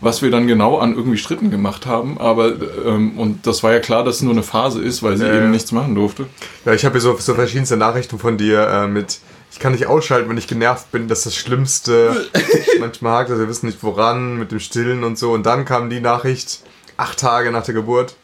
was 0.00 0.22
wir 0.22 0.30
dann 0.30 0.46
genau 0.46 0.78
an 0.78 0.94
irgendwie 0.94 1.18
Schritten 1.18 1.50
gemacht 1.50 1.86
haben. 1.86 2.18
Aber 2.18 2.52
ähm, 2.84 3.18
und 3.18 3.46
das 3.46 3.62
war 3.62 3.72
ja 3.72 3.80
klar, 3.80 4.04
dass 4.04 4.16
es 4.16 4.22
nur 4.22 4.32
eine 4.32 4.42
Phase 4.42 4.82
ist, 4.82 5.02
weil 5.02 5.16
sie 5.16 5.26
Ja, 5.26 5.36
eben 5.36 5.50
nichts 5.50 5.72
machen 5.72 5.94
durfte. 5.94 6.26
Ja, 6.64 6.72
ich 6.72 6.84
habe 6.84 6.94
hier 6.94 7.00
so, 7.00 7.16
so 7.16 7.34
verschiedenste 7.34 7.76
Nachrichten 7.76 8.18
von 8.18 8.36
dir 8.36 8.66
äh, 8.66 8.86
mit. 8.86 9.20
Ich 9.50 9.60
kann 9.60 9.72
nicht 9.72 9.86
ausschalten, 9.86 10.28
wenn 10.28 10.36
ich 10.36 10.46
genervt 10.46 10.92
bin. 10.92 11.08
Das 11.08 11.18
ist 11.18 11.26
das 11.26 11.36
Schlimmste. 11.36 12.26
Manchmal 12.80 13.12
hakt 13.12 13.30
das, 13.30 13.38
wir 13.38 13.48
wissen 13.48 13.66
nicht 13.66 13.82
woran, 13.82 14.38
mit 14.38 14.52
dem 14.52 14.60
Stillen 14.60 15.04
und 15.04 15.18
so. 15.18 15.32
Und 15.32 15.46
dann 15.46 15.64
kam 15.64 15.88
die 15.88 16.00
Nachricht, 16.00 16.60
acht 16.98 17.18
Tage 17.18 17.50
nach 17.50 17.64
der 17.64 17.74
Geburt. 17.74 18.16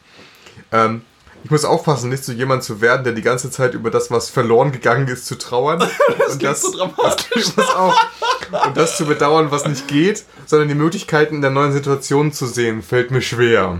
Ähm, 0.71 1.01
ich 1.43 1.51
muss 1.51 1.63
aufpassen, 1.63 2.09
nicht 2.09 2.23
so 2.23 2.31
jemand 2.31 2.63
zu 2.63 2.81
werden, 2.81 3.03
der 3.03 3.13
die 3.13 3.21
ganze 3.21 3.51
Zeit 3.51 3.75
über 3.75 3.91
das, 3.91 4.09
was 4.09 4.29
verloren 4.29 4.71
gegangen 4.71 5.07
ist, 5.07 5.27
zu 5.27 5.37
trauern. 5.37 5.79
und 6.29 6.39
klingt 6.39 6.57
so 6.57 6.75
dramatisch. 6.75 7.55
Das 7.55 7.75
auch. 7.75 7.95
Und 8.65 8.77
das 8.77 8.97
zu 8.97 9.05
bedauern, 9.05 9.51
was 9.51 9.67
nicht 9.67 9.87
geht, 9.87 10.25
sondern 10.45 10.69
die 10.69 10.75
Möglichkeiten 10.75 11.35
in 11.35 11.41
der 11.41 11.51
neuen 11.51 11.71
Situation 11.71 12.31
zu 12.31 12.47
sehen, 12.47 12.81
fällt 12.81 13.11
mir 13.11 13.21
schwer. 13.21 13.79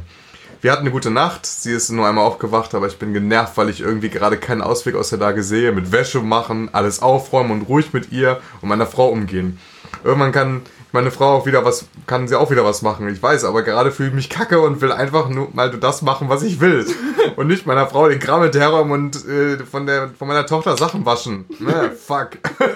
Wir 0.62 0.72
hatten 0.72 0.82
eine 0.82 0.92
gute 0.92 1.12
Nacht, 1.12 1.46
sie 1.46 1.72
ist 1.72 1.90
nur 1.90 2.08
einmal 2.08 2.26
aufgewacht, 2.26 2.74
aber 2.76 2.88
ich 2.88 2.98
bin 2.98 3.14
genervt, 3.14 3.58
weil 3.58 3.70
ich 3.70 3.82
irgendwie 3.82 4.10
gerade 4.10 4.38
keinen 4.38 4.62
Ausweg 4.62 4.96
aus 4.96 5.10
der 5.10 5.20
Lage 5.20 5.44
sehe. 5.44 5.72
Mit 5.72 5.92
Wäsche 5.92 6.22
machen, 6.22 6.70
alles 6.72 7.02
aufräumen 7.02 7.52
und 7.52 7.62
ruhig 7.64 7.94
mit 7.94 8.12
ihr 8.12 8.42
und 8.62 8.70
meiner 8.70 8.88
Frau 8.88 9.10
umgehen. 9.10 9.60
Irgendwann 10.04 10.32
kann 10.32 10.62
meine 10.96 11.12
Frau 11.12 11.36
auch 11.36 11.46
wieder 11.46 11.64
was, 11.64 11.86
kann 12.08 12.28
sie 12.28 12.40
auch 12.40 12.50
wieder 12.50 12.66
was 12.66 12.82
machen. 12.82 13.08
Ich 13.10 13.22
weiß, 13.22 13.44
aber 13.44 13.62
gerade 13.62 13.92
fühle 13.92 14.10
ich 14.10 14.16
mich 14.16 14.30
kacke 14.30 14.60
und 14.60 14.82
will 14.82 14.92
einfach 14.92 15.30
nur 15.30 15.50
mal 15.54 15.70
das 15.70 16.02
machen, 16.02 16.30
was 16.30 16.42
ich 16.42 16.60
will. 16.60 16.88
Und 17.36 17.48
nicht 17.48 17.66
meiner 17.66 17.88
Frau 17.88 18.08
den 18.08 18.20
Kram 18.20 18.44
hinterherräumen 18.44 18.94
und 18.94 19.28
äh, 19.28 19.58
von, 19.66 19.86
der, 19.86 20.10
von 20.18 20.28
meiner 20.28 20.46
Tochter 20.46 20.78
Sachen 20.78 21.06
waschen. 21.06 21.44
Ne, 21.60 21.92
fuck. 22.08 22.38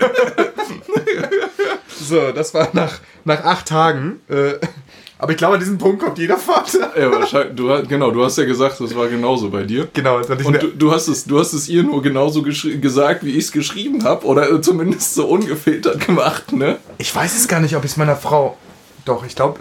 so, 1.87 2.31
das 2.33 2.53
war 2.53 2.67
nach, 2.73 2.99
nach 3.23 3.43
acht 3.45 3.67
Tagen. 3.67 4.19
Äh, 4.27 4.55
aber 5.19 5.31
ich 5.33 5.37
glaube, 5.37 5.53
an 5.55 5.59
diesem 5.59 5.77
Punkt 5.77 6.01
kommt 6.01 6.17
jeder 6.17 6.37
Vater. 6.37 6.91
Ja, 6.99 7.11
wahrscheinlich. 7.11 7.55
Du, 7.55 7.69
hast- 7.69 7.87
genau, 7.87 8.09
du 8.09 8.23
hast 8.23 8.37
ja 8.37 8.45
gesagt, 8.45 8.79
das 8.79 8.95
war 8.95 9.07
genauso 9.07 9.49
bei 9.49 9.63
dir. 9.63 9.87
Genau, 9.93 10.17
das 10.17 10.29
hatte 10.29 10.41
ich 10.41 10.47
Und 10.47 10.61
du, 10.63 10.67
du, 10.69 10.91
hast 10.91 11.07
es, 11.07 11.25
du 11.25 11.37
hast 11.39 11.53
es 11.53 11.69
ihr 11.69 11.83
nur 11.83 12.01
genauso 12.01 12.41
gesagt, 12.41 13.23
wie 13.23 13.31
ich 13.31 13.45
es 13.45 13.51
geschrieben 13.51 14.03
habe. 14.05 14.25
Oder 14.25 14.49
äh, 14.51 14.59
zumindest 14.61 15.13
so 15.13 15.27
ungefiltert 15.27 16.05
gemacht, 16.07 16.51
ne? 16.53 16.77
Ich 16.97 17.13
weiß 17.15 17.35
es 17.37 17.47
gar 17.47 17.59
nicht, 17.59 17.75
ob 17.75 17.83
ich 17.85 17.91
es 17.91 17.97
meiner 17.97 18.15
Frau. 18.15 18.57
Doch, 19.05 19.23
ich 19.25 19.35
glaube. 19.35 19.59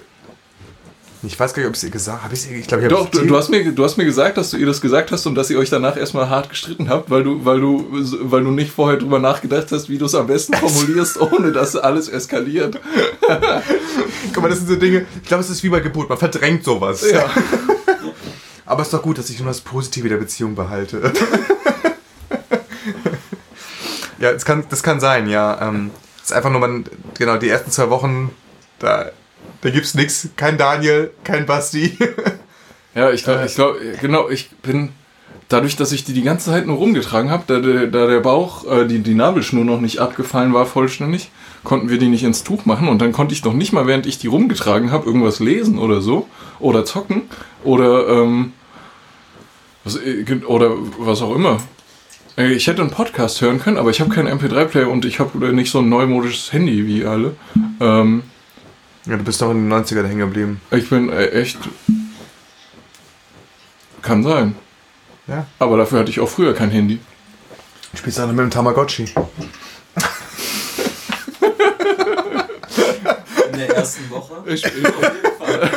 Ich 1.23 1.39
weiß 1.39 1.53
gar 1.53 1.63
nicht, 1.63 1.69
ob 1.69 1.75
ich 1.75 1.79
es 1.79 1.85
ihr 1.85 1.91
gesagt 1.91 2.23
habe. 2.23 2.35
Ich, 2.35 2.49
ich 2.49 2.67
glaube, 2.69 2.85
ich 2.85 2.89
Doch, 2.91 3.09
du, 3.09 3.27
du, 3.27 3.37
hast 3.37 3.49
mir, 3.49 3.73
du 3.73 3.85
hast 3.85 3.97
mir 3.97 4.05
gesagt, 4.05 4.37
dass 4.37 4.51
du 4.51 4.57
ihr 4.57 4.67
das 4.67 4.81
gesagt 4.81 5.11
hast 5.11 5.27
und 5.27 5.35
dass 5.35 5.51
ihr 5.51 5.59
euch 5.59 5.69
danach 5.69 5.97
erstmal 5.97 6.29
hart 6.29 6.49
gestritten 6.49 6.89
habt, 6.89 7.11
weil 7.11 7.25
du, 7.25 7.45
weil 7.45 7.61
du, 7.61 7.87
weil 7.91 8.45
du 8.45 8.53
nicht 8.53 8.71
vorher 8.71 8.99
drüber 8.99 9.19
nachgedacht 9.19 9.67
hast, 9.73 9.89
wie 9.89 9.99
du 9.99 10.05
es 10.05 10.15
am 10.15 10.29
besten 10.29 10.55
formulierst, 10.57 11.21
ohne 11.21 11.51
dass 11.51 11.75
alles 11.75 12.09
eskaliert. 12.09 12.81
Guck 14.33 14.43
mal, 14.43 14.49
das 14.49 14.59
sind 14.59 14.69
so 14.69 14.77
Dinge. 14.77 15.07
Ich 15.21 15.29
glaube, 15.29 15.43
es 15.43 15.51
ist 15.51 15.65
wie 15.65 15.71
bei 15.71 15.81
Geburt. 15.81 16.09
Man 16.09 16.19
verdrängt 16.19 16.63
sowas. 16.63 17.05
Ja. 17.11 17.29
Aber 18.67 18.83
es 18.83 18.89
ist 18.89 18.95
doch 18.95 19.03
gut, 19.03 19.19
dass 19.19 19.29
ich 19.29 19.41
nur 19.41 19.49
das 19.49 19.61
Positive 19.61 20.09
der 20.09 20.19
Beziehung 20.19 20.55
behalte. 20.55 21.13
ja, 24.21 24.33
das 24.33 24.45
kann, 24.45 24.65
das 24.69 24.85
kann 24.85 25.01
sein, 25.01 25.27
ja. 25.29 25.69
Ähm, 25.69 25.91
es 26.19 26.31
ist 26.31 26.33
einfach 26.33 26.51
nur, 26.51 26.61
man, 26.61 26.85
genau, 27.17 27.39
die 27.39 27.49
ersten 27.49 27.73
zwei 27.73 27.91
Wochen, 27.91 28.31
da, 28.79 29.11
da 29.61 29.71
gibt's 29.71 29.95
nichts. 29.95 30.29
Kein 30.37 30.57
Daniel, 30.59 31.11
kein 31.25 31.47
Basti. 31.47 31.97
Ja, 32.95 33.13
ich 33.13 33.23
glaube, 33.23 33.45
ich 33.47 33.55
glaub, 33.55 33.77
genau, 34.01 34.29
ich 34.29 34.51
bin, 34.63 34.89
dadurch, 35.49 35.77
dass 35.77 35.93
ich 35.93 36.03
die 36.05 36.15
die 36.15 36.23
ganze 36.23 36.51
Zeit 36.51 36.67
nur 36.67 36.79
rumgetragen 36.79 37.31
habe, 37.31 37.45
da, 37.47 37.61
der- 37.61 37.87
da 37.87 38.07
der 38.09 38.19
Bauch, 38.19 38.67
äh, 38.67 38.87
die, 38.89 39.01
die 39.01 39.15
Nabelschnur 39.15 39.65
noch 39.65 39.81
nicht 39.81 40.01
abgefallen 40.01 40.53
war 40.53 40.67
vollständig, 40.67 41.31
konnten 41.63 41.91
wir 41.91 41.99
die 41.99 42.09
nicht 42.09 42.25
ins 42.25 42.43
Tuch 42.43 42.65
machen 42.65 42.89
und 42.89 43.01
dann 43.01 43.13
konnte 43.13 43.35
ich 43.35 43.45
noch 43.45 43.53
nicht 43.53 43.73
mal, 43.73 43.87
während 43.87 44.07
ich 44.07 44.19
die 44.19 44.27
rumgetragen 44.27 44.91
habe, 44.91 45.07
irgendwas 45.07 45.39
lesen 45.39 45.79
oder 45.79 46.01
so 46.01 46.27
oder 46.59 46.85
zocken 46.85 47.23
oder, 47.63 48.09
ähm, 48.09 48.53
Was, 49.85 49.95
äh, 49.97 50.25
oder 50.47 50.73
was 50.99 51.23
auch 51.23 51.37
immer. 51.37 51.59
Äh, 52.37 52.53
Ich 52.55 52.67
hätte 52.67 52.83
einen 52.83 52.91
Podcast 52.91 53.41
hören 53.43 53.61
können, 53.61 53.77
aber 53.77 53.91
ich 53.91 54.01
habe 54.01 54.11
keinen 54.13 54.27
MP3-Player 54.41 54.89
und 54.89 55.05
ich 55.05 55.21
habe 55.21 55.53
nicht 55.53 55.71
so 55.71 55.79
ein 55.81 55.89
neumodisches 55.89 56.53
Handy 56.53 56.85
wie 56.87 57.05
alle. 57.05 57.37
Ähm, 57.81 58.25
Ja, 59.09 59.17
du 59.17 59.25
bist 59.25 59.41
doch 59.41 59.51
in 59.51 59.71
den 59.71 59.73
90ern 59.73 60.05
hängen 60.07 60.19
geblieben. 60.19 60.61
ich 60.71 60.91
bin 60.91 61.09
äh, 61.09 61.29
echt. 61.29 61.59
Kann 64.03 64.23
sein. 64.23 64.55
Ja. 65.27 65.47
Aber 65.59 65.79
dafür 65.79 66.01
hatte 66.01 66.11
ich 66.11 66.21
auch 66.21 66.29
früher 66.29 66.55
kein 66.55 66.69
Handy. 66.71 67.01
Du 67.93 67.99
spielst 67.99 68.21
auch 68.21 68.27
noch 68.27 68.35
mit 68.35 68.41
dem 68.41 68.51
Tamagotchi. 68.51 69.05
In 73.51 73.59
der 73.59 73.77
ersten 73.77 74.11
Woche. 74.11 74.43
Ich 74.45 74.61
spiele 74.61 74.89
Auf 74.91 75.03
jeden 75.03 75.37
Fall. 75.39 75.71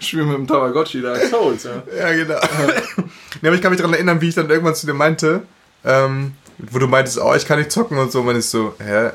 spiel 0.00 0.24
mit 0.24 0.38
dem 0.38 0.46
Tamagotchi 0.46 1.02
Dark 1.02 1.22
Souls, 1.24 1.64
ja. 1.64 1.82
Ja, 1.98 2.12
genau. 2.12 2.34
ja, 2.34 2.40
aber 3.42 3.54
ich 3.54 3.60
kann 3.60 3.70
mich 3.72 3.80
daran 3.80 3.92
erinnern, 3.92 4.22
wie 4.22 4.30
ich 4.30 4.34
dann 4.34 4.48
irgendwann 4.48 4.74
zu 4.74 4.86
dir 4.86 4.94
meinte, 4.94 5.42
ähm, 5.84 6.32
wo 6.56 6.78
du 6.78 6.86
meintest, 6.86 7.18
oh, 7.18 7.34
ich 7.34 7.44
kann 7.46 7.58
nicht 7.58 7.70
zocken 7.70 7.98
und 7.98 8.10
so. 8.10 8.20
Und 8.20 8.26
man 8.26 8.36
ist 8.36 8.50
so, 8.50 8.74
hä? 8.78 9.10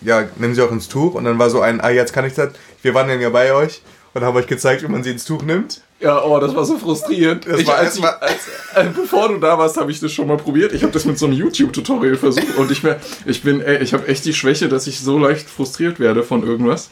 Ja, 0.00 0.24
nehmen 0.36 0.54
sie 0.54 0.62
auch 0.62 0.70
ins 0.72 0.88
Tuch. 0.88 1.14
Und 1.14 1.24
dann 1.24 1.38
war 1.38 1.50
so 1.50 1.60
ein, 1.60 1.80
ah, 1.80 1.90
jetzt 1.90 2.12
kann 2.12 2.24
ich 2.24 2.34
das. 2.34 2.50
Wir 2.82 2.94
waren 2.94 3.08
dann 3.08 3.20
ja 3.20 3.30
bei 3.30 3.52
euch 3.52 3.82
und 4.14 4.22
haben 4.22 4.36
euch 4.36 4.46
gezeigt, 4.46 4.82
wie 4.82 4.88
man 4.88 5.02
sie 5.02 5.10
ins 5.10 5.24
Tuch 5.24 5.42
nimmt. 5.42 5.80
Ja, 5.98 6.22
oh, 6.22 6.38
das 6.38 6.54
war 6.54 6.64
so 6.64 6.76
frustrierend. 6.78 7.46
Das 7.46 7.60
ich, 7.60 7.66
war 7.66 7.76
als 7.76 7.96
ich, 7.96 8.04
als, 8.04 8.48
äh, 8.74 8.84
bevor 8.94 9.28
du 9.28 9.38
da 9.38 9.56
warst, 9.56 9.78
habe 9.78 9.90
ich 9.90 9.98
das 9.98 10.12
schon 10.12 10.28
mal 10.28 10.36
probiert. 10.36 10.72
Ich 10.74 10.82
habe 10.82 10.92
das 10.92 11.06
mit 11.06 11.18
so 11.18 11.24
einem 11.24 11.34
YouTube-Tutorial 11.36 12.16
versucht 12.16 12.54
und 12.56 12.70
ich, 12.70 12.82
mer- 12.82 13.00
ich 13.24 13.42
bin, 13.42 13.62
ey, 13.62 13.78
ich 13.82 13.94
habe 13.94 14.06
echt 14.06 14.24
die 14.26 14.34
Schwäche, 14.34 14.68
dass 14.68 14.86
ich 14.86 15.00
so 15.00 15.18
leicht 15.18 15.48
frustriert 15.48 15.98
werde 15.98 16.22
von 16.22 16.42
irgendwas. 16.46 16.90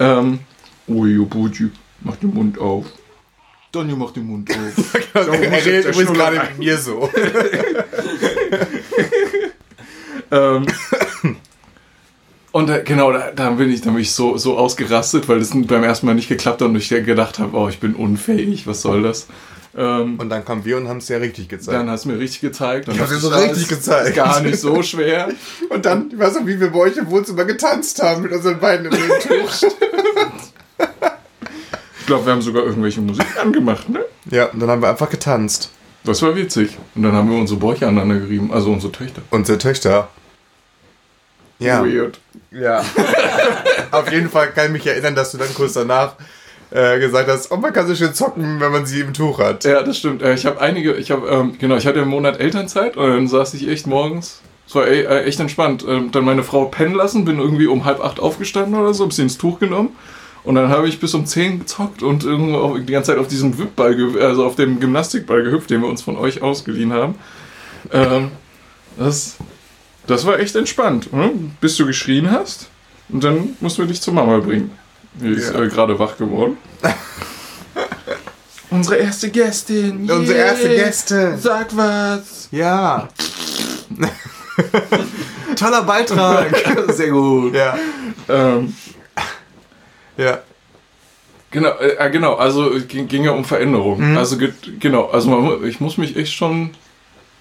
Ähm, 0.00 0.40
Ui, 0.88 1.16
Buji, 1.24 1.70
mach 2.00 2.16
den 2.16 2.34
Mund 2.34 2.58
auf. 2.58 2.86
Donny, 3.70 3.94
mach 3.94 4.10
den 4.10 4.26
Mund 4.26 4.50
auf. 4.50 4.94
er 5.14 5.24
muss 5.26 5.38
jetzt 5.38 5.66
redet 5.66 5.84
übrigens 5.94 6.12
gerade 6.12 6.36
mit 6.36 6.58
mir 6.58 6.76
so. 6.76 7.08
ähm, 10.32 10.66
und 12.52 12.68
da, 12.68 12.78
genau, 12.78 13.12
da, 13.12 13.30
da 13.30 13.50
bin 13.50 13.70
ich, 13.70 13.80
da 13.80 13.90
bin 13.90 14.00
ich 14.00 14.12
so, 14.12 14.36
so 14.36 14.56
ausgerastet, 14.56 15.28
weil 15.28 15.38
das 15.38 15.50
beim 15.52 15.82
ersten 15.82 16.06
Mal 16.06 16.14
nicht 16.14 16.28
geklappt 16.28 16.60
hat 16.60 16.68
und 16.68 16.76
ich 16.76 16.88
gedacht 16.88 17.38
habe, 17.38 17.56
oh, 17.56 17.68
ich 17.68 17.80
bin 17.80 17.94
unfähig, 17.94 18.66
was 18.66 18.82
soll 18.82 19.02
das? 19.02 19.26
Ähm, 19.76 20.18
Und 20.18 20.28
dann 20.28 20.44
kamen 20.44 20.64
wir 20.64 20.76
und 20.76 20.86
haben 20.88 20.98
es 20.98 21.08
ja 21.08 21.16
richtig 21.16 21.48
gezeigt. 21.48 21.74
Dann 21.74 21.88
hast 21.88 22.04
du 22.04 22.10
mir 22.10 22.18
richtig 22.18 22.42
gezeigt. 22.42 22.88
Ich 22.88 23.00
hab 23.00 23.08
dir 23.08 23.16
so 23.16 23.30
ist 23.30 23.42
richtig 23.42 23.68
gezeigt. 23.68 24.14
Gar 24.14 24.42
nicht 24.42 24.58
so 24.58 24.82
schwer. 24.82 25.30
Und 25.70 25.86
dann, 25.86 26.10
ich 26.12 26.18
weiß 26.18 26.34
noch, 26.34 26.46
wie 26.46 26.60
wir 26.60 26.70
bei 26.70 26.80
euch 26.80 26.96
im 26.98 27.10
Wohnzimmer 27.10 27.46
getanzt 27.46 28.02
haben 28.02 28.22
mit 28.22 28.32
unseren 28.32 28.60
beiden 28.60 28.86
im 28.86 28.92
Tuch. 28.92 29.70
Ich 32.00 32.06
glaube, 32.06 32.26
wir 32.26 32.32
haben 32.32 32.42
sogar 32.42 32.64
irgendwelche 32.64 33.00
Musik 33.00 33.24
angemacht, 33.40 33.88
ne? 33.88 34.00
ja, 34.28 34.46
und 34.46 34.58
dann 34.58 34.68
haben 34.68 34.82
wir 34.82 34.88
einfach 34.88 35.08
getanzt. 35.08 35.70
Das 36.02 36.20
war 36.20 36.34
witzig. 36.34 36.76
Und 36.96 37.04
dann 37.04 37.12
haben 37.12 37.30
wir 37.30 37.38
unsere 37.38 37.60
Bäuche 37.60 37.86
aneinander 37.86 38.18
gerieben, 38.18 38.52
also 38.52 38.72
unsere 38.72 38.90
Töchter. 38.90 39.22
Unsere 39.30 39.56
Töchter. 39.58 40.08
Ja. 41.62 41.84
Weird. 41.84 42.18
Ja. 42.50 42.84
Auf 43.90 44.10
jeden 44.10 44.28
Fall 44.30 44.48
kann 44.52 44.66
ich 44.66 44.72
mich 44.72 44.86
erinnern, 44.86 45.14
dass 45.14 45.32
du 45.32 45.38
dann 45.38 45.52
kurz 45.54 45.74
danach 45.74 46.14
äh, 46.70 46.98
gesagt 46.98 47.28
hast, 47.28 47.50
oh, 47.50 47.56
man 47.56 47.72
kann 47.72 47.86
so 47.86 47.94
schön 47.94 48.14
zocken, 48.14 48.60
wenn 48.60 48.72
man 48.72 48.86
sie 48.86 49.00
im 49.00 49.12
Tuch 49.12 49.38
hat. 49.38 49.64
Ja, 49.64 49.82
das 49.82 49.98
stimmt. 49.98 50.22
Äh, 50.22 50.34
Ich 50.34 50.46
habe 50.46 50.60
einige, 50.60 50.94
ich 50.94 51.10
habe, 51.10 51.26
ähm, 51.28 51.56
genau, 51.58 51.76
ich 51.76 51.86
hatte 51.86 52.00
einen 52.00 52.10
Monat 52.10 52.40
Elternzeit 52.40 52.96
und 52.96 53.06
dann 53.08 53.28
saß 53.28 53.54
ich 53.54 53.68
echt 53.68 53.86
morgens. 53.86 54.40
Es 54.66 54.74
war 54.74 54.86
ey, 54.86 55.02
äh, 55.02 55.24
echt 55.24 55.38
entspannt. 55.40 55.84
Ähm, 55.86 56.10
dann 56.12 56.24
meine 56.24 56.42
Frau 56.42 56.64
pennen 56.66 56.94
lassen, 56.94 57.24
bin 57.24 57.38
irgendwie 57.38 57.66
um 57.66 57.84
halb 57.84 58.02
acht 58.02 58.20
aufgestanden 58.20 58.74
oder 58.80 58.94
so, 58.94 59.04
hab 59.04 59.12
sie 59.12 59.22
ins 59.22 59.36
Tuch 59.36 59.58
genommen. 59.58 59.90
Und 60.44 60.54
dann 60.56 60.70
habe 60.70 60.88
ich 60.88 60.98
bis 60.98 61.14
um 61.14 61.24
10 61.26 61.60
gezockt 61.60 62.02
und 62.02 62.24
irgendwo 62.24 62.76
die 62.78 62.92
ganze 62.92 63.12
Zeit 63.12 63.20
auf 63.20 63.28
diesem 63.28 63.58
Wippball, 63.58 63.94
ge- 63.94 64.20
also 64.22 64.44
auf 64.44 64.56
dem 64.56 64.80
Gymnastikball 64.80 65.42
gehüpft, 65.44 65.70
den 65.70 65.82
wir 65.82 65.88
uns 65.88 66.02
von 66.02 66.16
euch 66.16 66.42
ausgeliehen 66.42 66.92
haben. 66.92 67.14
Ähm, 67.92 68.30
das, 68.98 69.36
das 70.06 70.26
war 70.26 70.38
echt 70.38 70.54
entspannt, 70.56 71.12
ne? 71.12 71.30
bis 71.60 71.76
du 71.76 71.86
geschrien 71.86 72.30
hast. 72.30 72.68
Und 73.08 73.22
dann 73.24 73.56
mussten 73.60 73.82
wir 73.82 73.88
dich 73.88 74.00
zur 74.00 74.14
Mama 74.14 74.38
bringen. 74.38 74.70
Die 75.14 75.28
ist 75.28 75.52
Ja. 75.52 75.60
äh, 75.62 75.68
gerade 75.68 75.98
wach 75.98 76.16
geworden. 76.16 76.56
Unsere 78.70 78.96
erste 78.96 79.28
Gästin. 79.30 80.10
Unsere 80.10 80.38
yay. 80.38 80.46
erste 80.46 80.68
Gäste. 80.70 81.38
Sag 81.38 81.76
was. 81.76 82.48
Ja. 82.50 83.08
Toller 85.56 85.82
Beitrag. 85.82 86.54
Sehr 86.88 87.10
gut. 87.10 87.54
ja. 87.54 87.76
Ähm, 88.28 88.74
Ja. 90.16 90.38
genau, 91.50 91.70
äh, 91.78 91.96
äh, 91.98 92.10
genau, 92.10 92.34
also 92.34 92.72
es 92.72 92.88
ging, 92.88 93.08
ging 93.08 93.24
ja 93.24 93.32
um 93.32 93.44
Veränderung. 93.44 94.12
Mhm. 94.12 94.16
Also 94.16 94.38
ge- 94.38 94.52
genau, 94.80 95.06
also 95.10 95.28
man, 95.30 95.64
ich 95.66 95.80
muss 95.80 95.98
mich 95.98 96.16
echt 96.16 96.32
schon 96.32 96.70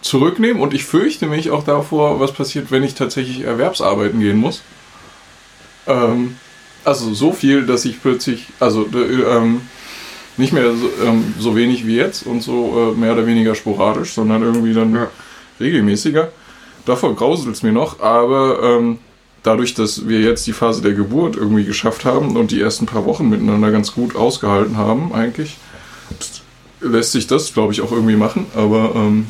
zurücknehmen 0.02 0.62
und 0.62 0.74
ich 0.74 0.84
fürchte 0.84 1.28
mich 1.28 1.52
auch 1.52 1.64
davor, 1.64 2.20
was 2.20 2.32
passiert, 2.34 2.72
wenn 2.72 2.84
ich 2.84 2.96
tatsächlich 2.96 3.42
erwerbsarbeiten 3.42 4.20
gehen 4.20 4.38
muss. 4.38 4.62
Ähm, 5.88 6.38
also 6.84 7.14
so 7.14 7.32
viel, 7.32 7.66
dass 7.66 7.86
ich 7.86 8.02
plötzlich, 8.02 8.48
also 8.60 8.88
äh, 8.94 9.38
ähm, 9.38 9.62
nicht 10.38 10.54
mehr 10.54 10.74
so, 10.76 10.90
ähm, 11.06 11.34
so 11.40 11.56
wenig 11.56 11.86
wie 11.86 11.96
jetzt 11.96 12.26
und 12.26 12.42
so 12.42 12.94
äh, 12.96 13.00
mehr 13.00 13.14
oder 13.14 13.28
weniger 13.28 13.54
sporadisch, 13.54 14.14
sondern 14.14 14.42
irgendwie 14.42 14.74
dann 14.74 14.94
Ja. 14.96 15.10
regelmäßiger. 15.60 16.32
Davor 16.86 17.16
grauselt 17.16 17.56
es 17.56 17.62
mir 17.62 17.72
noch, 17.72 18.00
aber 18.00 18.60
ähm, 18.64 18.98
dadurch, 19.44 19.76
dass 19.76 20.08
wir 20.08 20.22
jetzt 20.22 20.48
die 20.48 20.54
Phase 20.54 20.82
der 20.82 20.94
Geburt 20.94 21.36
irgendwie 21.36 21.64
geschafft 21.64 22.06
haben 22.06 22.36
und 22.36 22.50
die 22.52 22.60
ersten 22.60 22.88
paar 22.88 23.06
Wochen 23.06 23.30
miteinander 23.30 23.70
ganz 23.72 23.94
gut 23.94 24.16
ausgehalten 24.16 24.78
haben, 24.78 25.14
eigentlich, 25.14 25.58
lässt 26.80 27.12
sich 27.12 27.28
das, 27.28 27.54
glaube 27.54 27.74
ich, 27.74 27.82
auch 27.82 27.92
irgendwie 27.92 28.16
machen. 28.16 28.48
Aber 28.56 28.94
ähm, 28.96 29.28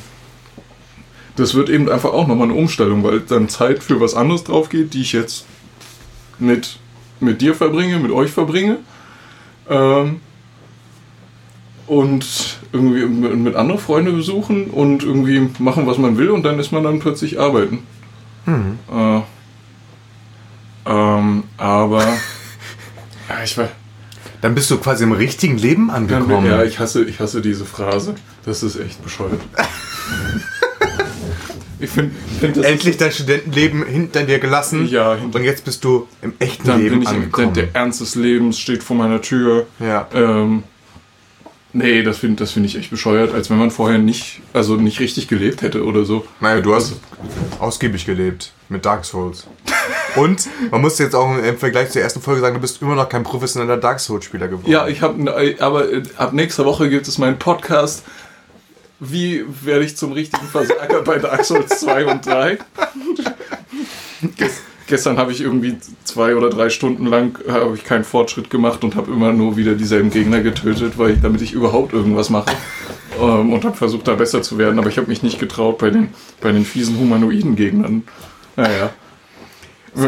das 1.35 1.55
wird 1.55 1.69
eben 1.69 1.89
einfach 1.89 2.11
auch 2.11 2.27
nochmal 2.27 2.49
eine 2.49 2.57
Umstellung, 2.57 3.03
weil 3.03 3.21
dann 3.21 3.49
Zeit 3.49 3.83
für 3.83 3.99
was 3.99 4.15
anderes 4.15 4.43
drauf 4.43 4.69
geht, 4.69 4.93
die 4.93 5.01
ich 5.01 5.13
jetzt 5.13 5.45
mit, 6.39 6.77
mit 7.19 7.41
dir 7.41 7.55
verbringe, 7.55 7.99
mit 7.99 8.11
euch 8.11 8.31
verbringe. 8.31 8.77
Ähm, 9.69 10.19
und 11.87 12.59
irgendwie 12.71 13.05
mit, 13.05 13.35
mit 13.37 13.55
andere 13.55 13.77
Freunde 13.77 14.11
besuchen 14.11 14.65
und 14.65 15.03
irgendwie 15.03 15.49
machen, 15.59 15.87
was 15.87 15.97
man 15.97 16.17
will 16.17 16.29
und 16.29 16.43
dann 16.43 16.57
ist 16.57 16.71
man 16.71 16.83
dann 16.83 16.99
plötzlich 16.99 17.39
arbeiten. 17.39 17.79
Mhm. 18.45 18.79
Äh, 18.89 19.21
ähm, 20.85 21.43
aber 21.57 22.03
ja, 23.29 23.43
ich 23.43 23.57
war, 23.57 23.69
Dann 24.41 24.55
bist 24.55 24.71
du 24.71 24.77
quasi 24.77 25.03
im 25.03 25.11
richtigen 25.11 25.57
Leben 25.57 25.89
angekommen. 25.91 26.45
ja, 26.45 26.63
ich 26.63 26.79
hasse, 26.79 27.03
ich 27.03 27.19
hasse 27.19 27.41
diese 27.41 27.65
Phrase. 27.65 28.15
Das 28.45 28.63
ist 28.63 28.79
echt 28.79 29.03
bescheuert. 29.03 29.41
ich 31.81 31.89
finde, 31.89 32.15
find, 32.39 32.57
Endlich 32.63 32.97
dein 32.97 33.11
Studentenleben 33.11 33.85
hinter 33.85 34.23
dir 34.23 34.39
gelassen. 34.39 34.87
Ja, 34.87 35.15
hinter- 35.15 35.39
Und 35.39 35.45
jetzt 35.45 35.65
bist 35.65 35.83
du 35.83 36.07
im 36.21 36.33
echten 36.39 36.67
dann 36.67 36.81
Leben 36.81 36.99
bin 36.99 37.03
ich 37.03 37.09
im, 37.09 37.13
der, 37.13 37.23
angekommen. 37.23 37.53
der 37.53 37.67
Ernst 37.73 38.01
des 38.01 38.15
Lebens 38.15 38.59
steht 38.59 38.83
vor 38.83 38.95
meiner 38.95 39.21
Tür. 39.21 39.65
ja. 39.79 40.07
Ähm, 40.13 40.63
nee, 41.73 42.03
das 42.03 42.17
finde 42.19 42.37
das 42.43 42.51
find 42.51 42.65
ich 42.65 42.77
echt 42.77 42.89
bescheuert, 42.89 43.33
als 43.33 43.49
wenn 43.49 43.57
man 43.57 43.71
vorher 43.71 43.97
nicht, 43.97 44.41
also 44.53 44.75
nicht 44.75 44.99
richtig 44.99 45.27
gelebt 45.27 45.61
hätte 45.61 45.83
oder 45.85 46.03
so. 46.05 46.25
Naja, 46.39 46.61
du 46.61 46.75
hast 46.75 46.93
ausgiebig 47.59 48.05
gelebt 48.05 48.51
mit 48.69 48.85
Dark 48.85 49.05
Souls. 49.05 49.47
Und 50.17 50.49
man 50.71 50.81
muss 50.81 50.99
jetzt 50.99 51.15
auch 51.15 51.37
im 51.37 51.57
Vergleich 51.57 51.89
zur 51.91 52.01
ersten 52.01 52.21
Folge 52.21 52.41
sagen, 52.41 52.55
du 52.55 52.61
bist 52.61 52.81
immer 52.81 52.95
noch 52.95 53.07
kein 53.07 53.23
professioneller 53.23 53.77
Dark 53.77 53.99
Souls-Spieler 54.01 54.49
geworden. 54.49 54.69
Ja, 54.69 54.87
ich 54.87 55.01
habe, 55.01 55.55
aber 55.59 55.85
ab 56.17 56.33
nächster 56.33 56.65
Woche 56.65 56.89
gibt 56.89 57.07
es 57.07 57.17
meinen 57.17 57.39
Podcast. 57.39 58.03
Wie 59.03 59.43
werde 59.63 59.83
ich 59.83 59.97
zum 59.97 60.11
richtigen 60.11 60.45
Versager 60.47 61.01
bei 61.01 61.17
Dark 61.17 61.43
Souls 61.43 61.79
2 61.79 62.05
und 62.05 62.23
3? 62.25 62.59
Ges- 64.37 64.59
Gestern 64.87 65.17
habe 65.17 65.31
ich 65.31 65.39
irgendwie 65.41 65.77
zwei 66.03 66.35
oder 66.35 66.49
drei 66.49 66.69
Stunden 66.69 67.05
lang 67.07 67.39
äh, 67.47 67.51
habe 67.51 67.75
ich 67.75 67.83
keinen 67.85 68.03
Fortschritt 68.03 68.49
gemacht 68.49 68.83
und 68.83 68.95
habe 68.95 69.09
immer 69.11 69.31
nur 69.31 69.55
wieder 69.55 69.73
dieselben 69.73 70.09
Gegner 70.09 70.41
getötet, 70.41 70.97
weil 70.97 71.11
ich, 71.11 71.21
damit 71.21 71.41
ich 71.41 71.53
überhaupt 71.53 71.93
irgendwas 71.93 72.29
mache. 72.29 72.51
Ähm, 73.19 73.53
und 73.53 73.63
habe 73.63 73.75
versucht, 73.77 74.07
da 74.09 74.15
besser 74.15 74.41
zu 74.41 74.57
werden, 74.57 74.77
aber 74.79 74.89
ich 74.89 74.97
habe 74.97 75.07
mich 75.07 75.23
nicht 75.23 75.39
getraut 75.39 75.77
bei 75.77 75.89
den, 75.91 76.09
bei 76.41 76.51
den 76.51 76.65
fiesen 76.65 76.99
humanoiden 76.99 77.55
Gegnern. 77.55 78.03
Naja. 78.57 78.89
Da- 79.95 80.03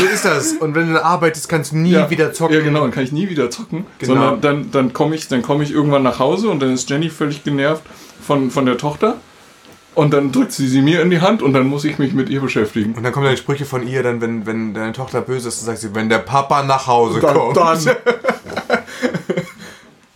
So 0.00 0.06
ist 0.06 0.24
das. 0.24 0.52
Und 0.54 0.74
wenn 0.74 0.90
du 0.92 1.04
arbeitest, 1.04 1.48
kannst 1.48 1.72
du 1.72 1.76
nie 1.76 1.94
wieder 2.08 2.32
zocken. 2.32 2.56
Ja, 2.56 2.62
genau, 2.62 2.80
dann 2.80 2.90
kann 2.92 3.04
ich 3.04 3.12
nie 3.12 3.28
wieder 3.28 3.50
zocken. 3.50 3.84
Genau. 3.98 4.14
Sondern 4.14 4.40
dann, 4.40 4.70
dann 4.70 4.92
komme 4.94 5.16
ich, 5.16 5.28
dann 5.28 5.42
komm 5.42 5.60
ich 5.60 5.70
irgendwann 5.70 6.02
nach 6.02 6.18
Hause 6.18 6.48
und 6.48 6.60
dann 6.60 6.72
ist 6.72 6.88
Jenny 6.88 7.10
völlig 7.10 7.44
genervt 7.44 7.82
von, 8.20 8.50
von 8.50 8.66
der 8.66 8.78
Tochter. 8.78 9.16
Und 9.94 10.12
dann 10.12 10.30
drückt 10.30 10.52
sie 10.52 10.68
sie 10.68 10.80
mir 10.80 11.02
in 11.02 11.10
die 11.10 11.20
Hand 11.20 11.42
und 11.42 11.52
dann 11.54 11.66
muss 11.66 11.84
ich 11.84 11.98
mich 11.98 12.12
mit 12.12 12.28
ihr 12.28 12.40
beschäftigen. 12.40 12.94
Und 12.94 13.02
dann 13.02 13.12
kommen 13.12 13.26
dann 13.26 13.36
Sprüche 13.36 13.64
von 13.64 13.84
ihr, 13.86 14.04
dann, 14.04 14.20
wenn, 14.20 14.46
wenn 14.46 14.72
deine 14.72 14.92
Tochter 14.92 15.22
böse 15.22 15.48
ist, 15.48 15.58
dann 15.58 15.66
sagt 15.66 15.78
sie, 15.78 15.92
wenn 15.94 16.08
der 16.08 16.18
Papa 16.18 16.62
nach 16.62 16.86
Hause 16.86 17.18
kommt. 17.18 17.58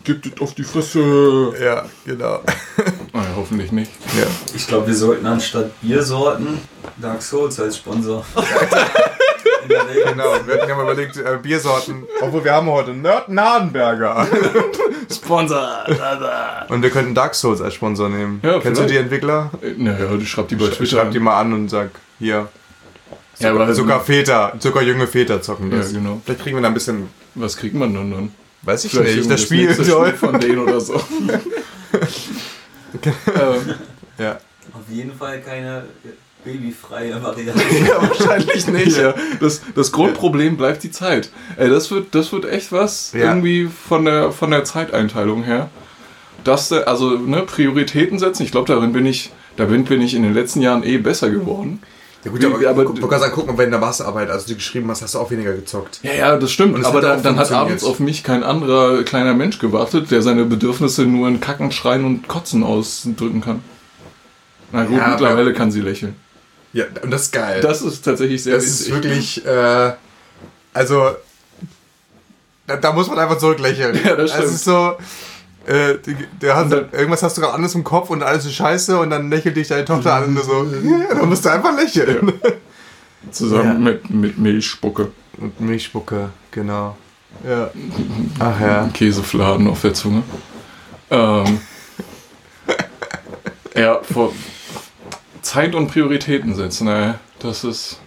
Gibt 0.05 0.27
es 0.27 0.41
auf 0.41 0.55
die 0.55 0.65
Fresse. 0.65 1.53
Ja, 1.63 1.85
genau. 2.05 2.41
Naja, 3.15 3.29
hoffentlich 3.37 3.73
nicht. 3.73 3.91
Ja. 4.19 4.27
Ich 4.55 4.67
glaube, 4.67 4.87
wir 4.87 4.95
sollten 4.95 5.27
anstatt 5.27 5.79
Biersorten 5.83 6.59
Dark 6.97 7.21
Souls 7.21 7.61
als 7.61 7.77
Sponsor. 7.77 8.25
In 9.63 9.69
der 9.69 9.89
Regel. 9.89 10.05
Genau, 10.13 10.35
wir 10.47 10.55
hatten 10.55 10.69
ja 10.69 10.75
mal 10.77 10.83
überlegt, 10.83 11.17
äh, 11.17 11.39
Biersorten, 11.43 12.05
obwohl 12.21 12.45
wir 12.45 12.53
haben 12.53 12.67
heute 12.69 12.93
Nerd 12.93 13.29
Nadenberger. 13.29 14.27
Sponsor. 15.13 15.85
Und 16.69 16.83
wir 16.83 16.91
könnten 16.91 17.15
Dark 17.15 17.35
Souls 17.35 17.61
als 17.61 17.75
Sponsor 17.75 18.09
nehmen. 18.09 18.41
Ja, 18.43 18.53
Kennst 18.61 18.67
du 18.81 18.85
vielleicht. 18.87 18.91
die 18.95 18.97
Entwickler? 18.99 19.51
Äh, 19.63 19.75
Naja, 19.77 20.07
du 20.07 20.25
schreibst 20.25 20.51
die 20.51 20.57
bei 20.57 20.65
Ich 20.67 20.77
Twitter. 20.77 20.97
schreib 21.03 21.11
die 21.11 21.21
mal 21.21 21.39
an 21.41 21.53
und 21.53 21.69
sag, 21.69 21.91
hier. 22.19 22.49
ja, 23.39 23.51
aber 23.51 23.73
Sogar 23.75 24.01
Väter, 24.01 24.55
sogar 24.59 24.83
junge 24.83 25.07
Väter 25.07 25.41
zocken 25.43 25.71
Ja, 25.71 25.79
das. 25.79 25.93
genau. 25.93 26.21
Vielleicht 26.25 26.43
kriegen 26.43 26.57
wir 26.57 26.63
da 26.63 26.69
ein 26.69 26.75
bisschen, 26.75 27.09
Was 27.35 27.57
kriegt 27.57 27.75
man 27.75 27.93
dann 27.95 28.11
dann? 28.11 28.35
weiß 28.63 28.85
ich 28.85 28.93
Vielleicht 28.93 29.17
nicht, 29.17 29.31
das 29.31 29.43
Spiel. 29.43 29.73
soll. 29.75 30.13
von 30.13 30.39
denen 30.39 30.59
oder 30.61 30.81
so. 30.81 30.95
ähm, 31.95 33.75
Ja. 34.19 34.39
Auf 34.75 34.89
jeden 34.89 35.13
Fall 35.15 35.41
keine 35.41 35.85
babyfreie 36.45 37.23
Variante. 37.23 37.63
ja, 37.89 38.01
wahrscheinlich 38.09 38.67
nicht. 38.69 38.97
ja, 38.97 39.15
das, 39.41 39.63
das 39.75 39.93
Grundproblem 39.93 40.57
bleibt 40.57 40.83
die 40.83 40.91
Zeit. 40.91 41.31
Ey, 41.57 41.69
das 41.71 41.91
wird, 41.91 42.15
das 42.15 42.33
wird 42.33 42.45
echt 42.45 42.73
was 42.73 43.13
Ja. 43.13 43.21
irgendwie 43.31 43.67
von 43.69 44.05
der, 44.05 44.33
von 44.33 44.51
der 44.51 44.65
Zeiteinteilung 44.65 45.43
her. 45.45 45.71
Das, 46.45 46.69
da- 46.69 46.81
also 46.83 47.11
ne, 47.11 47.43
Prioritäten 47.43 48.19
setzen, 48.19 48.43
ich 48.43 48.51
glaube, 48.51 48.67
darin 48.73 48.93
bin 48.93 49.07
ich, 49.07 49.31
da 49.57 49.67
bin, 49.67 49.85
bin 49.85 50.01
ich 50.03 50.15
in 50.15 50.23
den 50.25 50.35
letzten 50.35 50.61
Jahren 50.61 50.83
eh 50.83 50.99
besser 50.99 51.31
geworden. 51.31 51.81
Ja 52.25 52.31
gut, 52.31 52.41
Wie- 52.41 52.47
aber, 52.47 52.57
aber- 52.57 52.83
aber 52.83 52.95
du 53.01 53.07
kannst 53.09 53.23
sagen, 53.25 53.33
guck 53.35 53.47
mal, 53.47 53.59
wenn 53.59 53.67
in 53.67 53.71
der 53.73 53.81
Masterarbeit, 53.81 54.31
also 54.31 54.47
du 54.49 54.55
geschrieben 54.55 54.89
hast, 54.91 55.03
hast 55.03 55.15
du 55.15 55.19
auch 55.19 55.31
weniger 55.31 55.53
gezockt. 55.55 56.01
Ja, 56.03 56.13
ja, 56.13 56.37
das 56.37 56.51
stimmt. 56.53 56.85
Aber 56.85 56.99
hat 56.99 57.05
dann, 57.05 57.23
dann 57.23 57.37
hat 57.37 57.51
abends 57.53 57.85
auf 57.85 57.99
mich 58.01 58.23
kein 58.25 58.43
anderer 58.43 59.03
kleiner 59.05 59.35
Mensch 59.35 59.59
gewartet, 59.59 60.11
der 60.11 60.23
seine 60.23 60.45
Bedürfnisse 60.45 61.03
nur 61.05 61.29
in 61.29 61.41
Kacken, 61.41 61.71
Schreien 61.73 62.05
und 62.05 62.27
Kotzen 62.29 62.63
ausdrücken 62.65 63.41
kann. 63.41 63.63
Na 64.73 64.85
gut, 64.85 64.97
Ja, 64.97 65.03
aber- 65.05 65.11
mittlerweile 65.13 65.53
kann 65.53 65.71
sie 65.71 65.81
lächeln. 65.81 66.17
Ja, 66.73 66.85
und 67.03 67.11
das 67.11 67.23
ist 67.23 67.33
geil. 67.33 67.61
Das 67.61 67.83
ist 67.83 68.03
tatsächlich 68.05 68.43
sehr 68.43 68.55
das 68.57 68.65
ist 68.65 68.81
witzig. 68.89 68.95
wirklich, 68.95 69.47
äh, 69.47 69.93
also, 70.73 71.11
da, 72.67 72.77
da 72.77 72.93
muss 72.93 73.09
man 73.09 73.19
einfach 73.19 73.39
zurücklächeln. 73.39 73.99
Ja, 74.05 74.17
das 74.17 74.31
stimmt. 74.31 74.45
Es 74.47 74.53
ist 74.55 74.65
so, 74.65 74.95
äh, 75.67 75.95
die- 76.05 76.17
der 76.41 76.57
hat, 76.57 76.73
dann- 76.73 76.89
irgendwas 76.93 77.23
hast 77.23 77.37
du 77.37 77.43
gerade 77.43 77.55
anderes 77.55 77.75
im 77.75 77.85
Kopf 77.85 78.09
und 78.11 78.23
alles 78.23 78.45
ist 78.47 78.55
scheiße 78.55 78.99
und 78.99 79.11
dann 79.11 79.29
lächelt 79.31 79.57
dich 79.57 79.69
deine 79.69 79.85
Tochter 79.85 80.15
an 80.15 80.25
und 80.37 80.43
so, 80.45 80.65
ja, 80.83 81.15
da 81.15 81.25
musst 81.27 81.45
du 81.45 81.51
einfach 81.51 81.77
lächeln. 81.77 82.33
Zusammen 83.31 83.65
Ja. 83.85 83.93
mit, 83.93 84.11
mit 84.11 84.39
Milchspucke. 84.39 85.11
Und 85.39 85.61
Milchspucke, 85.61 86.31
genau. 86.51 86.97
Ja. 87.47 87.71
Ach 88.39 88.61
ja. 88.61 88.91
Käsefladen 88.93 89.67
auf 89.69 89.81
der 89.83 89.95
Zunge. 89.95 90.23
Ähm, 91.11 91.61
ja, 93.77 94.01
vor 94.03 94.33
Zeit 95.43 95.75
und 95.75 95.89
Prioritäten 95.89 96.55
setzen, 96.55 96.89
ey, 96.89 97.15
das 97.41 97.65
ist. 97.65 97.99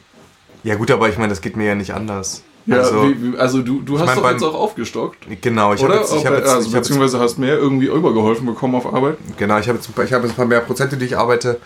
Ja 0.64 0.76
gut, 0.76 0.90
aber 0.90 1.10
ich 1.10 1.18
meine, 1.18 1.30
das 1.30 1.42
geht 1.42 1.56
mir 1.58 1.66
ja 1.68 1.76
nicht 1.76 1.94
anders. 1.94 2.44
Ja, 2.66 2.78
also, 2.78 3.14
wie, 3.16 3.38
also 3.38 3.62
du, 3.62 3.82
du 3.82 4.00
hast 4.00 4.08
mein, 4.08 4.16
doch 4.16 4.24
beim- 4.24 4.34
jetzt 4.34 4.44
auch 4.44 4.56
aufgestockt. 4.56 5.28
genau, 5.42 5.74
ich 5.76 5.84
habe 5.84 5.94
jetzt, 5.94 6.12
ich 6.16 6.26
hab 6.26 6.34
jetzt, 6.34 6.50
also, 6.50 6.68
ich 6.68 6.74
beziehungsweise 6.74 7.20
hast 7.20 7.38
mehr 7.38 7.56
irgendwie 7.58 7.86
übergeholfen 7.86 8.48
bekommen 8.48 8.74
auf 8.74 8.92
Arbeit. 8.92 9.18
Genau, 9.38 9.60
ich 9.60 9.68
habe 9.68 9.78
jetzt, 9.78 9.88
ich 9.90 10.14
hab 10.14 10.24
jetzt 10.24 10.32
ein 10.32 10.36
paar 10.36 10.46
mehr 10.48 10.62
Prozente, 10.62 10.98
die 10.98 11.06
ich 11.06 11.16
arbeite. 11.18 11.60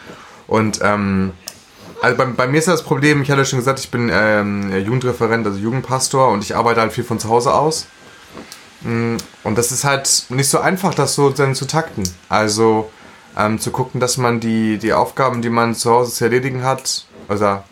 Und 0.47 0.79
ähm, 0.83 1.31
also 2.01 2.17
bei, 2.17 2.25
bei 2.25 2.47
mir 2.47 2.57
ist 2.57 2.67
das 2.67 2.83
Problem, 2.83 3.21
ich 3.21 3.31
hatte 3.31 3.45
schon 3.45 3.59
gesagt, 3.59 3.79
ich 3.79 3.89
bin 3.91 4.09
ähm, 4.11 4.73
Jugendreferent, 4.83 5.45
also 5.47 5.57
Jugendpastor 5.57 6.29
und 6.29 6.43
ich 6.43 6.55
arbeite 6.57 6.81
halt 6.81 6.91
viel 6.91 7.05
von 7.05 7.17
zu 7.19 7.29
Hause 7.29 7.53
aus. 7.53 7.87
Mm, 8.81 9.15
Und 9.43 9.57
das 9.57 9.71
ist 9.71 9.85
halt 9.85 10.25
nicht 10.29 10.49
so 10.49 10.59
einfach, 10.59 10.93
das 10.93 11.15
so 11.15 11.29
dann 11.29 11.55
zu 11.55 11.65
takten. 11.65 12.03
Also 12.27 12.89
ähm, 13.39 13.59
zu 13.59 13.71
gucken, 13.71 14.01
dass 14.01 14.17
man 14.17 14.41
die, 14.41 14.77
die 14.77 14.91
Aufgaben, 14.91 15.41
die 15.41 15.49
man 15.49 15.73
zu 15.73 15.89
Hause 15.89 16.11
zu 16.11 16.25
erledigen 16.25 16.63
hat, 16.63 17.05
also 17.29 17.63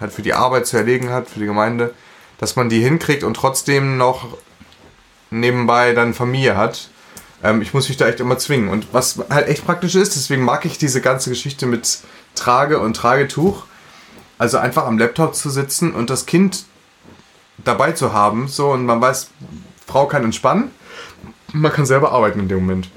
halt 0.00 0.12
für 0.12 0.22
die 0.22 0.32
Arbeit 0.32 0.66
zu 0.66 0.78
erledigen 0.78 1.10
hat, 1.10 1.28
für 1.28 1.40
die 1.40 1.46
Gemeinde, 1.46 1.94
dass 2.38 2.56
man 2.56 2.70
die 2.70 2.80
hinkriegt 2.80 3.22
und 3.22 3.34
trotzdem 3.34 3.98
noch 3.98 4.26
nebenbei 5.30 5.92
dann 5.92 6.14
Familie 6.14 6.56
hat. 6.56 6.88
Ähm, 7.42 7.60
ich 7.60 7.74
muss 7.74 7.88
mich 7.88 7.98
da 7.98 8.08
echt 8.08 8.20
immer 8.20 8.38
zwingen. 8.38 8.70
Und 8.70 8.88
was 8.92 9.20
halt 9.28 9.48
echt 9.48 9.66
praktisch 9.66 9.94
ist, 9.94 10.16
deswegen 10.16 10.42
mag 10.42 10.64
ich 10.64 10.78
diese 10.78 11.02
ganze 11.02 11.28
Geschichte 11.28 11.66
mit 11.66 11.98
Trage 12.34 12.80
und 12.80 12.94
Tragetuch. 12.94 13.64
Also 14.38 14.56
einfach 14.56 14.86
am 14.86 14.98
Laptop 14.98 15.34
zu 15.34 15.50
sitzen 15.50 15.92
und 15.92 16.08
das 16.08 16.24
Kind 16.24 16.64
dabei 17.58 17.92
zu 17.92 18.14
haben, 18.14 18.48
so 18.48 18.70
und 18.70 18.86
man 18.86 18.98
weiß, 18.98 19.28
Frau 19.86 20.06
kann 20.06 20.24
entspannen, 20.24 20.70
man 21.52 21.70
kann 21.70 21.84
selber 21.84 22.12
arbeiten 22.12 22.40
in 22.40 22.48
dem 22.48 22.60
Moment. 22.60 22.88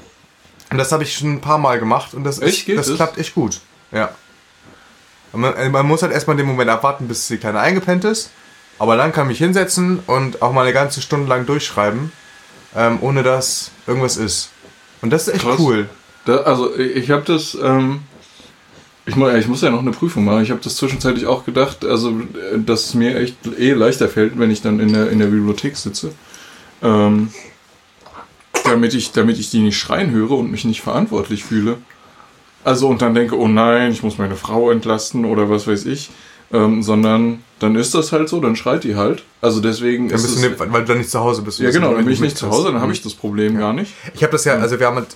Und 0.74 0.80
das 0.80 0.92
habe 0.92 1.04
ich 1.04 1.16
schon 1.16 1.34
ein 1.34 1.42
paar 1.42 1.58
Mal 1.60 1.80
gemacht 1.80 2.14
und 2.14 2.24
das, 2.24 2.42
Echt? 2.42 2.68
ist, 2.68 2.78
das 2.80 2.88
das? 2.88 2.96
klappt 2.96 3.18
echt 3.20 3.36
gut. 3.36 3.60
Ja. 3.92 4.10
Man, 5.32 5.54
äh, 5.56 5.70
man 5.70 5.86
muss 5.88 6.02
halt 6.02 6.12
erstmal 6.12 6.36
den 6.36 6.46
Moment 6.48 6.70
abwarten, 6.70 7.08
bis 7.08 7.28
die 7.28 7.38
Kleine 7.38 7.60
eingepennt 7.60 8.04
ist. 8.06 8.32
Aber 8.80 8.98
dann 8.98 9.12
kann 9.14 9.26
ich 9.26 9.30
mich 9.30 9.38
hinsetzen 9.38 10.00
und 10.08 10.42
auch 10.42 10.52
mal 10.52 10.64
eine 10.64 10.74
ganze 10.74 11.02
Stunde 11.02 11.28
lang 11.30 11.46
durchschreiben, 11.46 12.12
ähm, 12.76 12.98
ohne 13.02 13.22
dass 13.24 13.70
irgendwas 13.88 14.18
ist. 14.18 14.50
Und 15.02 15.12
das 15.12 15.28
ist 15.28 15.36
echt 15.36 15.44
Krass. 15.46 15.60
cool. 15.60 15.88
Da, 16.26 16.38
also 16.38 16.76
ich 16.76 17.12
habe 17.12 17.22
das, 17.24 17.56
ähm, 17.62 18.02
ich, 19.06 19.16
mu- 19.16 19.30
ich 19.30 19.48
muss 19.48 19.62
ja 19.62 19.70
noch 19.70 19.80
eine 19.82 19.92
Prüfung 19.92 20.26
machen. 20.26 20.42
Ich 20.44 20.50
habe 20.50 20.62
das 20.64 20.76
zwischenzeitlich 20.78 21.28
auch 21.28 21.46
gedacht, 21.46 21.86
also 21.86 22.10
äh, 22.12 22.58
dass 22.58 22.86
es 22.86 22.94
mir 22.96 23.16
echt 23.18 23.36
eh 23.60 23.74
leichter 23.74 24.10
fällt, 24.10 24.40
wenn 24.40 24.50
ich 24.50 24.62
dann 24.62 24.80
in 24.80 24.92
der, 24.94 25.10
in 25.12 25.20
der 25.20 25.28
Bibliothek 25.28 25.78
sitze. 25.78 26.14
Ähm, 26.82 27.32
damit, 28.64 28.94
ich, 28.94 29.12
damit 29.12 29.40
ich 29.40 29.50
die 29.50 29.60
nicht 29.60 29.78
schreien 29.78 30.12
höre 30.12 30.32
und 30.32 30.52
mich 30.52 30.66
nicht 30.66 30.82
verantwortlich 30.82 31.44
fühle. 31.44 31.78
Also 32.64 32.88
und 32.88 33.02
dann 33.02 33.14
denke, 33.14 33.38
oh 33.38 33.48
nein, 33.48 33.92
ich 33.92 34.04
muss 34.04 34.18
meine 34.18 34.36
Frau 34.36 34.72
entlasten 34.72 35.26
oder 35.26 35.50
was 35.50 35.68
weiß 35.68 35.86
ich. 35.86 36.10
Ähm, 36.52 36.84
sondern 36.84 37.40
dann 37.58 37.76
ist 37.76 37.96
das 37.96 38.12
halt 38.12 38.30
so, 38.30 38.40
dann 38.40 38.56
schreit 38.56 38.84
die 38.84 38.96
halt. 38.96 39.24
Also 39.42 39.60
deswegen 39.60 40.08
Dann 40.10 40.18
ist 40.18 40.24
bist 40.24 40.36
es, 40.36 40.42
du 40.42 40.50
nicht, 40.50 40.60
weil 40.60 40.82
du 40.82 40.88
dann 40.88 41.00
nicht 41.00 41.10
zu 41.10 41.20
Hause 41.20 41.42
bist. 41.42 41.60
ja 41.60 41.72
genau, 41.72 41.94
dann 41.96 42.06
bin 42.06 42.14
ich 42.14 42.20
nicht 42.20 42.38
zu 42.38 42.48
Hause, 42.50 42.72
dann 42.72 42.80
habe 42.80 42.92
ich 42.92 43.00
ich 43.00 43.04
das 43.04 43.16
Problem 43.16 43.58
gar 43.58 43.74
nicht. 43.74 43.94
Ich 44.14 44.22
habe 44.22 44.32
das 44.32 44.46
ja, 44.46 44.54
also 44.56 44.80
wir 44.80 44.86
haben 44.86 44.98
halt 44.98 45.08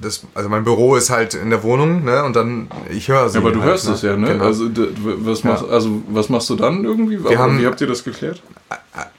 das, 0.00 0.22
also 0.34 0.48
mein 0.48 0.64
Büro 0.64 0.96
ist 0.96 1.10
halt 1.10 1.34
in 1.34 1.50
der 1.50 1.62
Wohnung, 1.62 2.04
ne? 2.04 2.22
Und 2.24 2.36
dann 2.36 2.68
ich 2.90 3.08
höre 3.08 3.28
sie. 3.28 3.38
Ja, 3.38 3.40
aber 3.42 3.52
du 3.52 3.60
halt, 3.60 3.70
hörst 3.70 3.88
es 3.88 4.02
ja, 4.02 4.16
ne? 4.16 4.28
Genau. 4.28 4.44
Also, 4.44 4.64
was 5.04 5.42
machst, 5.44 5.64
also 5.68 6.02
was 6.08 6.28
machst 6.28 6.48
du 6.50 6.56
dann 6.56 6.84
irgendwie? 6.84 7.18
Aber 7.18 7.36
haben- 7.38 7.58
wie 7.60 7.66
habt 7.66 7.80
ihr 7.80 7.86
das 7.86 8.04
geklärt? 8.04 8.42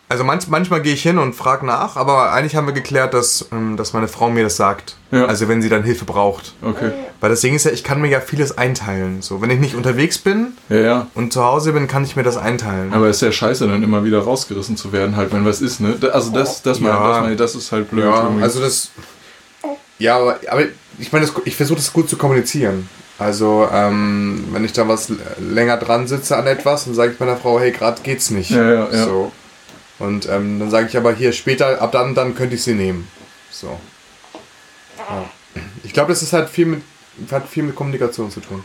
Also 0.09 0.23
manch, 0.23 0.47
manchmal 0.47 0.82
gehe 0.82 0.93
ich 0.93 1.01
hin 1.03 1.17
und 1.17 1.34
frage 1.36 1.65
nach, 1.65 1.97
aber 1.97 2.32
eigentlich 2.32 2.55
haben 2.55 2.65
wir 2.65 2.73
geklärt, 2.73 3.13
dass, 3.13 3.49
ähm, 3.51 3.75
dass 3.75 3.91
meine 3.91 4.07
Frau 4.07 4.30
mir 4.30 4.43
das 4.43 4.55
sagt. 4.55 4.95
Ja. 5.11 5.25
Also 5.25 5.49
wenn 5.49 5.61
sie 5.61 5.67
dann 5.67 5.84
Hilfe 5.84 6.05
braucht. 6.05 6.53
Okay. 6.61 6.91
Weil 7.19 7.30
das 7.30 7.41
Ding 7.41 7.55
ist 7.55 7.65
ja, 7.65 7.71
ich 7.71 7.84
kann 7.84 7.99
mir 7.99 8.07
ja 8.07 8.21
vieles 8.21 8.57
einteilen. 8.57 9.21
So, 9.21 9.41
wenn 9.41 9.49
ich 9.49 9.59
nicht 9.59 9.75
unterwegs 9.75 10.17
bin 10.17 10.53
Ja, 10.69 10.78
ja. 10.78 11.07
und 11.13 11.34
zu 11.34 11.43
Hause 11.43 11.73
bin, 11.73 11.88
kann 11.89 12.05
ich 12.05 12.15
mir 12.15 12.23
das 12.23 12.38
einteilen. 12.38 12.93
Aber 12.93 13.07
es 13.07 13.17
ist 13.17 13.21
ja 13.23 13.32
scheiße, 13.34 13.67
dann 13.67 13.84
immer 13.84 14.05
wieder 14.05 14.19
rausgerissen 14.19 14.78
zu 14.78 14.93
werden, 14.93 15.17
halt, 15.17 15.34
wenn 15.34 15.43
was 15.43 15.59
ist, 15.61 15.82
ne? 15.82 15.95
Also 16.13 16.32
das, 16.32 16.61
das, 16.61 16.80
mein, 16.80 16.91
Ja. 16.93 17.09
das, 17.09 17.21
mein, 17.28 17.38
das 17.38 17.55
ist 17.55 17.71
halt 17.73 17.89
blöd. 17.91 18.05
ja, 18.05 18.23
irgendwie. 18.23 18.43
also 18.43 18.61
das. 18.61 18.91
Ja, 19.99 20.17
aber, 20.17 20.39
aber 20.47 20.63
ich 20.99 21.11
meine, 21.11 21.27
ich 21.45 21.55
versuche 21.55 21.77
das 21.77 21.93
gut 21.93 22.09
zu 22.09 22.17
kommunizieren. 22.17 22.89
Also, 23.19 23.67
ähm, 23.71 24.45
wenn 24.51 24.63
ich 24.63 24.73
da 24.73 24.87
was 24.87 25.11
länger 25.39 25.77
dran 25.77 26.07
sitze 26.07 26.37
an 26.37 26.45
etwas, 26.45 26.85
dann 26.85 26.93
sage 26.93 27.13
ich 27.13 27.19
meiner 27.19 27.37
Frau, 27.37 27.59
hey, 27.59 27.71
gerade 27.71 28.01
geht's 28.03 28.29
nicht. 28.29 28.51
Ja, 28.51 28.71
ja, 28.71 28.89
ja. 28.91 29.05
So. 29.05 29.31
Und 29.97 30.29
ähm, 30.29 30.59
dann 30.59 30.69
sage 30.69 30.87
ich 30.87 30.95
aber 30.95 31.13
hier 31.13 31.31
später, 31.31 31.81
ab 31.81 31.91
dann, 31.91 32.13
dann 32.13 32.35
könnte 32.35 32.55
ich 32.55 32.63
sie 32.63 32.75
nehmen. 32.75 33.07
So. 33.49 33.79
Ja. 34.97 35.25
Ich 35.83 35.93
glaube, 35.93 36.09
das 36.09 36.21
ist 36.21 36.33
halt 36.33 36.49
viel 36.49 36.67
mit, 36.67 36.83
hat 37.31 37.49
viel 37.49 37.63
mit 37.63 37.75
Kommunikation 37.75 38.29
zu 38.29 38.39
tun. 38.39 38.63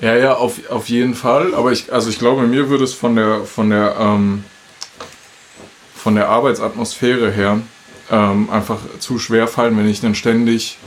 Ja, 0.00 0.16
ja, 0.16 0.34
auf, 0.34 0.54
auf 0.68 0.88
jeden 0.88 1.14
Fall. 1.14 1.54
Aber 1.54 1.70
ich, 1.70 1.92
also 1.92 2.10
ich 2.10 2.18
glaube, 2.18 2.42
mir 2.42 2.68
würde 2.68 2.82
es 2.82 2.92
von 2.92 3.14
der, 3.14 3.44
von 3.44 3.70
der, 3.70 3.94
ähm, 3.98 4.44
von 5.94 6.16
der 6.16 6.28
Arbeitsatmosphäre 6.28 7.30
her 7.30 7.60
ähm, 8.10 8.48
einfach 8.50 8.78
zu 8.98 9.18
schwer 9.18 9.48
fallen, 9.48 9.76
wenn 9.76 9.88
ich 9.88 10.00
dann 10.00 10.14
ständig. 10.14 10.78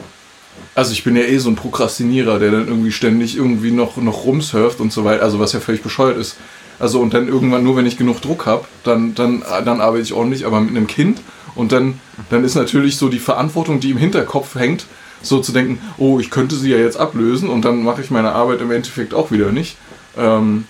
Also 0.75 0.93
ich 0.93 1.03
bin 1.03 1.15
ja 1.15 1.23
eh 1.23 1.37
so 1.37 1.49
ein 1.49 1.55
Prokrastinierer, 1.55 2.39
der 2.39 2.51
dann 2.51 2.67
irgendwie 2.67 2.91
ständig 2.91 3.35
irgendwie 3.35 3.71
noch, 3.71 3.97
noch 3.97 4.25
rumsurft 4.25 4.79
und 4.79 4.93
so 4.93 5.03
weiter, 5.05 5.23
also 5.23 5.39
was 5.39 5.53
ja 5.53 5.59
völlig 5.59 5.81
bescheuert 5.81 6.17
ist. 6.17 6.37
Also 6.79 6.99
und 7.01 7.13
dann 7.13 7.27
irgendwann 7.27 7.63
nur, 7.63 7.75
wenn 7.75 7.85
ich 7.85 7.97
genug 7.97 8.21
Druck 8.21 8.45
habe, 8.45 8.65
dann, 8.83 9.13
dann, 9.15 9.43
dann 9.65 9.81
arbeite 9.81 10.03
ich 10.03 10.13
ordentlich, 10.13 10.45
aber 10.45 10.61
mit 10.61 10.75
einem 10.75 10.87
Kind 10.87 11.19
und 11.55 11.71
dann, 11.71 11.99
dann 12.29 12.43
ist 12.45 12.55
natürlich 12.55 12.97
so 12.97 13.09
die 13.09 13.19
Verantwortung, 13.19 13.79
die 13.81 13.91
im 13.91 13.97
Hinterkopf 13.97 14.55
hängt, 14.55 14.85
so 15.21 15.41
zu 15.41 15.51
denken, 15.51 15.79
oh, 15.97 16.19
ich 16.19 16.29
könnte 16.29 16.55
sie 16.55 16.69
ja 16.69 16.77
jetzt 16.77 16.97
ablösen 16.97 17.49
und 17.49 17.65
dann 17.65 17.83
mache 17.83 18.01
ich 18.01 18.11
meine 18.11 18.31
Arbeit 18.31 18.61
im 18.61 18.71
Endeffekt 18.71 19.13
auch 19.13 19.31
wieder 19.31 19.51
nicht. 19.51 19.75
Ähm, 20.17 20.65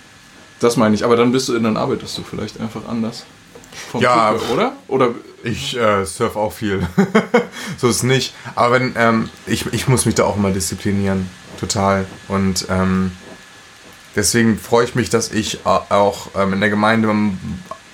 das 0.58 0.76
meine 0.76 0.94
ich, 0.94 1.04
aber 1.04 1.16
dann 1.16 1.30
bist 1.30 1.48
du, 1.48 1.58
dann 1.58 1.76
arbeitest 1.76 2.18
du 2.18 2.22
vielleicht 2.22 2.60
einfach 2.60 2.82
anders. 2.88 3.24
Vom 3.90 4.02
Ja, 4.02 4.32
her, 4.32 4.40
oder? 4.52 4.72
Oder 4.88 5.10
Ich 5.42 5.76
äh, 5.76 6.04
surf 6.04 6.36
auch 6.36 6.52
viel. 6.52 6.86
so 7.78 7.88
ist 7.88 7.96
es 7.96 8.02
nicht. 8.02 8.34
Aber 8.54 8.74
wenn, 8.74 8.94
ähm, 8.96 9.30
ich, 9.46 9.66
ich 9.72 9.88
muss 9.88 10.04
mich 10.06 10.14
da 10.14 10.24
auch 10.24 10.36
mal 10.36 10.52
disziplinieren. 10.52 11.28
Total. 11.58 12.04
Und 12.28 12.66
ähm, 12.70 13.12
deswegen 14.16 14.58
freue 14.58 14.84
ich 14.84 14.94
mich, 14.94 15.10
dass 15.10 15.30
ich 15.32 15.60
a- 15.64 15.84
auch 15.90 16.28
ähm, 16.36 16.52
in 16.54 16.60
der 16.60 16.70
Gemeinde 16.70 17.08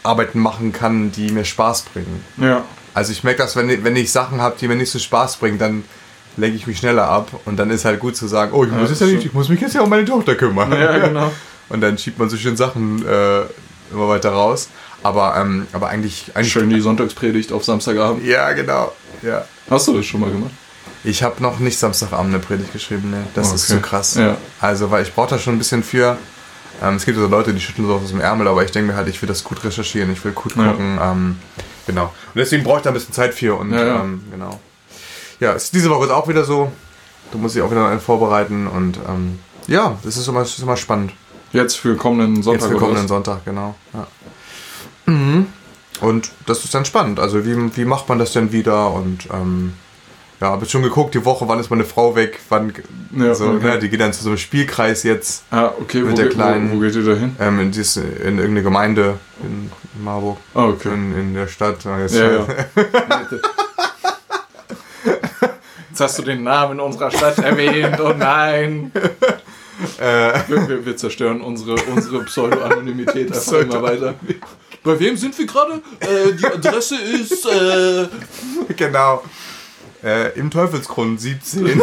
Arbeiten 0.02 0.38
machen 0.40 0.72
kann, 0.72 1.12
die 1.12 1.30
mir 1.30 1.44
Spaß 1.44 1.82
bringen. 1.92 2.24
ja. 2.38 2.64
Also 2.94 3.12
ich 3.12 3.22
merke, 3.24 3.42
dass 3.42 3.54
wenn, 3.56 3.68
ich- 3.68 3.84
wenn 3.84 3.94
ich 3.94 4.10
Sachen 4.10 4.40
habe, 4.40 4.56
die 4.58 4.66
mir 4.68 4.74
nicht 4.76 4.90
so 4.90 4.98
Spaß 4.98 5.36
bringen, 5.36 5.58
dann 5.58 5.84
lenke 6.38 6.56
ich 6.56 6.66
mich 6.66 6.78
schneller 6.78 7.06
ab. 7.08 7.28
Und 7.44 7.58
dann 7.58 7.68
ist 7.70 7.84
halt 7.84 8.00
gut 8.00 8.16
zu 8.16 8.26
sagen, 8.26 8.52
oh, 8.54 8.64
ich 8.64 8.70
muss, 8.70 8.88
jetzt 8.88 9.00
ja 9.02 9.06
das 9.06 9.14
nicht, 9.16 9.26
ich 9.26 9.34
muss 9.34 9.50
mich 9.50 9.60
jetzt 9.60 9.74
ja 9.74 9.82
um 9.82 9.90
meine 9.90 10.06
Tochter 10.06 10.34
kümmern. 10.34 10.72
Ja, 10.72 10.96
genau. 10.98 11.30
Und 11.68 11.82
dann 11.82 11.98
schiebt 11.98 12.18
man 12.18 12.30
so 12.30 12.36
schön 12.38 12.56
Sachen 12.56 13.06
äh, 13.06 13.40
immer 13.92 14.08
weiter 14.08 14.30
raus. 14.30 14.70
Aber, 15.02 15.36
ähm, 15.36 15.66
aber 15.72 15.88
eigentlich, 15.88 16.32
eigentlich. 16.34 16.52
Schön 16.52 16.70
die 16.70 16.80
Sonntagspredigt 16.80 17.52
auf 17.52 17.64
Samstagabend. 17.64 18.24
Ja, 18.24 18.52
genau. 18.52 18.92
Ja. 19.22 19.44
Hast 19.70 19.86
du 19.88 19.96
das 19.96 20.06
schon 20.06 20.20
mal 20.20 20.30
gemacht? 20.30 20.50
Ich 21.04 21.22
habe 21.22 21.40
noch 21.42 21.58
nicht 21.60 21.78
Samstagabend 21.78 22.34
eine 22.34 22.42
Predigt 22.42 22.72
geschrieben, 22.72 23.10
ne? 23.10 23.24
Das 23.34 23.52
ist 23.52 23.70
Okay. 23.70 23.80
zu 23.80 23.86
krass. 23.88 24.14
Ja. 24.16 24.36
Also, 24.60 24.90
weil 24.90 25.02
ich 25.04 25.14
brauche 25.14 25.30
da 25.30 25.38
schon 25.38 25.54
ein 25.54 25.58
bisschen 25.58 25.82
für. 25.84 26.16
Ähm, 26.82 26.96
es 26.96 27.04
gibt 27.06 27.16
so 27.18 27.26
Leute, 27.26 27.54
die 27.54 27.60
schütteln 27.60 27.86
so 27.86 27.94
aus 27.94 28.08
dem 28.10 28.20
Ärmel, 28.20 28.48
aber 28.48 28.64
ich 28.64 28.70
denke 28.72 28.90
mir 28.92 28.96
halt, 28.96 29.08
ich 29.08 29.20
will 29.22 29.28
das 29.28 29.44
gut 29.44 29.62
recherchieren, 29.64 30.12
ich 30.12 30.22
will 30.24 30.32
gut 30.32 30.56
Ja. 30.56 30.70
gucken. 30.72 30.98
Ähm, 31.00 31.38
genau. 31.86 32.04
Und 32.06 32.36
deswegen 32.36 32.64
brauche 32.64 32.78
ich 32.78 32.82
da 32.82 32.90
ein 32.90 32.94
bisschen 32.94 33.14
Zeit 33.14 33.32
für 33.34 33.54
und 33.58 33.72
Ja, 33.72 33.84
ja. 33.84 34.00
Ähm, 34.00 34.24
genau. 34.30 34.60
Ja, 35.40 35.52
ist 35.52 35.72
diese 35.74 35.88
Woche 35.90 36.06
ist 36.06 36.10
auch 36.10 36.28
wieder 36.28 36.44
so. 36.44 36.72
Du 37.32 37.38
musst 37.38 37.54
dich 37.54 37.62
auch 37.62 37.70
wieder 37.70 37.86
einen 37.88 38.00
vorbereiten 38.00 38.66
und 38.66 38.98
ähm, 39.08 39.38
ja, 39.68 39.98
das 40.02 40.16
ist 40.16 40.28
immer, 40.28 40.40
das 40.40 40.50
ist 40.50 40.60
immer 40.62 40.76
spannend. 40.76 41.12
Jetzt 41.52 41.76
für 41.76 41.96
kommenden 41.96 42.42
Sonntag 42.42 42.62
Jetzt 42.62 42.72
für 42.72 42.78
kommenden? 42.78 43.08
Sonntag, 43.08 43.44
genau. 43.44 43.74
Ja. 43.94 44.06
Mhm. 45.06 45.46
Und 46.00 46.30
das 46.46 46.62
ist 46.64 46.74
dann 46.74 46.84
spannend. 46.84 47.18
Also 47.20 47.44
wie, 47.46 47.76
wie 47.76 47.84
macht 47.84 48.08
man 48.08 48.18
das 48.18 48.32
denn 48.32 48.52
wieder? 48.52 48.92
Und 48.92 49.28
ähm, 49.32 49.72
ja, 50.40 50.48
habe 50.48 50.66
ich 50.66 50.70
schon 50.70 50.82
geguckt, 50.82 51.14
die 51.14 51.24
Woche, 51.24 51.48
wann 51.48 51.58
ist 51.58 51.70
meine 51.70 51.84
Frau 51.84 52.14
weg? 52.14 52.40
Wann, 52.50 52.74
Ja, 53.16 53.34
so, 53.34 53.46
okay. 53.46 53.64
ne, 53.66 53.78
die 53.78 53.88
geht 53.88 54.00
dann 54.00 54.12
zu 54.12 54.22
so 54.22 54.28
einem 54.28 54.36
Spielkreis 54.38 55.02
jetzt. 55.04 55.44
Ah, 55.50 55.70
okay, 55.80 56.02
Mit 56.02 56.12
wo, 56.12 56.16
der 56.16 56.28
Kleinen. 56.28 56.70
wo, 56.70 56.76
wo 56.76 56.80
geht 56.80 56.94
ihr 56.94 57.04
da 57.04 57.14
hin? 57.14 57.34
Ähm, 57.40 57.60
in, 57.60 57.70
dies, 57.70 57.96
in 57.96 58.04
irgendeine 58.36 58.62
Gemeinde 58.62 59.18
in 59.42 59.70
Marburg. 60.04 60.36
Ah, 60.54 60.64
okay. 60.66 60.92
In, 60.92 61.16
in 61.18 61.34
der 61.34 61.46
Stadt. 61.48 61.82
Ja, 61.84 61.98
ja. 62.00 62.46
Jetzt 65.88 66.00
hast 66.00 66.18
du 66.18 66.22
den 66.22 66.42
Namen 66.42 66.78
unserer 66.80 67.10
Stadt 67.10 67.38
erwähnt, 67.38 67.98
oh 68.00 68.12
nein. 68.16 68.92
Äh, 69.98 70.40
Wir, 70.48 70.68
wir, 70.68 70.86
wir 70.86 70.96
zerstören 70.96 71.40
unsere, 71.40 71.76
unsere 71.94 72.22
Pseudo-Anonymität 72.24 73.32
einfach 73.32 73.52
immer 73.60 73.82
weiter. 73.82 74.14
Bei 74.86 75.00
wem 75.00 75.16
sind 75.16 75.36
wir 75.36 75.46
gerade? 75.46 75.82
Äh, 75.98 76.32
die 76.34 76.46
Adresse 76.46 76.94
ist. 76.96 77.44
Äh, 77.44 78.06
genau. 78.76 79.24
Äh, 80.04 80.38
Im 80.38 80.48
Teufelsgrund 80.48 81.20
17. 81.20 81.82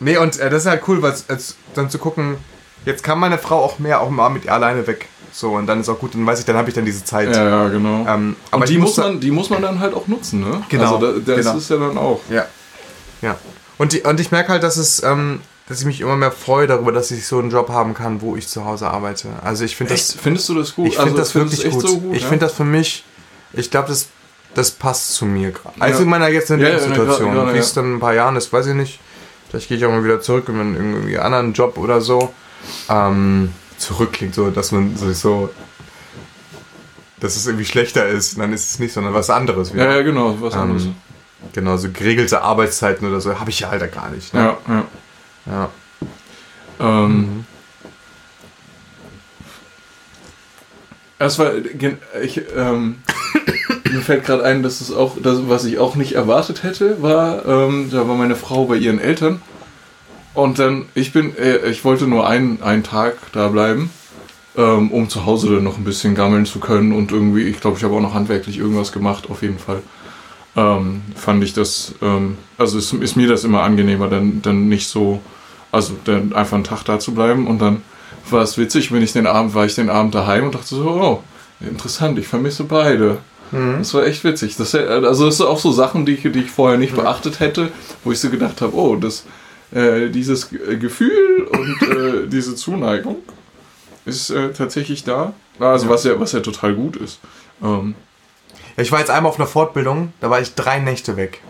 nee, 0.00 0.16
und 0.16 0.40
äh, 0.40 0.48
das 0.48 0.62
ist 0.62 0.68
halt 0.68 0.82
cool, 0.88 1.02
weil 1.02 1.14
als, 1.28 1.56
dann 1.74 1.90
zu 1.90 1.98
gucken, 1.98 2.38
jetzt 2.86 3.04
kann 3.04 3.18
meine 3.18 3.36
Frau 3.36 3.62
auch 3.62 3.78
mehr 3.78 4.00
auch 4.00 4.08
mal 4.08 4.30
mit 4.30 4.46
ihr 4.46 4.54
alleine 4.54 4.86
weg. 4.86 5.08
So, 5.30 5.52
und 5.52 5.66
dann 5.66 5.82
ist 5.82 5.90
auch 5.90 5.98
gut, 5.98 6.14
dann 6.14 6.24
weiß 6.24 6.38
ich, 6.38 6.46
dann 6.46 6.56
habe 6.56 6.70
ich 6.70 6.74
dann 6.74 6.86
diese 6.86 7.04
Zeit. 7.04 7.36
ja, 7.36 7.46
ja, 7.46 7.68
genau. 7.68 8.06
Ähm, 8.08 8.36
aber 8.50 8.62
Und 8.62 8.68
die 8.70 8.78
muss, 8.78 8.96
man, 8.96 9.20
die 9.20 9.30
muss 9.30 9.50
man 9.50 9.60
dann 9.60 9.80
halt 9.80 9.92
auch 9.92 10.08
nutzen, 10.08 10.40
ne? 10.40 10.62
Genau, 10.70 10.94
Also 10.94 11.20
da, 11.20 11.34
das 11.34 11.44
genau. 11.44 11.58
ist 11.58 11.68
ja 11.68 11.76
dann 11.76 11.98
auch. 11.98 12.22
Ja. 12.30 12.46
Ja. 13.20 13.36
Und, 13.76 13.92
die, 13.92 14.00
und 14.00 14.18
ich 14.20 14.30
merke 14.30 14.52
halt, 14.52 14.62
dass 14.62 14.78
es, 14.78 15.02
ähm, 15.02 15.42
dass 15.68 15.80
ich 15.80 15.86
mich 15.86 16.00
immer 16.00 16.16
mehr 16.16 16.30
freue 16.32 16.66
darüber, 16.66 16.92
dass 16.92 17.10
ich 17.10 17.26
so 17.26 17.38
einen 17.38 17.50
Job 17.50 17.68
haben 17.70 17.94
kann, 17.94 18.20
wo 18.20 18.36
ich 18.36 18.46
zu 18.48 18.64
Hause 18.64 18.88
arbeite. 18.88 19.28
Also 19.42 19.64
ich 19.64 19.76
finde 19.76 19.94
das? 19.94 20.12
Findest 20.12 20.48
du 20.48 20.54
das 20.54 20.74
gut? 20.74 20.86
ich 20.88 20.94
finde 20.96 21.10
Also, 21.10 21.18
das 21.18 21.34
wirklich 21.34 21.70
gut. 21.70 21.82
so 21.88 21.98
gut. 21.98 22.14
Ich 22.16 22.22
ja? 22.22 22.28
finde 22.28 22.46
das 22.46 22.54
für 22.54 22.64
mich, 22.64 23.04
ich 23.52 23.70
glaube, 23.70 23.88
das, 23.88 24.08
das 24.54 24.70
passt 24.70 25.14
zu 25.14 25.26
mir 25.26 25.50
gerade. 25.50 25.80
Also 25.80 25.98
Ja. 25.98 26.02
in 26.04 26.08
meiner 26.08 26.28
jetzigen 26.28 26.60
Ja, 26.60 26.68
ja, 26.68 26.74
Lebenssituation. 26.76 27.32
gerade, 27.34 27.50
Wie 27.52 27.56
ja. 27.56 27.62
es 27.62 27.72
dann 27.74 27.84
in 27.86 27.94
ein 27.94 28.00
paar 28.00 28.14
Jahren 28.14 28.36
ist, 28.36 28.52
weiß 28.52 28.66
ich 28.68 28.74
nicht. 28.74 29.00
Vielleicht 29.50 29.68
gehe 29.68 29.76
ich 29.76 29.84
auch 29.84 29.90
mal 29.90 30.04
wieder 30.04 30.20
zurück 30.20 30.48
in 30.48 30.60
einen 30.60 30.76
irgendwie 30.94 31.18
anderen 31.18 31.52
Job 31.52 31.78
oder 31.78 32.00
so. 32.00 32.32
Ähm, 32.88 33.52
zurück 33.78 34.12
klingt 34.12 34.34
so, 34.34 34.50
dass 34.50 34.72
man 34.72 34.96
sich 34.96 35.18
so, 35.18 35.50
dass 37.20 37.36
es 37.36 37.46
irgendwie 37.46 37.64
schlechter 37.64 38.06
ist. 38.06 38.38
Dann 38.38 38.52
ist 38.52 38.70
es 38.70 38.78
nicht, 38.78 38.92
sondern 38.92 39.14
was 39.14 39.30
anderes. 39.30 39.72
wieder. 39.74 39.84
Ja, 39.90 39.96
ja, 39.96 40.02
genau, 40.02 40.36
was 40.40 40.54
anderes. 40.54 40.84
Ähm, 40.84 40.94
genau, 41.52 41.76
so 41.76 41.88
geregelte 41.90 42.42
Arbeitszeiten 42.42 43.06
oder 43.08 43.20
so 43.20 43.38
habe 43.38 43.50
ich 43.50 43.60
ja 43.60 43.70
halt 43.70 43.92
gar 43.92 44.10
nicht. 44.10 44.34
Ne? 44.34 44.40
ja, 44.40 44.58
ja. 44.68 44.84
Ja. 45.46 45.70
Ähm, 46.80 47.44
Es 51.18 51.38
war, 51.38 51.52
gen- 51.60 51.98
ich, 52.22 52.42
ähm, 52.54 52.96
mir 53.90 54.00
fällt 54.02 54.24
gerade 54.24 54.44
ein, 54.44 54.62
dass 54.62 54.80
es 54.82 54.92
auch, 54.92 55.16
das, 55.22 55.48
was 55.48 55.64
ich 55.64 55.78
auch 55.78 55.94
nicht 55.94 56.12
erwartet 56.12 56.62
hätte, 56.62 57.00
war, 57.02 57.46
ähm, 57.46 57.88
da 57.90 58.06
war 58.06 58.16
meine 58.16 58.36
Frau 58.36 58.66
bei 58.66 58.76
ihren 58.76 58.98
Eltern 58.98 59.40
und 60.34 60.58
dann, 60.58 60.86
ich 60.94 61.12
bin, 61.12 61.34
äh, 61.38 61.68
ich 61.70 61.84
wollte 61.84 62.06
nur 62.06 62.28
einen, 62.28 62.62
einen 62.62 62.82
Tag 62.82 63.16
da 63.32 63.48
bleiben, 63.48 63.90
ähm, 64.58 64.90
um 64.90 65.08
zu 65.08 65.24
Hause 65.24 65.54
dann 65.54 65.64
noch 65.64 65.78
ein 65.78 65.84
bisschen 65.84 66.14
gammeln 66.14 66.44
zu 66.44 66.60
können 66.60 66.92
und 66.92 67.12
irgendwie, 67.12 67.44
ich 67.44 67.60
glaube, 67.60 67.78
ich 67.78 67.84
habe 67.84 67.94
auch 67.94 68.00
noch 68.02 68.12
handwerklich 68.14 68.58
irgendwas 68.58 68.92
gemacht, 68.92 69.30
auf 69.30 69.40
jeden 69.40 69.58
Fall. 69.58 69.82
Ähm, 70.54 71.02
fand 71.14 71.42
ich 71.44 71.54
das, 71.54 71.94
ähm, 72.02 72.36
also 72.58 72.76
ist, 72.76 72.92
ist 72.92 73.16
mir 73.16 73.28
das 73.28 73.44
immer 73.44 73.62
angenehmer, 73.62 74.08
dann, 74.08 74.42
dann 74.42 74.68
nicht 74.68 74.88
so, 74.88 75.22
also 75.72 75.94
dann 76.04 76.32
einfach 76.32 76.54
einen 76.54 76.64
Tag 76.64 76.84
da 76.84 76.98
zu 76.98 77.14
bleiben 77.14 77.46
und 77.46 77.58
dann 77.60 77.82
war 78.30 78.42
es 78.42 78.58
witzig, 78.58 78.92
wenn 78.92 79.02
ich 79.02 79.12
den 79.12 79.26
Abend, 79.26 79.54
war 79.54 79.66
ich 79.66 79.74
den 79.74 79.90
Abend 79.90 80.14
daheim 80.14 80.44
und 80.44 80.54
dachte 80.54 80.66
so, 80.74 80.84
oh, 80.88 81.22
interessant, 81.60 82.18
ich 82.18 82.26
vermisse 82.28 82.64
beide. 82.64 83.18
Das 83.52 83.94
war 83.94 84.04
echt 84.04 84.24
witzig. 84.24 84.56
Das, 84.56 84.74
also 84.74 85.26
das 85.26 85.36
sind 85.36 85.46
auch 85.46 85.60
so 85.60 85.70
Sachen, 85.70 86.04
die 86.04 86.12
ich, 86.14 86.22
die 86.22 86.40
ich 86.40 86.50
vorher 86.50 86.78
nicht 86.78 86.96
beachtet 86.96 87.38
hätte, 87.38 87.70
wo 88.02 88.10
ich 88.10 88.18
so 88.18 88.28
gedacht 88.28 88.60
habe, 88.60 88.74
oh, 88.76 88.96
das, 88.96 89.24
äh, 89.72 90.08
dieses 90.08 90.50
Ge- 90.50 90.76
Gefühl 90.78 91.46
und 91.52 91.82
äh, 91.82 92.26
diese 92.28 92.56
Zuneigung 92.56 93.18
ist 94.04 94.30
äh, 94.30 94.52
tatsächlich 94.52 95.04
da. 95.04 95.32
Also 95.60 95.88
was 95.88 96.02
ja, 96.04 96.18
was 96.18 96.32
ja 96.32 96.40
total 96.40 96.74
gut 96.74 96.96
ist. 96.96 97.20
Ähm, 97.62 97.94
Ja, 98.76 98.82
Ich 98.82 98.90
war 98.90 98.98
jetzt 98.98 99.10
einmal 99.10 99.30
auf 99.30 99.38
einer 99.38 99.46
Fortbildung, 99.48 100.12
da 100.20 100.28
war 100.28 100.40
ich 100.40 100.54
drei 100.56 100.80
Nächte 100.80 101.16
weg. 101.16 101.40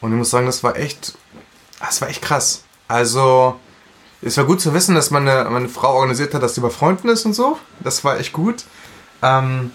Und 0.00 0.12
ich 0.12 0.18
muss 0.18 0.30
sagen, 0.30 0.46
das 0.46 0.62
war 0.62 0.76
echt, 0.76 1.14
das 1.80 2.00
war 2.00 2.08
echt 2.08 2.22
krass. 2.22 2.62
Also, 2.92 3.58
es 4.20 4.36
war 4.36 4.44
gut 4.44 4.60
zu 4.60 4.74
wissen, 4.74 4.94
dass 4.94 5.10
meine, 5.10 5.46
meine 5.48 5.70
Frau 5.70 5.94
organisiert 5.94 6.34
hat, 6.34 6.42
dass 6.42 6.54
sie 6.54 6.60
bei 6.60 6.68
Freunden 6.68 7.08
ist 7.08 7.24
und 7.24 7.32
so. 7.32 7.56
Das 7.80 8.04
war 8.04 8.20
echt 8.20 8.34
gut. 8.34 8.64
Ähm, 9.22 9.70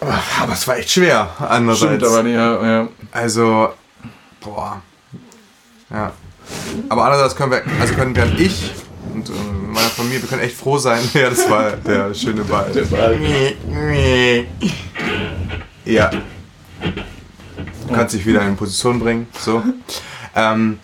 aber, 0.00 0.18
aber 0.40 0.52
es 0.54 0.66
war 0.66 0.78
echt 0.78 0.90
schwer, 0.90 1.28
andererseits. 1.38 1.96
stimmt, 1.96 2.04
aber 2.04 2.26
ja, 2.26 2.66
ja, 2.66 2.88
Also, 3.12 3.68
boah. 4.40 4.80
Ja. 5.90 6.12
Aber 6.88 7.04
andererseits 7.04 7.36
können 7.36 7.52
wir, 7.52 7.62
also 7.78 7.92
können 7.92 8.16
wir 8.16 8.24
ich 8.38 8.72
und 9.12 9.28
äh, 9.28 9.32
meine 9.66 9.88
Familie, 9.90 10.22
wir 10.22 10.28
können 10.30 10.42
echt 10.42 10.56
froh 10.56 10.78
sein. 10.78 11.02
Ja, 11.12 11.28
das 11.28 11.50
war 11.50 11.72
der 11.72 12.14
schöne 12.14 12.44
Ball. 12.44 12.72
Der 12.72 12.84
Ball. 12.84 14.46
Ja. 15.84 16.10
Du 16.10 17.94
kannst 17.94 18.14
dich 18.14 18.24
wieder 18.24 18.40
in 18.40 18.56
Position 18.56 18.98
bringen. 18.98 19.26
So. 19.38 19.62
Ähm, 20.34 20.78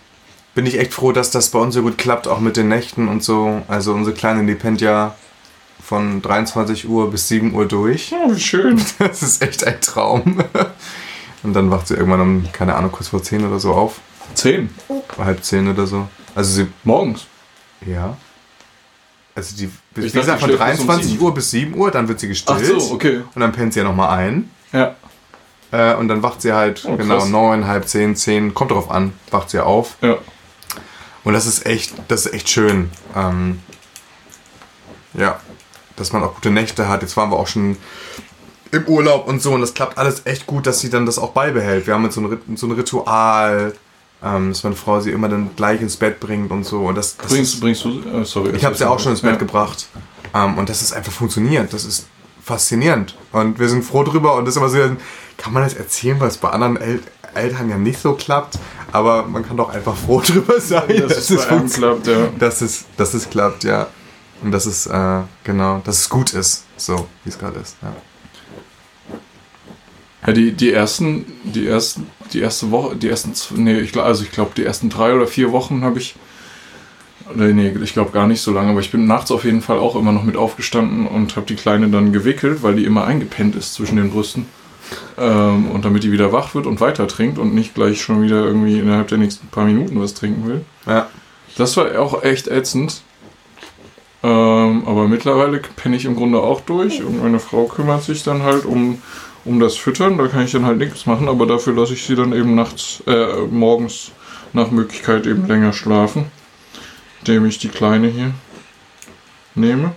bin 0.55 0.65
ich 0.65 0.79
echt 0.79 0.93
froh, 0.93 1.11
dass 1.11 1.29
das 1.31 1.49
bei 1.49 1.59
uns 1.59 1.75
so 1.75 1.81
gut 1.83 1.97
klappt, 1.97 2.27
auch 2.27 2.39
mit 2.39 2.57
den 2.57 2.69
Nächten 2.69 3.07
und 3.07 3.23
so. 3.23 3.61
Also 3.67 3.93
unsere 3.93 4.15
Kleine, 4.15 4.45
die 4.45 4.55
pennt 4.55 4.81
ja 4.81 5.15
von 5.83 6.21
23 6.21 6.87
Uhr 6.89 7.11
bis 7.11 7.27
7 7.27 7.53
Uhr 7.53 7.67
durch. 7.67 8.11
Oh, 8.13 8.33
wie 8.33 8.39
schön. 8.39 8.81
Das 8.97 9.21
ist 9.21 9.41
echt 9.43 9.63
ein 9.67 9.79
Traum. 9.81 10.43
Und 11.43 11.53
dann 11.53 11.69
wacht 11.69 11.87
sie 11.87 11.93
irgendwann 11.95 12.21
um, 12.21 12.45
keine 12.51 12.75
Ahnung, 12.75 12.91
kurz 12.91 13.09
vor 13.09 13.21
10 13.21 13.45
oder 13.45 13.59
so 13.59 13.73
auf. 13.73 13.99
Zehn. 14.33 14.69
Halb 15.19 15.43
10 15.43 15.67
oder 15.69 15.85
so. 15.85 16.07
Also 16.33 16.63
sie, 16.63 16.67
Morgens. 16.83 17.27
ja. 17.85 18.17
Also 19.35 19.55
die, 19.57 19.69
wie 19.93 20.05
Ich 20.05 20.13
gesagt, 20.13 20.29
dachte, 20.29 20.39
von 20.39 20.49
die 20.49 20.55
schläft 20.55 20.71
bis 20.71 20.79
um 20.79 20.87
23 20.87 21.11
sieben. 21.11 21.23
Uhr 21.23 21.33
bis 21.33 21.51
7 21.51 21.75
Uhr, 21.75 21.91
dann 21.91 22.07
wird 22.07 22.19
sie 22.21 22.29
gestillt. 22.29 22.61
Ach 22.75 22.79
so, 22.79 22.93
okay. 22.93 23.21
Und 23.35 23.41
dann 23.41 23.51
pennt 23.51 23.73
sie 23.73 23.79
ja 23.79 23.85
nochmal 23.85 24.17
ein. 24.17 24.49
Ja. 24.71 24.95
Äh, 25.71 25.95
und 25.95 26.07
dann 26.07 26.23
wacht 26.23 26.41
sie 26.41 26.53
halt, 26.53 26.83
Oh, 26.87 26.95
genau, 26.95 27.17
krass. 27.17 27.27
9, 27.29 27.67
halb 27.67 27.87
10, 27.87 28.15
10, 28.15 28.53
kommt 28.53 28.71
drauf 28.71 28.89
an, 28.89 29.11
wacht 29.31 29.49
sie 29.49 29.59
auf. 29.59 29.97
Ja. 30.01 30.17
Und 31.25 31.33
das 31.33 31.45
ist 31.45 31.65
echt, 31.65 31.93
das 32.07 32.25
ist 32.25 32.33
echt 32.33 32.49
schön. 32.49 32.89
Ähm, 33.15 33.59
ja, 35.13 35.39
dass 35.97 36.13
man 36.13 36.23
auch 36.23 36.35
gute 36.35 36.51
Nächte 36.51 36.87
hat. 36.87 37.01
Jetzt 37.01 37.17
waren 37.17 37.31
wir 37.31 37.37
auch 37.37 37.47
schon 37.47 37.77
im 38.71 38.85
Urlaub 38.85 39.27
und 39.27 39.41
so 39.41 39.53
und 39.53 39.61
das 39.61 39.73
klappt 39.73 39.97
alles 39.97 40.25
echt 40.25 40.45
gut, 40.45 40.67
dass 40.67 40.79
sie 40.79 40.89
dann 40.89 41.05
das 41.05 41.17
auch 41.17 41.31
beibehält. 41.31 41.87
Wir 41.87 41.93
haben 41.93 42.03
jetzt 42.03 42.15
so 42.15 42.21
ein, 42.21 42.39
so 42.55 42.67
ein 42.67 42.71
Ritual, 42.73 43.73
ähm, 44.23 44.49
dass 44.49 44.63
meine 44.63 44.75
Frau 44.75 44.99
sie 44.99 45.11
immer 45.11 45.29
dann 45.29 45.55
gleich 45.55 45.81
ins 45.81 45.97
Bett 45.97 46.19
bringt 46.19 46.51
und 46.51 46.63
so. 46.63 46.85
Und 46.85 46.95
das, 46.95 47.17
das 47.17 47.27
Bringst, 47.27 47.53
ist, 47.55 47.59
bringst 47.59 47.85
du. 47.85 48.01
Äh, 48.01 48.25
sorry. 48.25 48.51
ich 48.55 48.65
habe 48.65 48.75
sie 48.75 48.87
auch 48.87 48.99
schon 48.99 49.11
ins 49.11 49.21
Bett 49.21 49.33
ja. 49.33 49.37
gebracht. 49.37 49.87
Ähm, 50.33 50.57
und 50.57 50.69
das 50.69 50.81
ist 50.81 50.93
einfach 50.93 51.11
funktioniert. 51.11 51.73
Das 51.73 51.85
ist 51.85 52.07
faszinierend. 52.43 53.15
Und 53.31 53.57
wir 53.59 53.69
sind 53.69 53.83
froh 53.83 54.03
drüber. 54.03 54.35
Und 54.35 54.45
das 54.45 54.55
ist 54.55 54.57
immer 54.57 54.69
so, 54.69 54.77
kann 55.37 55.53
man 55.53 55.63
das 55.63 55.73
erzählen, 55.73 56.19
weil 56.19 56.27
es 56.27 56.37
bei 56.37 56.49
anderen 56.49 56.77
El 56.77 56.99
Eltern 57.35 57.69
ja 57.69 57.77
nicht 57.77 57.99
so 57.99 58.13
klappt. 58.13 58.57
Aber 58.91 59.25
man 59.25 59.45
kann 59.45 59.57
doch 59.57 59.69
einfach 59.69 59.95
froh 59.95 60.21
drüber 60.25 60.59
sein, 60.59 60.87
Dass 60.87 61.29
es 61.29 61.35
bei 61.35 61.49
einem 61.49 61.69
klappt, 61.69 62.07
ja. 62.07 62.27
dass 62.39 62.61
es, 62.61 62.85
dass 62.97 63.13
es 63.13 63.29
klappt, 63.29 63.63
ja. 63.63 63.87
Und 64.41 64.51
dass 64.51 64.65
es, 64.65 64.87
äh, 64.87 65.21
genau, 65.43 65.81
dass 65.83 65.99
es 65.99 66.09
gut 66.09 66.33
ist, 66.33 66.65
so 66.77 67.07
wie 67.23 67.29
es 67.29 67.37
gerade 67.37 67.59
ist. 67.59 67.77
Ja. 67.81 67.93
Ja, 70.25 70.33
die, 70.33 70.53
die 70.53 70.71
ersten, 70.71 71.25
die 71.43 71.67
ersten, 71.67 72.07
die 72.33 72.39
erste 72.39 72.71
Woche, 72.71 72.95
die 72.95 73.09
ersten, 73.09 73.33
nee, 73.61 73.79
ich 73.79 73.95
also 73.95 74.23
ich 74.23 74.31
glaube, 74.31 74.51
die 74.57 74.63
ersten 74.63 74.89
drei 74.89 75.13
oder 75.13 75.27
vier 75.27 75.51
Wochen 75.51 75.83
habe 75.83 75.99
ich, 75.99 76.15
nee, 77.35 77.53
nee, 77.53 77.69
ich 77.83 77.93
glaube 77.93 78.11
gar 78.11 78.25
nicht 78.25 78.41
so 78.41 78.51
lange, 78.51 78.71
aber 78.71 78.79
ich 78.79 78.91
bin 78.91 79.05
nachts 79.05 79.29
auf 79.29 79.43
jeden 79.43 79.61
Fall 79.61 79.77
auch 79.77 79.95
immer 79.95 80.11
noch 80.11 80.23
mit 80.23 80.35
aufgestanden 80.35 81.05
und 81.05 81.35
habe 81.35 81.45
die 81.45 81.55
Kleine 81.55 81.89
dann 81.89 82.11
gewickelt, 82.11 82.63
weil 82.63 82.75
die 82.75 82.85
immer 82.85 83.05
eingepennt 83.05 83.55
ist 83.55 83.75
zwischen 83.75 83.97
den 83.97 84.09
Brüsten. 84.09 84.47
Ähm, 85.17 85.71
und 85.71 85.85
damit 85.85 86.03
die 86.03 86.11
wieder 86.11 86.31
wach 86.31 86.55
wird 86.55 86.67
und 86.67 86.81
weiter 86.81 87.07
trinkt 87.07 87.37
und 87.39 87.53
nicht 87.55 87.73
gleich 87.73 88.01
schon 88.01 88.21
wieder 88.21 88.43
irgendwie 88.43 88.79
innerhalb 88.79 89.07
der 89.07 89.17
nächsten 89.17 89.47
paar 89.47 89.65
Minuten 89.65 90.01
was 90.01 90.13
trinken 90.13 90.47
will. 90.47 90.65
ja. 90.85 91.07
Das 91.57 91.77
war 91.77 91.97
auch 91.99 92.23
echt 92.23 92.47
ätzend. 92.47 93.01
Ähm, 94.23 94.83
aber 94.87 95.07
mittlerweile 95.07 95.59
penne 95.59 95.95
ich 95.95 96.05
im 96.05 96.15
Grunde 96.15 96.39
auch 96.39 96.61
durch 96.61 97.03
und 97.03 97.21
meine 97.21 97.39
Frau 97.39 97.65
kümmert 97.65 98.03
sich 98.03 98.23
dann 98.23 98.43
halt 98.43 98.65
um, 98.65 99.01
um 99.45 99.59
das 99.59 99.77
Füttern. 99.77 100.17
Da 100.17 100.27
kann 100.27 100.43
ich 100.43 100.51
dann 100.51 100.65
halt 100.65 100.79
nichts 100.79 101.05
machen, 101.05 101.29
aber 101.29 101.45
dafür 101.45 101.73
lasse 101.73 101.93
ich 101.93 102.03
sie 102.03 102.15
dann 102.15 102.33
eben 102.33 102.55
nachts, 102.55 103.03
äh, 103.07 103.45
morgens 103.49 104.11
nach 104.51 104.71
Möglichkeit 104.71 105.27
eben 105.27 105.47
länger 105.47 105.73
schlafen, 105.73 106.25
indem 107.19 107.45
ich 107.45 107.59
die 107.59 107.69
Kleine 107.69 108.07
hier 108.07 108.31
nehme. 109.53 109.93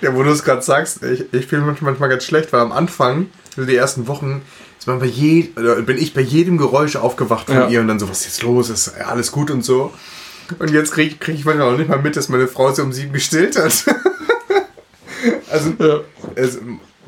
Ja, 0.00 0.14
wo 0.14 0.22
du 0.22 0.30
es 0.30 0.42
gerade 0.44 0.62
sagst, 0.62 1.02
ich, 1.02 1.32
ich 1.32 1.46
fühle 1.46 1.62
mich 1.62 1.80
manchmal 1.82 2.08
ganz 2.08 2.24
schlecht, 2.24 2.52
weil 2.52 2.60
am 2.60 2.72
Anfang, 2.72 3.26
also 3.56 3.68
die 3.68 3.76
ersten 3.76 4.06
Wochen, 4.08 4.42
ist 4.78 4.86
man 4.86 4.98
bei 4.98 5.06
je, 5.06 5.42
bin 5.84 5.98
ich 5.98 6.14
bei 6.14 6.22
jedem 6.22 6.56
Geräusch 6.56 6.96
aufgewacht 6.96 7.46
von 7.46 7.54
Ja. 7.56 7.68
ihr 7.68 7.80
und 7.80 7.88
dann 7.88 7.98
so, 7.98 8.08
was 8.08 8.20
ist 8.20 8.26
jetzt 8.26 8.42
los? 8.42 8.70
Ist 8.70 8.94
alles 8.98 9.30
gut 9.30 9.50
und 9.50 9.62
so. 9.64 9.92
Und 10.58 10.70
jetzt 10.70 10.92
kriege 10.92 11.16
krieg 11.16 11.34
ich 11.34 11.44
manchmal 11.44 11.72
auch 11.74 11.78
nicht 11.78 11.88
mal 11.90 11.98
mit, 12.00 12.16
dass 12.16 12.28
meine 12.28 12.48
Frau 12.48 12.72
sie 12.72 12.82
um 12.82 12.92
sieben 12.92 13.12
gestillt 13.12 13.56
hat. 13.58 13.84
also, 15.50 15.72
Ja. 15.78 16.00
es 16.34 16.58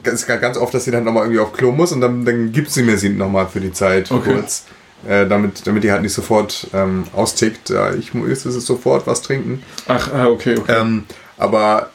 ist 0.04 0.26
ganz 0.26 0.56
oft, 0.58 0.74
dass 0.74 0.84
sie 0.84 0.90
dann 0.90 1.04
nochmal 1.04 1.24
irgendwie 1.24 1.40
auf 1.40 1.52
Klo 1.52 1.72
muss 1.72 1.92
und 1.92 2.00
dann, 2.00 2.24
dann 2.24 2.52
gibt 2.52 2.70
sie 2.70 2.82
mir 2.82 2.98
sie 2.98 3.08
nochmal 3.08 3.48
für 3.48 3.60
die 3.60 3.72
Zeit 3.72 4.10
Okay. 4.10 4.34
kurz. 4.34 4.64
Äh, 5.08 5.26
damit, 5.26 5.66
damit 5.66 5.82
die 5.82 5.90
halt 5.90 6.02
nicht 6.02 6.12
sofort 6.12 6.68
ähm, 6.72 7.04
austickt. 7.12 7.70
Ja, 7.70 7.92
ich 7.92 8.14
muss 8.14 8.28
jetzt 8.44 8.44
sofort 8.60 9.04
was 9.06 9.20
trinken. 9.22 9.62
Ach, 9.88 10.12
ah, 10.12 10.26
okay, 10.28 10.56
okay. 10.56 10.76
Ähm, 10.80 11.04
aber 11.38 11.90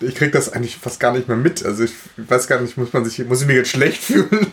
ich 0.00 0.14
krieg 0.14 0.32
das 0.32 0.52
eigentlich 0.52 0.76
fast 0.76 0.98
gar 1.00 1.12
nicht 1.12 1.28
mehr 1.28 1.36
mit. 1.36 1.64
Also 1.64 1.84
ich 1.84 1.92
weiß 2.16 2.46
gar 2.48 2.60
nicht, 2.60 2.76
muss 2.76 2.92
man 2.92 3.04
sich, 3.04 3.24
muss 3.26 3.40
ich 3.42 3.46
mich 3.46 3.56
jetzt 3.56 3.70
schlecht 3.70 4.02
fühlen? 4.02 4.46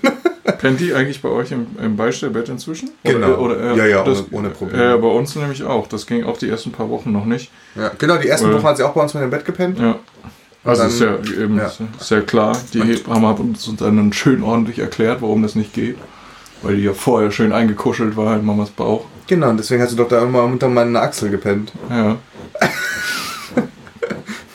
Pennt 0.59 0.79
die 0.79 0.93
eigentlich 0.93 1.21
bei 1.21 1.29
euch 1.29 1.51
im, 1.51 1.67
im 1.81 1.95
Beistellbett 1.97 2.49
inzwischen? 2.49 2.89
Genau. 3.03 3.35
Oder, 3.35 3.57
oder, 3.59 3.75
Ja, 3.75 3.85
ja, 3.85 4.03
das, 4.03 4.19
ohne- 4.19 4.27
ohne 4.31 4.49
Probleme. 4.49 4.83
Ja, 4.83 4.97
bei 4.97 5.07
uns 5.07 5.35
nämlich 5.35 5.63
auch. 5.63 5.87
Das 5.87 6.05
ging 6.07 6.23
auch 6.23 6.37
die 6.37 6.49
ersten 6.49 6.71
paar 6.71 6.89
Wochen 6.89 7.11
noch 7.11 7.25
nicht. 7.25 7.51
ja, 7.75 7.91
genau, 7.97 8.17
die 8.17 8.27
ersten 8.29 8.49
Äh. 8.49 8.53
Wochen 8.53 8.63
hat 8.63 8.77
sie 8.77 8.83
auch 8.83 8.93
bei 8.93 9.01
uns 9.01 9.13
mit 9.13 9.23
dem 9.23 9.29
Bett 9.29 9.45
gepennt. 9.45 9.77
Ja. 9.79 9.99
Also 10.63 10.81
dann- 10.83 10.91
ist 10.91 10.99
ja 11.01 11.17
eben 11.43 11.57
ja. 11.57 11.71
sehr 11.99 12.21
klar. 12.21 12.57
Die 12.73 12.81
Hebamme 12.81 13.27
hat 13.27 13.39
uns 13.39 13.69
dann 13.77 14.11
schön 14.13 14.41
ordentlich 14.43 14.79
erklärt, 14.79 15.21
warum 15.21 15.43
das 15.43 15.55
nicht 15.55 15.73
geht. 15.73 15.97
Weil 16.63 16.77
die 16.77 16.83
ja 16.83 16.93
vorher 16.93 17.29
schön 17.31 17.51
eingekuschelt 17.53 18.17
war 18.17 18.35
in 18.35 18.43
Mamas 18.43 18.71
Bauch. 18.71 19.05
Genau, 19.27 19.49
und 19.49 19.57
deswegen 19.57 19.83
hast 19.83 19.91
du 19.91 19.95
doch 19.97 20.07
da 20.07 20.23
immer 20.23 20.43
unter 20.43 20.67
meiner 20.69 21.01
Achsel 21.03 21.29
gepennt. 21.29 21.71
Ja. 21.89 22.17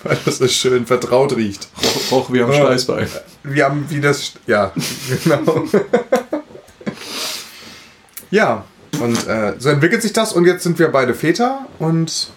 Weil 0.05 0.18
das 0.24 0.38
so 0.38 0.48
schön 0.48 0.86
vertraut 0.86 1.36
riecht. 1.36 1.68
Auch, 2.11 2.28
am 2.28 2.34
Ja. 2.34 2.53
Steißbein. 2.53 3.09
Wir 3.44 3.64
haben 3.64 3.86
wie 3.88 4.00
das. 4.00 4.32
Ja, 4.46 4.72
genau. 5.24 5.64
ja, 8.30 8.64
und 9.00 9.26
äh, 9.26 9.55
so 9.59 9.68
entwickelt 9.68 10.03
sich 10.03 10.12
das 10.12 10.32
und 10.32 10.44
jetzt 10.46 10.62
sind 10.62 10.78
wir 10.78 10.88
beide 10.88 11.14
Väter 11.14 11.66
und 11.78 12.30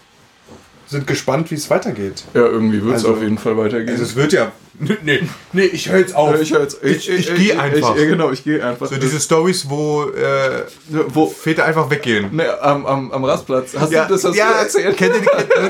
sind 0.87 1.07
gespannt, 1.07 1.49
wie 1.51 1.55
es 1.55 1.69
weitergeht. 1.69 2.23
Ja, 2.33 2.41
irgendwie 2.45 2.83
wird 2.83 2.95
es 2.97 3.03
Also- 3.03 3.15
auf 3.15 3.21
jeden 3.21 3.37
Fall 3.37 3.57
weitergehen. 3.57 3.89
Also 3.89 4.03
es 4.03 4.15
wird 4.15 4.33
ja. 4.33 4.51
Nee, 4.77 5.21
nee, 5.53 5.63
ich 5.63 5.89
höre 5.89 5.99
jetzt 5.99 6.13
auf. 6.15 6.35
Ja, 6.35 6.41
ich, 6.41 6.51
hör 6.51 6.61
jetzt- 6.61 6.83
ich, 6.83 7.09
ich, 7.09 7.33
gehe 7.33 7.57
einfach. 7.57 7.95
Ich, 7.95 8.01
ja, 8.01 8.09
genau, 8.09 8.31
ich 8.31 8.43
gehe 8.43 8.63
einfach. 8.63 8.87
so 8.87 8.97
diese 8.97 9.21
Stories, 9.21 9.69
wo 9.69 10.03
äh, 10.09 10.65
wo, 10.89 11.27
Väter 11.27 11.63
einfach 11.63 11.89
weggehen. 11.89 12.35
ne, 12.35 12.61
am, 12.61 12.85
am, 12.85 13.11
am 13.11 13.23
Rastplatz. 13.23 13.73
Hast 13.73 13.93
du 13.93 14.05
das 14.09 14.23
hast 14.25 14.35
ja, 14.35 14.51
du 14.51 14.57
erzählt? 14.59 14.97
Kennt 14.97 15.15
ihr, 15.15 15.21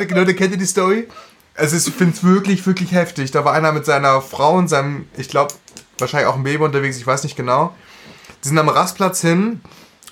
die, 0.08 0.14
Leute, 0.14 0.34
kennt 0.34 0.54
ihr 0.54 0.58
die 0.58 0.66
Story? 0.66 1.08
Also 1.58 1.78
ich 1.78 1.84
finde 1.96 2.14
es 2.16 2.24
wirklich, 2.24 2.66
wirklich 2.68 2.92
heftig. 2.92 3.32
Da 3.32 3.46
war 3.46 3.54
einer 3.54 3.72
mit 3.72 3.86
seiner 3.86 4.22
Frau 4.22 4.56
und 4.56 4.68
seinem, 4.68 5.08
ich 5.18 5.30
glaube, 5.30 5.54
wahrscheinlich 6.00 6.28
auch 6.28 6.36
ein 6.36 6.44
Baby 6.44 6.64
unterwegs, 6.64 6.98
ich 6.98 7.08
weiß 7.08 7.24
nicht 7.24 7.36
genau. 7.38 7.74
Die 8.44 8.50
sind 8.50 8.58
am 8.58 8.70
Rastplatz 8.70 9.22
hin. 9.22 9.62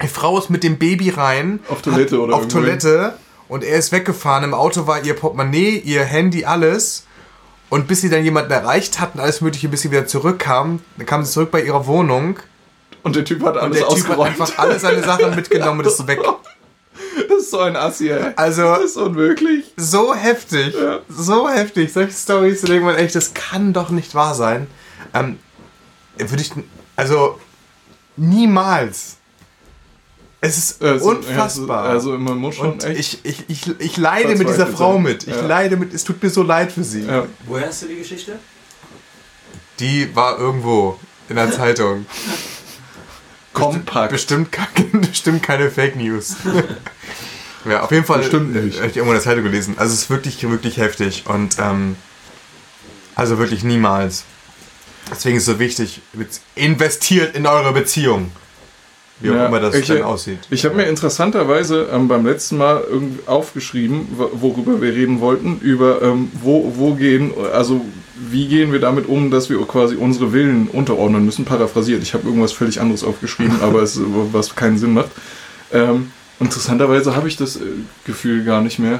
Die 0.01 0.07
Frau 0.07 0.37
ist 0.39 0.49
mit 0.49 0.63
dem 0.63 0.77
Baby 0.79 1.09
rein. 1.09 1.59
Auf 1.69 1.81
Toilette 1.81 2.19
oder 2.19 2.35
Auf 2.35 2.47
Toilette. 2.47 3.13
Und 3.47 3.63
er 3.63 3.77
ist 3.77 3.91
weggefahren. 3.91 4.43
Im 4.43 4.53
Auto 4.53 4.87
war 4.87 5.03
ihr 5.03 5.15
Portemonnaie, 5.15 5.77
ihr 5.79 6.03
Handy, 6.03 6.45
alles. 6.45 7.05
Und 7.69 7.87
bis 7.87 8.01
sie 8.01 8.09
dann 8.09 8.23
jemanden 8.23 8.51
erreicht 8.51 8.99
hatten, 8.99 9.19
alles 9.19 9.41
Mögliche, 9.41 9.67
bis 9.67 9.81
sie 9.81 9.91
wieder 9.91 10.07
zurückkam, 10.07 10.79
dann 10.97 11.05
kam 11.05 11.23
sie 11.23 11.31
zurück 11.31 11.51
bei 11.51 11.61
ihrer 11.61 11.85
Wohnung. 11.87 12.39
Und 13.03 13.15
der 13.15 13.25
Typ 13.25 13.43
hat 13.43 13.55
Und 13.55 13.61
alles 13.61 13.79
der 13.79 13.87
Typ 13.89 14.07
hat 14.07 14.17
ausgeräumt. 14.17 14.29
einfach 14.29 14.57
alle 14.57 14.79
seine 14.79 15.03
Sachen 15.03 15.35
mitgenommen 15.35 15.79
und 15.79 15.87
ist 15.87 16.07
weg. 16.07 16.19
Das 17.29 17.37
ist 17.43 17.51
so 17.51 17.59
ein 17.59 17.75
Assi, 17.75 18.09
ey. 18.09 18.31
Also, 18.35 18.61
Das 18.63 18.83
ist 18.85 18.97
unmöglich. 18.97 19.65
so 19.77 20.13
heftig. 20.15 20.73
Ja. 20.73 20.99
So 21.09 21.49
heftig. 21.49 21.91
Solche 21.93 22.13
Stories, 22.13 22.61
da 22.61 22.67
denkt 22.67 22.85
man 22.85 22.95
echt, 22.95 23.15
das 23.15 23.33
kann 23.33 23.73
doch 23.73 23.89
nicht 23.89 24.15
wahr 24.15 24.33
sein. 24.35 24.67
Ähm, 25.13 25.37
würde 26.17 26.41
ich. 26.41 26.51
Also, 26.95 27.39
niemals. 28.17 29.17
Es 30.41 30.57
ist 30.57 30.83
Also, 30.83 31.11
unfassbar. 31.11 31.85
Also, 31.85 32.17
man 32.17 32.37
muss 32.37 32.55
schon 32.55 32.73
Und 32.73 32.83
echt. 32.83 33.19
ich, 33.23 33.25
ich, 33.25 33.49
ich, 33.67 33.79
ich 33.79 33.97
leide 33.97 34.35
mit 34.35 34.49
dieser 34.49 34.67
Frau 34.67 34.93
sein. 34.95 35.03
mit. 35.03 35.23
Ich 35.27 35.35
Ja. 35.35 35.45
leide 35.45 35.77
mit. 35.77 35.93
Es 35.93 36.03
tut 36.03 36.21
mir 36.21 36.29
so 36.29 36.43
leid 36.43 36.71
für 36.71 36.83
sie. 36.83 37.03
ja. 37.05 37.25
Woher 37.45 37.67
hast 37.67 37.83
du 37.83 37.87
die 37.87 37.95
Geschichte? 37.95 38.37
Die 39.79 40.13
war 40.15 40.37
irgendwo 40.39 40.99
in 41.29 41.35
der 41.37 41.51
Zeitung. 41.59 42.05
Kompakt. 43.53 44.11
Bestimmt, 44.11 44.49
bestimmt 44.91 45.43
keine 45.43 45.69
Fake 45.71 45.95
News. 45.95 46.35
ja, 47.69 47.81
auf 47.81 47.91
jeden 47.91 48.05
Fall. 48.05 48.19
Bestimmt 48.19 48.53
nicht. 48.53 48.77
äh, 48.77 48.81
Hab 48.81 48.89
ich 48.89 48.97
irgendwo 48.97 49.13
in 49.13 49.17
der 49.19 49.23
Zeitung 49.23 49.43
gelesen. 49.43 49.75
Also 49.77 49.93
es 49.93 50.01
ist 50.03 50.09
wirklich, 50.09 50.41
wirklich 50.49 50.77
heftig. 50.77 51.23
Und 51.27 51.57
ähm, 51.59 51.95
also 53.15 53.37
wirklich 53.37 53.63
niemals. 53.63 54.23
Deswegen 55.11 55.37
ist 55.37 55.43
es 55.43 55.53
so 55.53 55.59
wichtig, 55.59 56.01
investiert 56.55 57.35
in 57.35 57.45
eure 57.45 57.73
Beziehung. 57.73 58.31
Wie 59.23 59.29
auch 59.31 59.35
Ja, 59.35 59.45
immer 59.47 59.59
das 59.59 59.73
ich- 59.75 59.87
dann 59.87 60.03
aussieht. 60.03 60.37
Ich 60.49 60.65
habe 60.65 60.75
mir 60.75 60.83
interessanterweise 60.83 61.87
ähm, 61.91 62.07
beim 62.07 62.25
letzten 62.25 62.57
Mal 62.57 62.83
aufgeschrieben, 63.25 64.07
wo- 64.17 64.29
worüber 64.33 64.81
wir 64.81 64.93
reden 64.93 65.19
wollten, 65.21 65.59
über 65.61 66.01
ähm, 66.01 66.29
wo, 66.41 66.73
wo 66.75 66.93
gehen, 66.93 67.31
also 67.53 67.81
wie 68.15 68.47
gehen 68.47 68.71
wir 68.71 68.79
damit 68.79 69.07
um, 69.07 69.31
dass 69.31 69.49
wir 69.49 69.57
quasi 69.65 69.95
unsere 69.95 70.33
Willen 70.33 70.67
unterordnen 70.67 71.25
müssen, 71.25 71.45
paraphrasiert. 71.45 72.03
Ich 72.03 72.13
habe 72.13 72.27
irgendwas 72.27 72.51
völlig 72.51 72.79
anderes 72.81 73.03
aufgeschrieben, 73.03 73.61
aber 73.61 73.81
es 73.81 73.99
was 74.31 74.55
keinen 74.55 74.77
Sinn 74.77 74.93
macht. 74.93 75.09
Ähm, 75.71 76.11
interessanterweise 76.39 77.15
habe 77.15 77.27
ich 77.27 77.37
das 77.37 77.55
äh, 77.55 77.61
Gefühl 78.05 78.43
gar 78.43 78.61
nicht 78.61 78.77
mehr. 78.77 78.99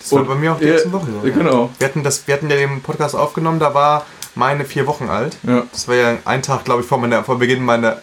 Das 0.00 0.12
war 0.12 0.20
und- 0.20 0.28
bei 0.28 0.34
mir 0.36 0.52
auch 0.52 0.58
die 0.58 0.66
ja, 0.66 0.72
letzten 0.74 0.92
Wochen 0.92 1.08
so. 1.20 1.26
Ja, 1.28 1.34
genau. 1.34 1.70
Wir 1.78 1.88
hatten, 1.88 2.02
das, 2.02 2.26
wir 2.26 2.34
hatten 2.34 2.48
ja 2.48 2.56
den 2.56 2.80
Podcast 2.80 3.14
aufgenommen, 3.16 3.58
da 3.58 3.74
war 3.74 4.06
meine 4.34 4.64
vier 4.64 4.86
Wochen 4.86 5.08
alt. 5.08 5.36
Ja. 5.46 5.64
Das 5.72 5.88
war 5.88 5.94
ja 5.94 6.16
ein 6.24 6.42
Tag, 6.42 6.64
glaube 6.64 6.82
ich, 6.82 6.86
vor, 6.86 6.98
meiner, 6.98 7.22
vor 7.24 7.38
Beginn 7.38 7.64
meiner. 7.64 7.98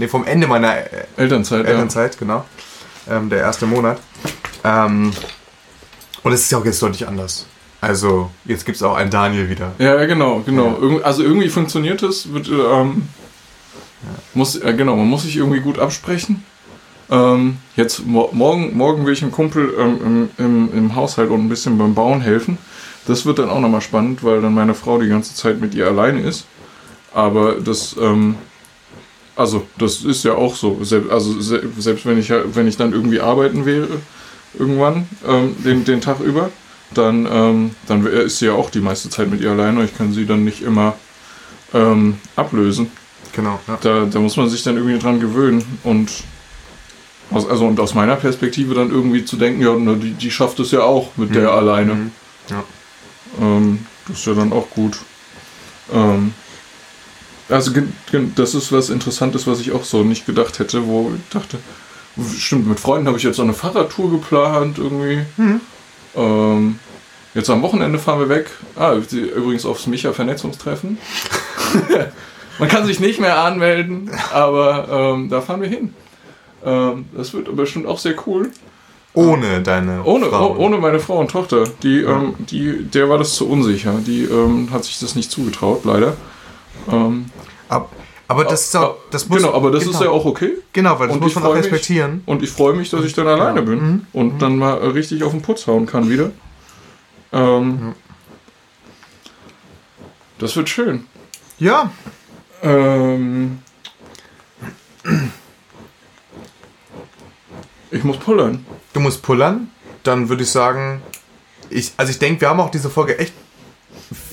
Nee, 0.00 0.08
vom 0.08 0.24
Ende 0.24 0.46
meiner 0.46 0.78
äh, 0.78 1.04
Elternzeit, 1.18 1.66
Elternzeit, 1.66 2.18
genau. 2.18 2.46
Ähm, 3.06 3.28
der 3.28 3.40
erste 3.40 3.66
Monat. 3.66 4.00
Ähm, 4.64 5.12
und 6.22 6.32
es 6.32 6.40
ist 6.40 6.52
ja 6.52 6.56
auch 6.56 6.64
jetzt 6.64 6.80
deutlich 6.80 7.06
anders. 7.06 7.44
Also, 7.82 8.30
jetzt 8.46 8.64
gibt 8.64 8.76
es 8.76 8.82
auch 8.82 8.94
einen 8.94 9.10
Daniel 9.10 9.50
wieder. 9.50 9.72
Ja, 9.78 9.96
ja 9.96 10.06
genau, 10.06 10.40
genau. 10.40 10.78
Ja. 10.82 11.02
Also 11.02 11.22
irgendwie 11.22 11.50
funktioniert 11.50 12.02
es. 12.02 12.32
Wird, 12.32 12.48
ähm, 12.48 13.08
muss, 14.32 14.56
äh, 14.56 14.72
genau, 14.72 14.96
man 14.96 15.06
muss 15.06 15.24
sich 15.24 15.36
irgendwie 15.36 15.60
gut 15.60 15.78
absprechen. 15.78 16.46
Ähm, 17.10 17.58
jetzt 17.76 18.06
mo 18.06 18.30
morgen, 18.32 18.74
morgen 18.74 19.04
will 19.04 19.12
ich 19.12 19.22
einem 19.22 19.32
Kumpel 19.32 19.74
ähm, 19.78 20.30
im, 20.38 20.44
im, 20.46 20.72
im 20.72 20.94
Haushalt 20.96 21.28
und 21.28 21.44
ein 21.44 21.50
bisschen 21.50 21.76
beim 21.76 21.94
Bauen 21.94 22.22
helfen. 22.22 22.56
Das 23.06 23.26
wird 23.26 23.38
dann 23.38 23.50
auch 23.50 23.60
nochmal 23.60 23.82
spannend, 23.82 24.24
weil 24.24 24.40
dann 24.40 24.54
meine 24.54 24.72
Frau 24.72 24.98
die 24.98 25.08
ganze 25.08 25.34
Zeit 25.34 25.60
mit 25.60 25.74
ihr 25.74 25.88
alleine 25.88 26.20
ist. 26.20 26.46
Aber 27.12 27.56
das, 27.60 27.96
ähm, 28.00 28.36
also 29.40 29.66
das 29.78 30.04
ist 30.04 30.24
ja 30.24 30.34
auch 30.34 30.54
so. 30.54 30.80
Also 31.10 31.40
se 31.40 31.62
selbst 31.78 32.06
wenn 32.06 32.18
ich 32.18 32.30
wenn 32.30 32.68
ich 32.68 32.76
dann 32.76 32.92
irgendwie 32.92 33.20
arbeiten 33.20 33.64
wäre 33.66 33.88
irgendwann 34.58 35.08
ähm, 35.26 35.56
den, 35.64 35.84
den 35.84 36.00
Tag 36.00 36.20
über, 36.20 36.50
dann, 36.92 37.26
ähm, 37.30 37.70
dann 37.86 38.06
ist 38.06 38.38
sie 38.38 38.46
ja 38.46 38.52
auch 38.52 38.70
die 38.70 38.80
meiste 38.80 39.10
Zeit 39.10 39.30
mit 39.30 39.40
ihr 39.40 39.50
alleine. 39.50 39.84
Ich 39.84 39.96
kann 39.96 40.12
sie 40.12 40.26
dann 40.26 40.44
nicht 40.44 40.62
immer 40.62 40.94
ähm, 41.72 42.18
ablösen. 42.36 42.90
Genau. 43.32 43.60
Ja. 43.68 43.78
Da, 43.80 44.06
da 44.06 44.18
muss 44.18 44.36
man 44.36 44.48
sich 44.48 44.62
dann 44.62 44.76
irgendwie 44.76 44.98
dran 44.98 45.20
gewöhnen 45.20 45.64
und 45.84 46.10
aus, 47.30 47.48
also 47.48 47.66
und 47.66 47.78
aus 47.78 47.94
meiner 47.94 48.16
Perspektive 48.16 48.74
dann 48.74 48.90
irgendwie 48.90 49.24
zu 49.24 49.36
denken, 49.36 49.62
ja, 49.62 49.74
na, 49.78 49.94
die, 49.94 50.12
die 50.14 50.30
schafft 50.32 50.58
es 50.58 50.72
ja 50.72 50.82
auch 50.82 51.16
mit 51.16 51.34
der 51.34 51.52
alleine. 51.52 51.94
Mhm. 51.94 52.10
Ja. 52.48 52.64
Ähm, 53.40 53.86
das 54.08 54.18
ist 54.18 54.26
ja 54.26 54.34
dann 54.34 54.52
auch 54.52 54.68
gut. 54.70 54.98
Ähm, 55.92 56.34
also 57.50 57.72
das 58.36 58.54
ist 58.54 58.72
was 58.72 58.90
Interessantes, 58.90 59.46
was 59.46 59.60
ich 59.60 59.72
auch 59.72 59.84
so 59.84 60.02
nicht 60.02 60.26
gedacht 60.26 60.58
hätte, 60.58 60.86
wo 60.86 61.12
ich 61.14 61.32
dachte, 61.32 61.58
stimmt, 62.36 62.68
mit 62.68 62.80
Freunden 62.80 63.06
habe 63.06 63.18
ich 63.18 63.24
jetzt 63.24 63.36
so 63.36 63.42
eine 63.42 63.52
Fahrradtour 63.54 64.10
geplant 64.10 64.78
irgendwie. 64.78 65.20
Ähm, 66.16 66.78
jetzt 67.34 67.50
am 67.50 67.62
Wochenende 67.62 67.98
fahren 67.98 68.20
wir 68.20 68.28
weg. 68.28 68.50
Ah, 68.76 68.94
übrigens 68.94 69.64
aufs 69.66 69.86
Micha-Vernetzungstreffen. 69.86 70.98
Man 72.58 72.68
kann 72.68 72.84
sich 72.84 73.00
nicht 73.00 73.20
mehr 73.20 73.38
anmelden, 73.38 74.10
aber 74.32 75.14
ähm, 75.14 75.30
da 75.30 75.40
fahren 75.40 75.62
wir 75.62 75.68
hin. 75.68 75.94
Ähm, 76.64 77.06
das 77.16 77.32
wird 77.32 77.54
bestimmt 77.56 77.86
auch 77.86 77.98
sehr 77.98 78.14
cool. 78.26 78.50
Ohne 79.14 79.60
deine 79.62 80.04
Ohne, 80.04 80.26
Frau. 80.26 80.54
oh, 80.56 80.64
ohne 80.64 80.78
meine 80.78 81.00
Frau 81.00 81.18
und 81.18 81.30
Tochter. 81.30 81.64
Die, 81.82 82.00
ähm, 82.00 82.34
die, 82.38 82.84
der 82.84 83.08
war 83.08 83.18
das 83.18 83.34
zu 83.34 83.48
unsicher. 83.48 83.94
Die 84.06 84.24
ähm, 84.24 84.68
hat 84.70 84.84
sich 84.84 85.00
das 85.00 85.16
nicht 85.16 85.30
zugetraut, 85.30 85.84
leider. 85.84 86.16
Ähm, 86.90 87.26
Ab, 87.68 87.90
aber 88.28 88.44
das 88.44 88.66
ist 88.66 88.76
auch, 88.76 88.96
das 89.10 89.28
muss, 89.28 89.42
genau, 89.42 89.54
aber 89.54 89.70
das 89.72 89.84
genau, 89.84 89.94
ist 89.98 90.04
ja 90.04 90.10
auch 90.10 90.24
okay. 90.24 90.52
Genau, 90.72 90.98
weil 90.98 91.08
das 91.08 91.16
und 91.16 91.22
muss 91.22 91.30
ich 91.30 91.34
man 91.36 91.44
auch 91.44 91.48
freu 91.48 91.56
mich. 91.56 91.64
respektieren. 91.64 92.22
Und 92.26 92.42
ich 92.42 92.50
freue 92.50 92.74
mich, 92.74 92.90
dass 92.90 93.04
ich 93.04 93.12
dann 93.12 93.26
alleine 93.26 93.62
bin 93.62 94.06
und 94.12 94.40
dann 94.40 94.56
mal 94.56 94.74
richtig 94.90 95.22
auf 95.24 95.32
den 95.32 95.42
Putz 95.42 95.66
hauen 95.66 95.86
kann 95.86 96.08
wieder. 96.08 96.30
Ähm, 97.32 97.94
Das 100.38 100.54
wird 100.56 100.68
schön. 100.68 101.06
Ja, 101.58 101.90
Ähm, 102.62 103.58
ich 107.90 108.04
muss 108.04 108.16
pullern. 108.18 108.64
du 108.92 109.00
musst 109.00 109.22
pullern. 109.22 109.70
Dann 110.02 110.28
würde 110.28 110.42
ich 110.44 110.50
sagen, 110.50 111.02
ich, 111.68 111.92
also 111.96 112.10
ich 112.10 112.18
denke, 112.18 112.40
wir 112.40 112.48
haben 112.48 112.60
auch 112.60 112.70
diese 112.70 112.88
Folge 112.90 113.18
echt 113.18 113.34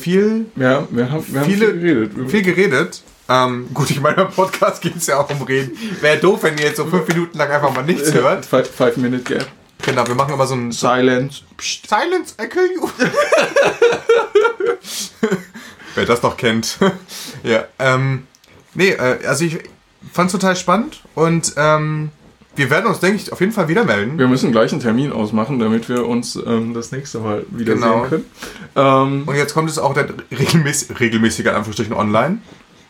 viel, 0.08 0.45
Ja, 0.55 0.88
wir 0.89 1.12
haben, 1.12 1.26
wir 1.28 1.41
haben 1.41 1.49
viele, 1.49 1.74
viel 1.74 1.82
geredet. 1.82 2.32
Viel 2.32 2.41
geredet. 2.41 3.03
Ähm, 3.28 3.68
gut, 3.74 3.91
ich 3.91 3.99
meine, 3.99 4.16
beim 4.16 4.32
Podcast 4.32 4.82
geht 4.82 4.95
es 4.95 5.08
ja 5.08 5.20
auch 5.20 5.30
um 5.30 5.41
Reden. 5.41 5.78
Wäre 5.99 6.18
doof, 6.18 6.43
wenn 6.43 6.58
ihr 6.58 6.64
jetzt 6.64 6.78
so 6.78 6.86
fünf 6.86 7.05
Minuten 7.10 7.38
lang 7.38 7.51
einfach 7.51 7.74
mal 7.74 7.84
nichts 7.84 8.14
hört. 8.14 8.45
Five, 8.45 8.74
five 8.74 8.95
Minute 8.95 9.24
Gap. 9.24 9.45
Genau, 9.84 10.08
wir 10.08 10.16
machen 10.16 10.34
immer 10.34 10.47
so 10.47 10.55
ein 10.55 10.72
Silence. 10.72 11.41
Psst. 11.58 11.89
Silence, 11.89 12.36
I 12.41 12.47
kill 12.47 12.70
you. 12.74 12.89
Wer 15.95 16.05
das 16.05 16.24
noch 16.24 16.38
kennt. 16.38 16.78
ja, 17.43 17.66
ähm, 17.80 18.28
nee, 18.76 18.91
äh, 18.91 19.20
also 19.28 19.43
ich 19.43 19.58
fand's 20.14 20.32
total 20.32 20.55
spannend 20.55 21.01
und 21.16 21.53
ähm, 21.58 22.12
wir 22.58 22.70
werden 22.70 22.88
uns, 22.88 22.99
denke 22.99 23.18
ich, 23.18 23.32
auf 23.32 23.39
jeden 23.39 23.51
Fall 23.53 23.68
wieder 23.70 23.84
melden. 23.86 24.18
Wir 24.18 24.28
müssen 24.28 24.51
gleich 24.51 24.72
einen 24.72 24.82
Termin 24.82 25.12
ausmachen, 25.14 25.60
damit 25.60 25.88
wir 25.89 26.05
uns 26.08 26.36
ähm, 26.36 26.74
das 26.74 26.91
nächste 26.91 27.20
Mal 27.20 27.45
wieder 27.49 27.76
Genau. 27.76 28.01
sehen 28.01 28.10
können. 28.10 28.26
Ähm, 28.76 29.24
Und 29.26 29.36
jetzt 29.36 29.53
kommt 29.53 29.70
es 29.70 29.80
auch 29.80 29.93
der 29.93 30.08
regelmäßig, 30.32 30.99
regelmäßiger 30.99 31.51
in 31.51 31.55
Anführungsstrichen 31.58 31.93
online. 31.95 32.39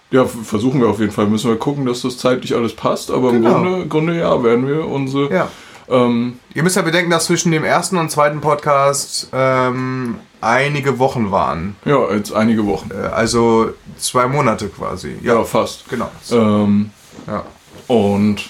ja, 0.09 0.25
versuchen 0.25 0.79
wir 0.81 0.87
auf 0.87 0.99
jeden 0.99 1.11
Fall. 1.11 1.27
Müssen 1.27 1.49
wir 1.49 1.57
gucken, 1.57 1.85
dass 1.85 2.01
das 2.01 2.17
zeitlich 2.17 2.55
alles 2.55 2.73
passt. 2.75 3.11
Aber 3.11 3.29
im 3.29 3.41
Genau. 3.43 3.61
Grunde, 3.61 3.87
Grunde 3.87 4.17
ja, 4.17 4.41
werden 4.43 4.65
wir 4.67 4.87
unsere. 4.87 5.31
Ja. 5.33 5.47
Ähm, 5.89 6.39
Ihr 6.53 6.63
müsst 6.63 6.75
ja 6.75 6.81
bedenken, 6.81 7.11
dass 7.11 7.25
zwischen 7.25 7.51
dem 7.51 7.63
ersten 7.63 7.97
und 7.97 8.09
zweiten 8.11 8.41
Podcast 8.41 9.29
ähm, 9.33 10.15
einige 10.41 10.97
Wochen 10.99 11.31
waren. 11.31 11.75
ja, 11.85 12.11
jetzt 12.13 12.31
einige 12.33 12.65
Wochen. 12.65 12.89
Äh, 12.91 13.07
also 13.07 13.69
zwei 13.97 14.27
Monate 14.27 14.67
quasi. 14.69 15.15
Ja, 15.21 15.35
Ja, 15.35 15.43
fast. 15.43 15.87
genau. 15.89 16.09
Ähm, 16.31 16.91
Ja. 17.27 17.43
Und 17.87 18.49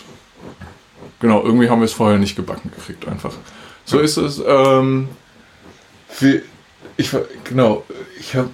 genau, 1.20 1.44
irgendwie 1.44 1.70
haben 1.70 1.80
wir 1.80 1.86
es 1.86 1.94
vorher 1.94 2.20
nicht 2.20 2.36
gebacken 2.36 2.72
gekriegt, 2.76 3.08
einfach. 3.08 3.34
So 3.86 4.00
ist 4.00 4.18
es. 4.18 4.42
Ähm, 4.46 5.10
wie, 6.20 6.42
ich 6.98 7.12
genau, 7.44 7.84
ich 8.20 8.36
habe 8.36 8.50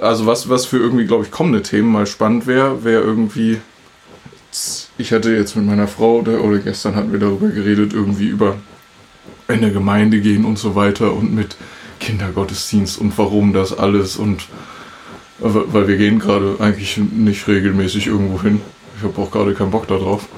also 0.00 0.26
was 0.26 0.48
was 0.48 0.66
für 0.66 0.78
irgendwie 0.78 1.06
glaube 1.06 1.24
ich 1.24 1.30
kommende 1.30 1.62
Themen 1.62 1.90
mal 1.90 2.06
spannend 2.06 2.46
wäre, 2.46 2.84
wäre 2.84 3.02
irgendwie 3.02 3.58
ich 4.98 5.12
hatte 5.12 5.34
jetzt 5.34 5.56
mit 5.56 5.64
meiner 5.64 5.88
Frau 5.88 6.18
oder, 6.18 6.44
oder 6.44 6.58
gestern 6.58 6.94
hatten 6.94 7.12
wir 7.12 7.18
darüber 7.18 7.48
geredet 7.48 7.92
irgendwie 7.94 8.28
über 8.28 8.56
in 9.48 9.62
der 9.62 9.70
Gemeinde 9.70 10.20
gehen 10.20 10.44
und 10.44 10.58
so 10.58 10.74
weiter 10.74 11.12
und 11.12 11.34
mit 11.34 11.56
Kindergottesdienst 12.00 12.98
und 12.98 13.16
warum 13.16 13.52
das 13.52 13.76
alles 13.76 14.16
und 14.16 14.46
weil 15.38 15.72
weil 15.72 15.88
wir 15.88 15.96
gehen 15.96 16.18
gerade 16.18 16.56
eigentlich 16.60 16.98
nicht 16.98 17.48
regelmäßig 17.48 18.06
irgendwo 18.06 18.40
hin. 18.42 18.60
Ich 18.96 19.02
habe 19.02 19.20
auch 19.20 19.30
gerade 19.30 19.54
keinen 19.54 19.70
Bock 19.70 19.88
darauf. 19.88 20.28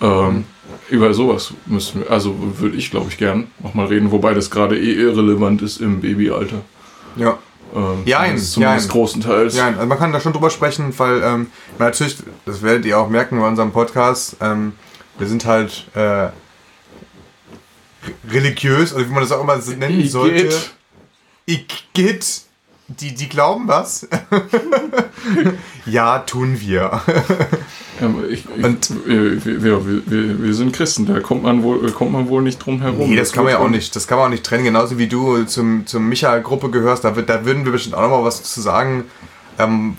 Ähm, 0.00 0.44
über 0.90 1.14
sowas 1.14 1.52
müssen 1.66 2.00
wir, 2.02 2.10
also 2.10 2.34
würde 2.58 2.76
ich 2.76 2.90
glaube 2.90 3.08
ich 3.10 3.16
gern 3.18 3.48
nochmal 3.62 3.86
reden, 3.86 4.10
wobei 4.10 4.34
das 4.34 4.50
gerade 4.50 4.78
eh 4.78 4.92
irrelevant 4.94 5.62
ist 5.62 5.80
im 5.80 6.00
Babyalter. 6.00 6.60
Ja. 7.16 7.38
Ähm, 7.74 8.02
Jein, 8.04 8.36
zumindest, 8.36 8.52
zumindest 8.52 8.86
jein. 8.86 8.92
großenteils. 8.92 9.56
Ja, 9.56 9.66
also 9.68 9.86
man 9.86 9.96
kann 9.98 10.12
da 10.12 10.20
schon 10.20 10.32
drüber 10.32 10.50
sprechen, 10.50 10.92
weil 10.98 11.22
ähm, 11.22 11.46
natürlich, 11.78 12.16
das 12.44 12.62
werdet 12.62 12.84
ihr 12.84 12.98
auch 12.98 13.08
merken 13.08 13.38
bei 13.38 13.46
unserem 13.46 13.70
Podcast, 13.70 14.36
ähm, 14.40 14.72
wir 15.18 15.28
sind 15.28 15.44
halt 15.44 15.86
äh, 15.94 16.00
re- 16.00 16.32
religiös, 18.28 18.92
oder 18.92 19.06
wie 19.06 19.12
man 19.12 19.22
das 19.22 19.30
auch 19.32 19.42
immer 19.42 19.56
nennen 19.56 20.00
Ich 20.00 20.10
sollte. 20.10 20.48
geht. 20.48 20.70
Igitt. 21.46 22.42
Die, 22.88 23.14
die 23.14 23.28
glauben 23.28 23.68
was? 23.68 24.08
ja, 25.86 26.18
tun 26.20 26.60
wir. 26.60 27.00
Ähm, 28.00 28.24
ich, 28.28 28.44
ich, 28.56 28.64
Und- 28.64 29.06
wir, 29.06 29.44
wir, 29.44 29.86
wir, 30.06 30.42
wir, 30.42 30.54
sind 30.54 30.72
Christen, 30.72 31.06
da 31.06 31.20
kommt 31.20 31.42
man 31.42 31.62
wohl, 31.62 31.90
kommt 31.92 32.12
man 32.12 32.28
wohl 32.28 32.42
nicht 32.42 32.58
drum 32.58 32.80
herum. 32.80 33.10
Nee, 33.10 33.16
das 33.16 33.32
kann 33.32 33.44
man 33.44 33.52
ja 33.52 33.58
auch 33.58 33.68
nicht. 33.68 33.94
Das 33.94 34.06
kann 34.06 34.18
man 34.18 34.26
auch 34.26 34.30
nicht 34.30 34.44
trennen. 34.44 34.64
Genauso 34.64 34.98
wie 34.98 35.06
du 35.06 35.44
zum, 35.44 35.86
zum 35.86 36.08
Micha-Gruppe 36.08 36.70
gehörst, 36.70 37.04
da, 37.04 37.16
wird, 37.16 37.28
da 37.28 37.44
würden 37.44 37.64
wir 37.64 37.72
bestimmt 37.72 37.94
auch 37.94 38.02
nochmal 38.02 38.24
was 38.24 38.42
zu 38.42 38.60
sagen. 38.60 39.04
Ähm, 39.58 39.96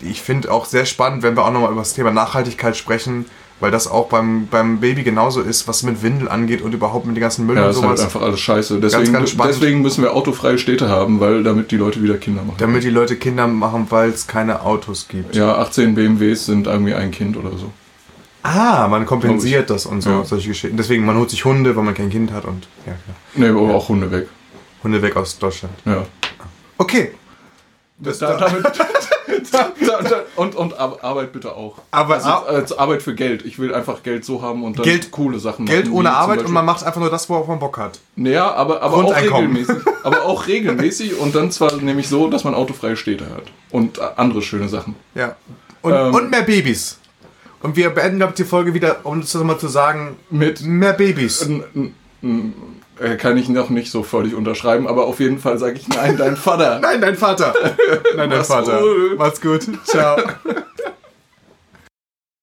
ich 0.00 0.22
finde 0.22 0.52
auch 0.52 0.64
sehr 0.64 0.84
spannend, 0.84 1.22
wenn 1.22 1.36
wir 1.36 1.44
auch 1.44 1.52
nochmal 1.52 1.72
über 1.72 1.80
das 1.80 1.94
Thema 1.94 2.12
Nachhaltigkeit 2.12 2.76
sprechen, 2.76 3.26
weil 3.60 3.70
das 3.70 3.88
auch 3.88 4.08
beim, 4.08 4.46
beim 4.46 4.78
Baby 4.80 5.02
genauso 5.02 5.40
ist, 5.40 5.66
was 5.68 5.82
mit 5.82 6.02
Windel 6.02 6.28
angeht 6.28 6.62
und 6.62 6.72
überhaupt 6.74 7.06
mit 7.06 7.16
den 7.16 7.20
ganzen 7.20 7.46
Müll 7.46 7.56
Ja, 7.56 7.64
und 7.64 7.70
ist 7.70 7.76
halt 7.76 7.84
sowas. 7.98 8.00
einfach 8.02 8.22
alles 8.22 8.40
scheiße. 8.40 8.78
Deswegen, 8.80 9.12
ganz 9.12 9.30
spannend. 9.30 9.54
deswegen 9.54 9.82
müssen 9.82 10.02
wir 10.02 10.14
autofreie 10.14 10.58
Städte 10.58 10.88
haben, 10.88 11.18
weil 11.20 11.42
damit 11.42 11.70
die 11.70 11.76
Leute 11.76 12.02
wieder 12.02 12.16
Kinder 12.18 12.42
machen. 12.42 12.56
damit 12.58 12.84
die 12.84 12.90
Leute 12.90 13.16
Kinder 13.16 13.46
machen, 13.48 13.86
weil 13.90 14.10
es 14.10 14.26
keine 14.26 14.62
Autos 14.62 15.08
gibt. 15.08 15.34
ja, 15.34 15.56
18 15.56 15.94
BMWs 15.94 16.46
sind 16.46 16.66
irgendwie 16.66 16.94
ein 16.94 17.10
Kind 17.10 17.36
oder 17.36 17.50
so. 17.50 17.72
Ah, 18.44 18.86
man 18.88 19.04
kompensiert 19.04 19.68
das 19.68 19.84
und 19.84 20.00
so, 20.00 20.10
Ja. 20.10 20.24
solche 20.24 20.48
Geschichten. 20.48 20.76
Deswegen, 20.76 21.04
man 21.04 21.16
holt 21.18 21.28
sich 21.28 21.44
Hunde, 21.44 21.74
weil 21.76 21.82
man 21.82 21.94
kein 21.94 22.08
Kind 22.08 22.32
hat 22.32 22.44
und 22.44 22.68
ja, 22.86 22.92
klar. 22.92 23.16
Ne, 23.34 23.50
aber 23.50 23.74
auch 23.74 23.88
Hunde 23.88 24.10
weg. 24.10 24.28
Hunde 24.84 25.02
weg 25.02 25.16
aus 25.16 25.36
Deutschland. 25.38 25.74
Ja. 25.84 26.04
Okay. 26.78 27.10
Das, 27.98 28.20
da, 28.20 28.36
damit, 28.36 28.64
da, 29.52 29.72
da, 29.86 30.02
da, 30.02 30.16
und, 30.36 30.54
und 30.54 30.78
Ar- 30.78 30.98
Arbeit 31.02 31.32
bitte 31.32 31.54
auch. 31.54 31.76
Aber 31.90 32.14
also, 32.14 32.28
als 32.28 32.76
Arbeit 32.78 33.02
für 33.02 33.14
Geld. 33.14 33.44
Ich 33.44 33.58
will 33.58 33.74
einfach 33.74 34.02
Geld 34.02 34.24
so 34.24 34.42
haben 34.42 34.64
und 34.64 34.78
dann 34.78 34.84
Geld- 34.84 35.10
coole 35.10 35.38
Sachen 35.38 35.66
Geld 35.66 35.86
machen, 35.86 35.96
ohne 35.96 36.08
wie 36.08 36.12
zum 36.12 36.20
Arbeit 36.22 36.44
und 36.44 36.52
man 36.52 36.64
macht 36.64 36.84
einfach 36.84 37.00
nur 37.00 37.10
das, 37.10 37.28
worauf 37.28 37.46
man 37.48 37.58
Bock 37.58 37.78
hat. 37.78 38.00
Naja, 38.16 38.52
aber, 38.52 38.82
aber 38.82 38.96
auch 38.96 39.16
regelmäßig. 39.16 39.76
Aber 40.02 40.24
auch 40.24 40.46
regelmäßig 40.46 41.18
und 41.18 41.34
dann 41.34 41.50
zwar 41.50 41.74
nämlich 41.76 42.08
so, 42.08 42.28
dass 42.28 42.44
man 42.44 42.54
autofreie 42.54 42.96
Städte 42.96 43.26
hat. 43.26 43.44
Und 43.70 43.98
äh, 43.98 44.02
andere 44.16 44.42
schöne 44.42 44.68
Sachen. 44.68 44.94
Ja. 45.14 45.36
Und, 45.82 45.92
Ähm. 45.92 46.14
und 46.14 46.30
mehr 46.30 46.42
Babys. 46.42 46.98
Und 47.60 47.76
wir 47.76 47.90
beenden, 47.90 48.18
glaube 48.18 48.30
ich, 48.32 48.36
die 48.36 48.44
Folge 48.44 48.72
wieder, 48.74 48.98
um 49.04 49.20
das 49.20 49.34
mal 49.34 49.58
zu 49.58 49.68
sagen, 49.68 50.16
Mit 50.30 50.60
mehr 50.62 50.92
Babys. 50.92 51.42
N- 51.42 51.64
n- 51.74 51.94
n- 52.22 52.54
äh, 53.00 53.16
kann 53.16 53.36
ich 53.36 53.48
noch 53.48 53.70
nicht 53.70 53.90
so 53.90 54.02
völlig 54.02 54.34
unterschreiben, 54.34 54.86
aber 54.86 55.06
auf 55.06 55.20
jeden 55.20 55.38
Fall 55.38 55.58
sage 55.58 55.78
ich 55.78 55.88
nein, 55.88 56.16
dein 56.16 56.36
Vater. 56.36 56.78
Nein, 56.80 57.00
dein 57.00 57.16
Vater. 57.16 57.54
Nein, 58.16 58.30
dein 58.30 58.38
Mach's 58.38 58.48
Vater. 58.48 58.80
gut. 58.80 59.18
Macht's 59.18 59.40
gut. 59.40 59.66
Ciao. 59.84 60.16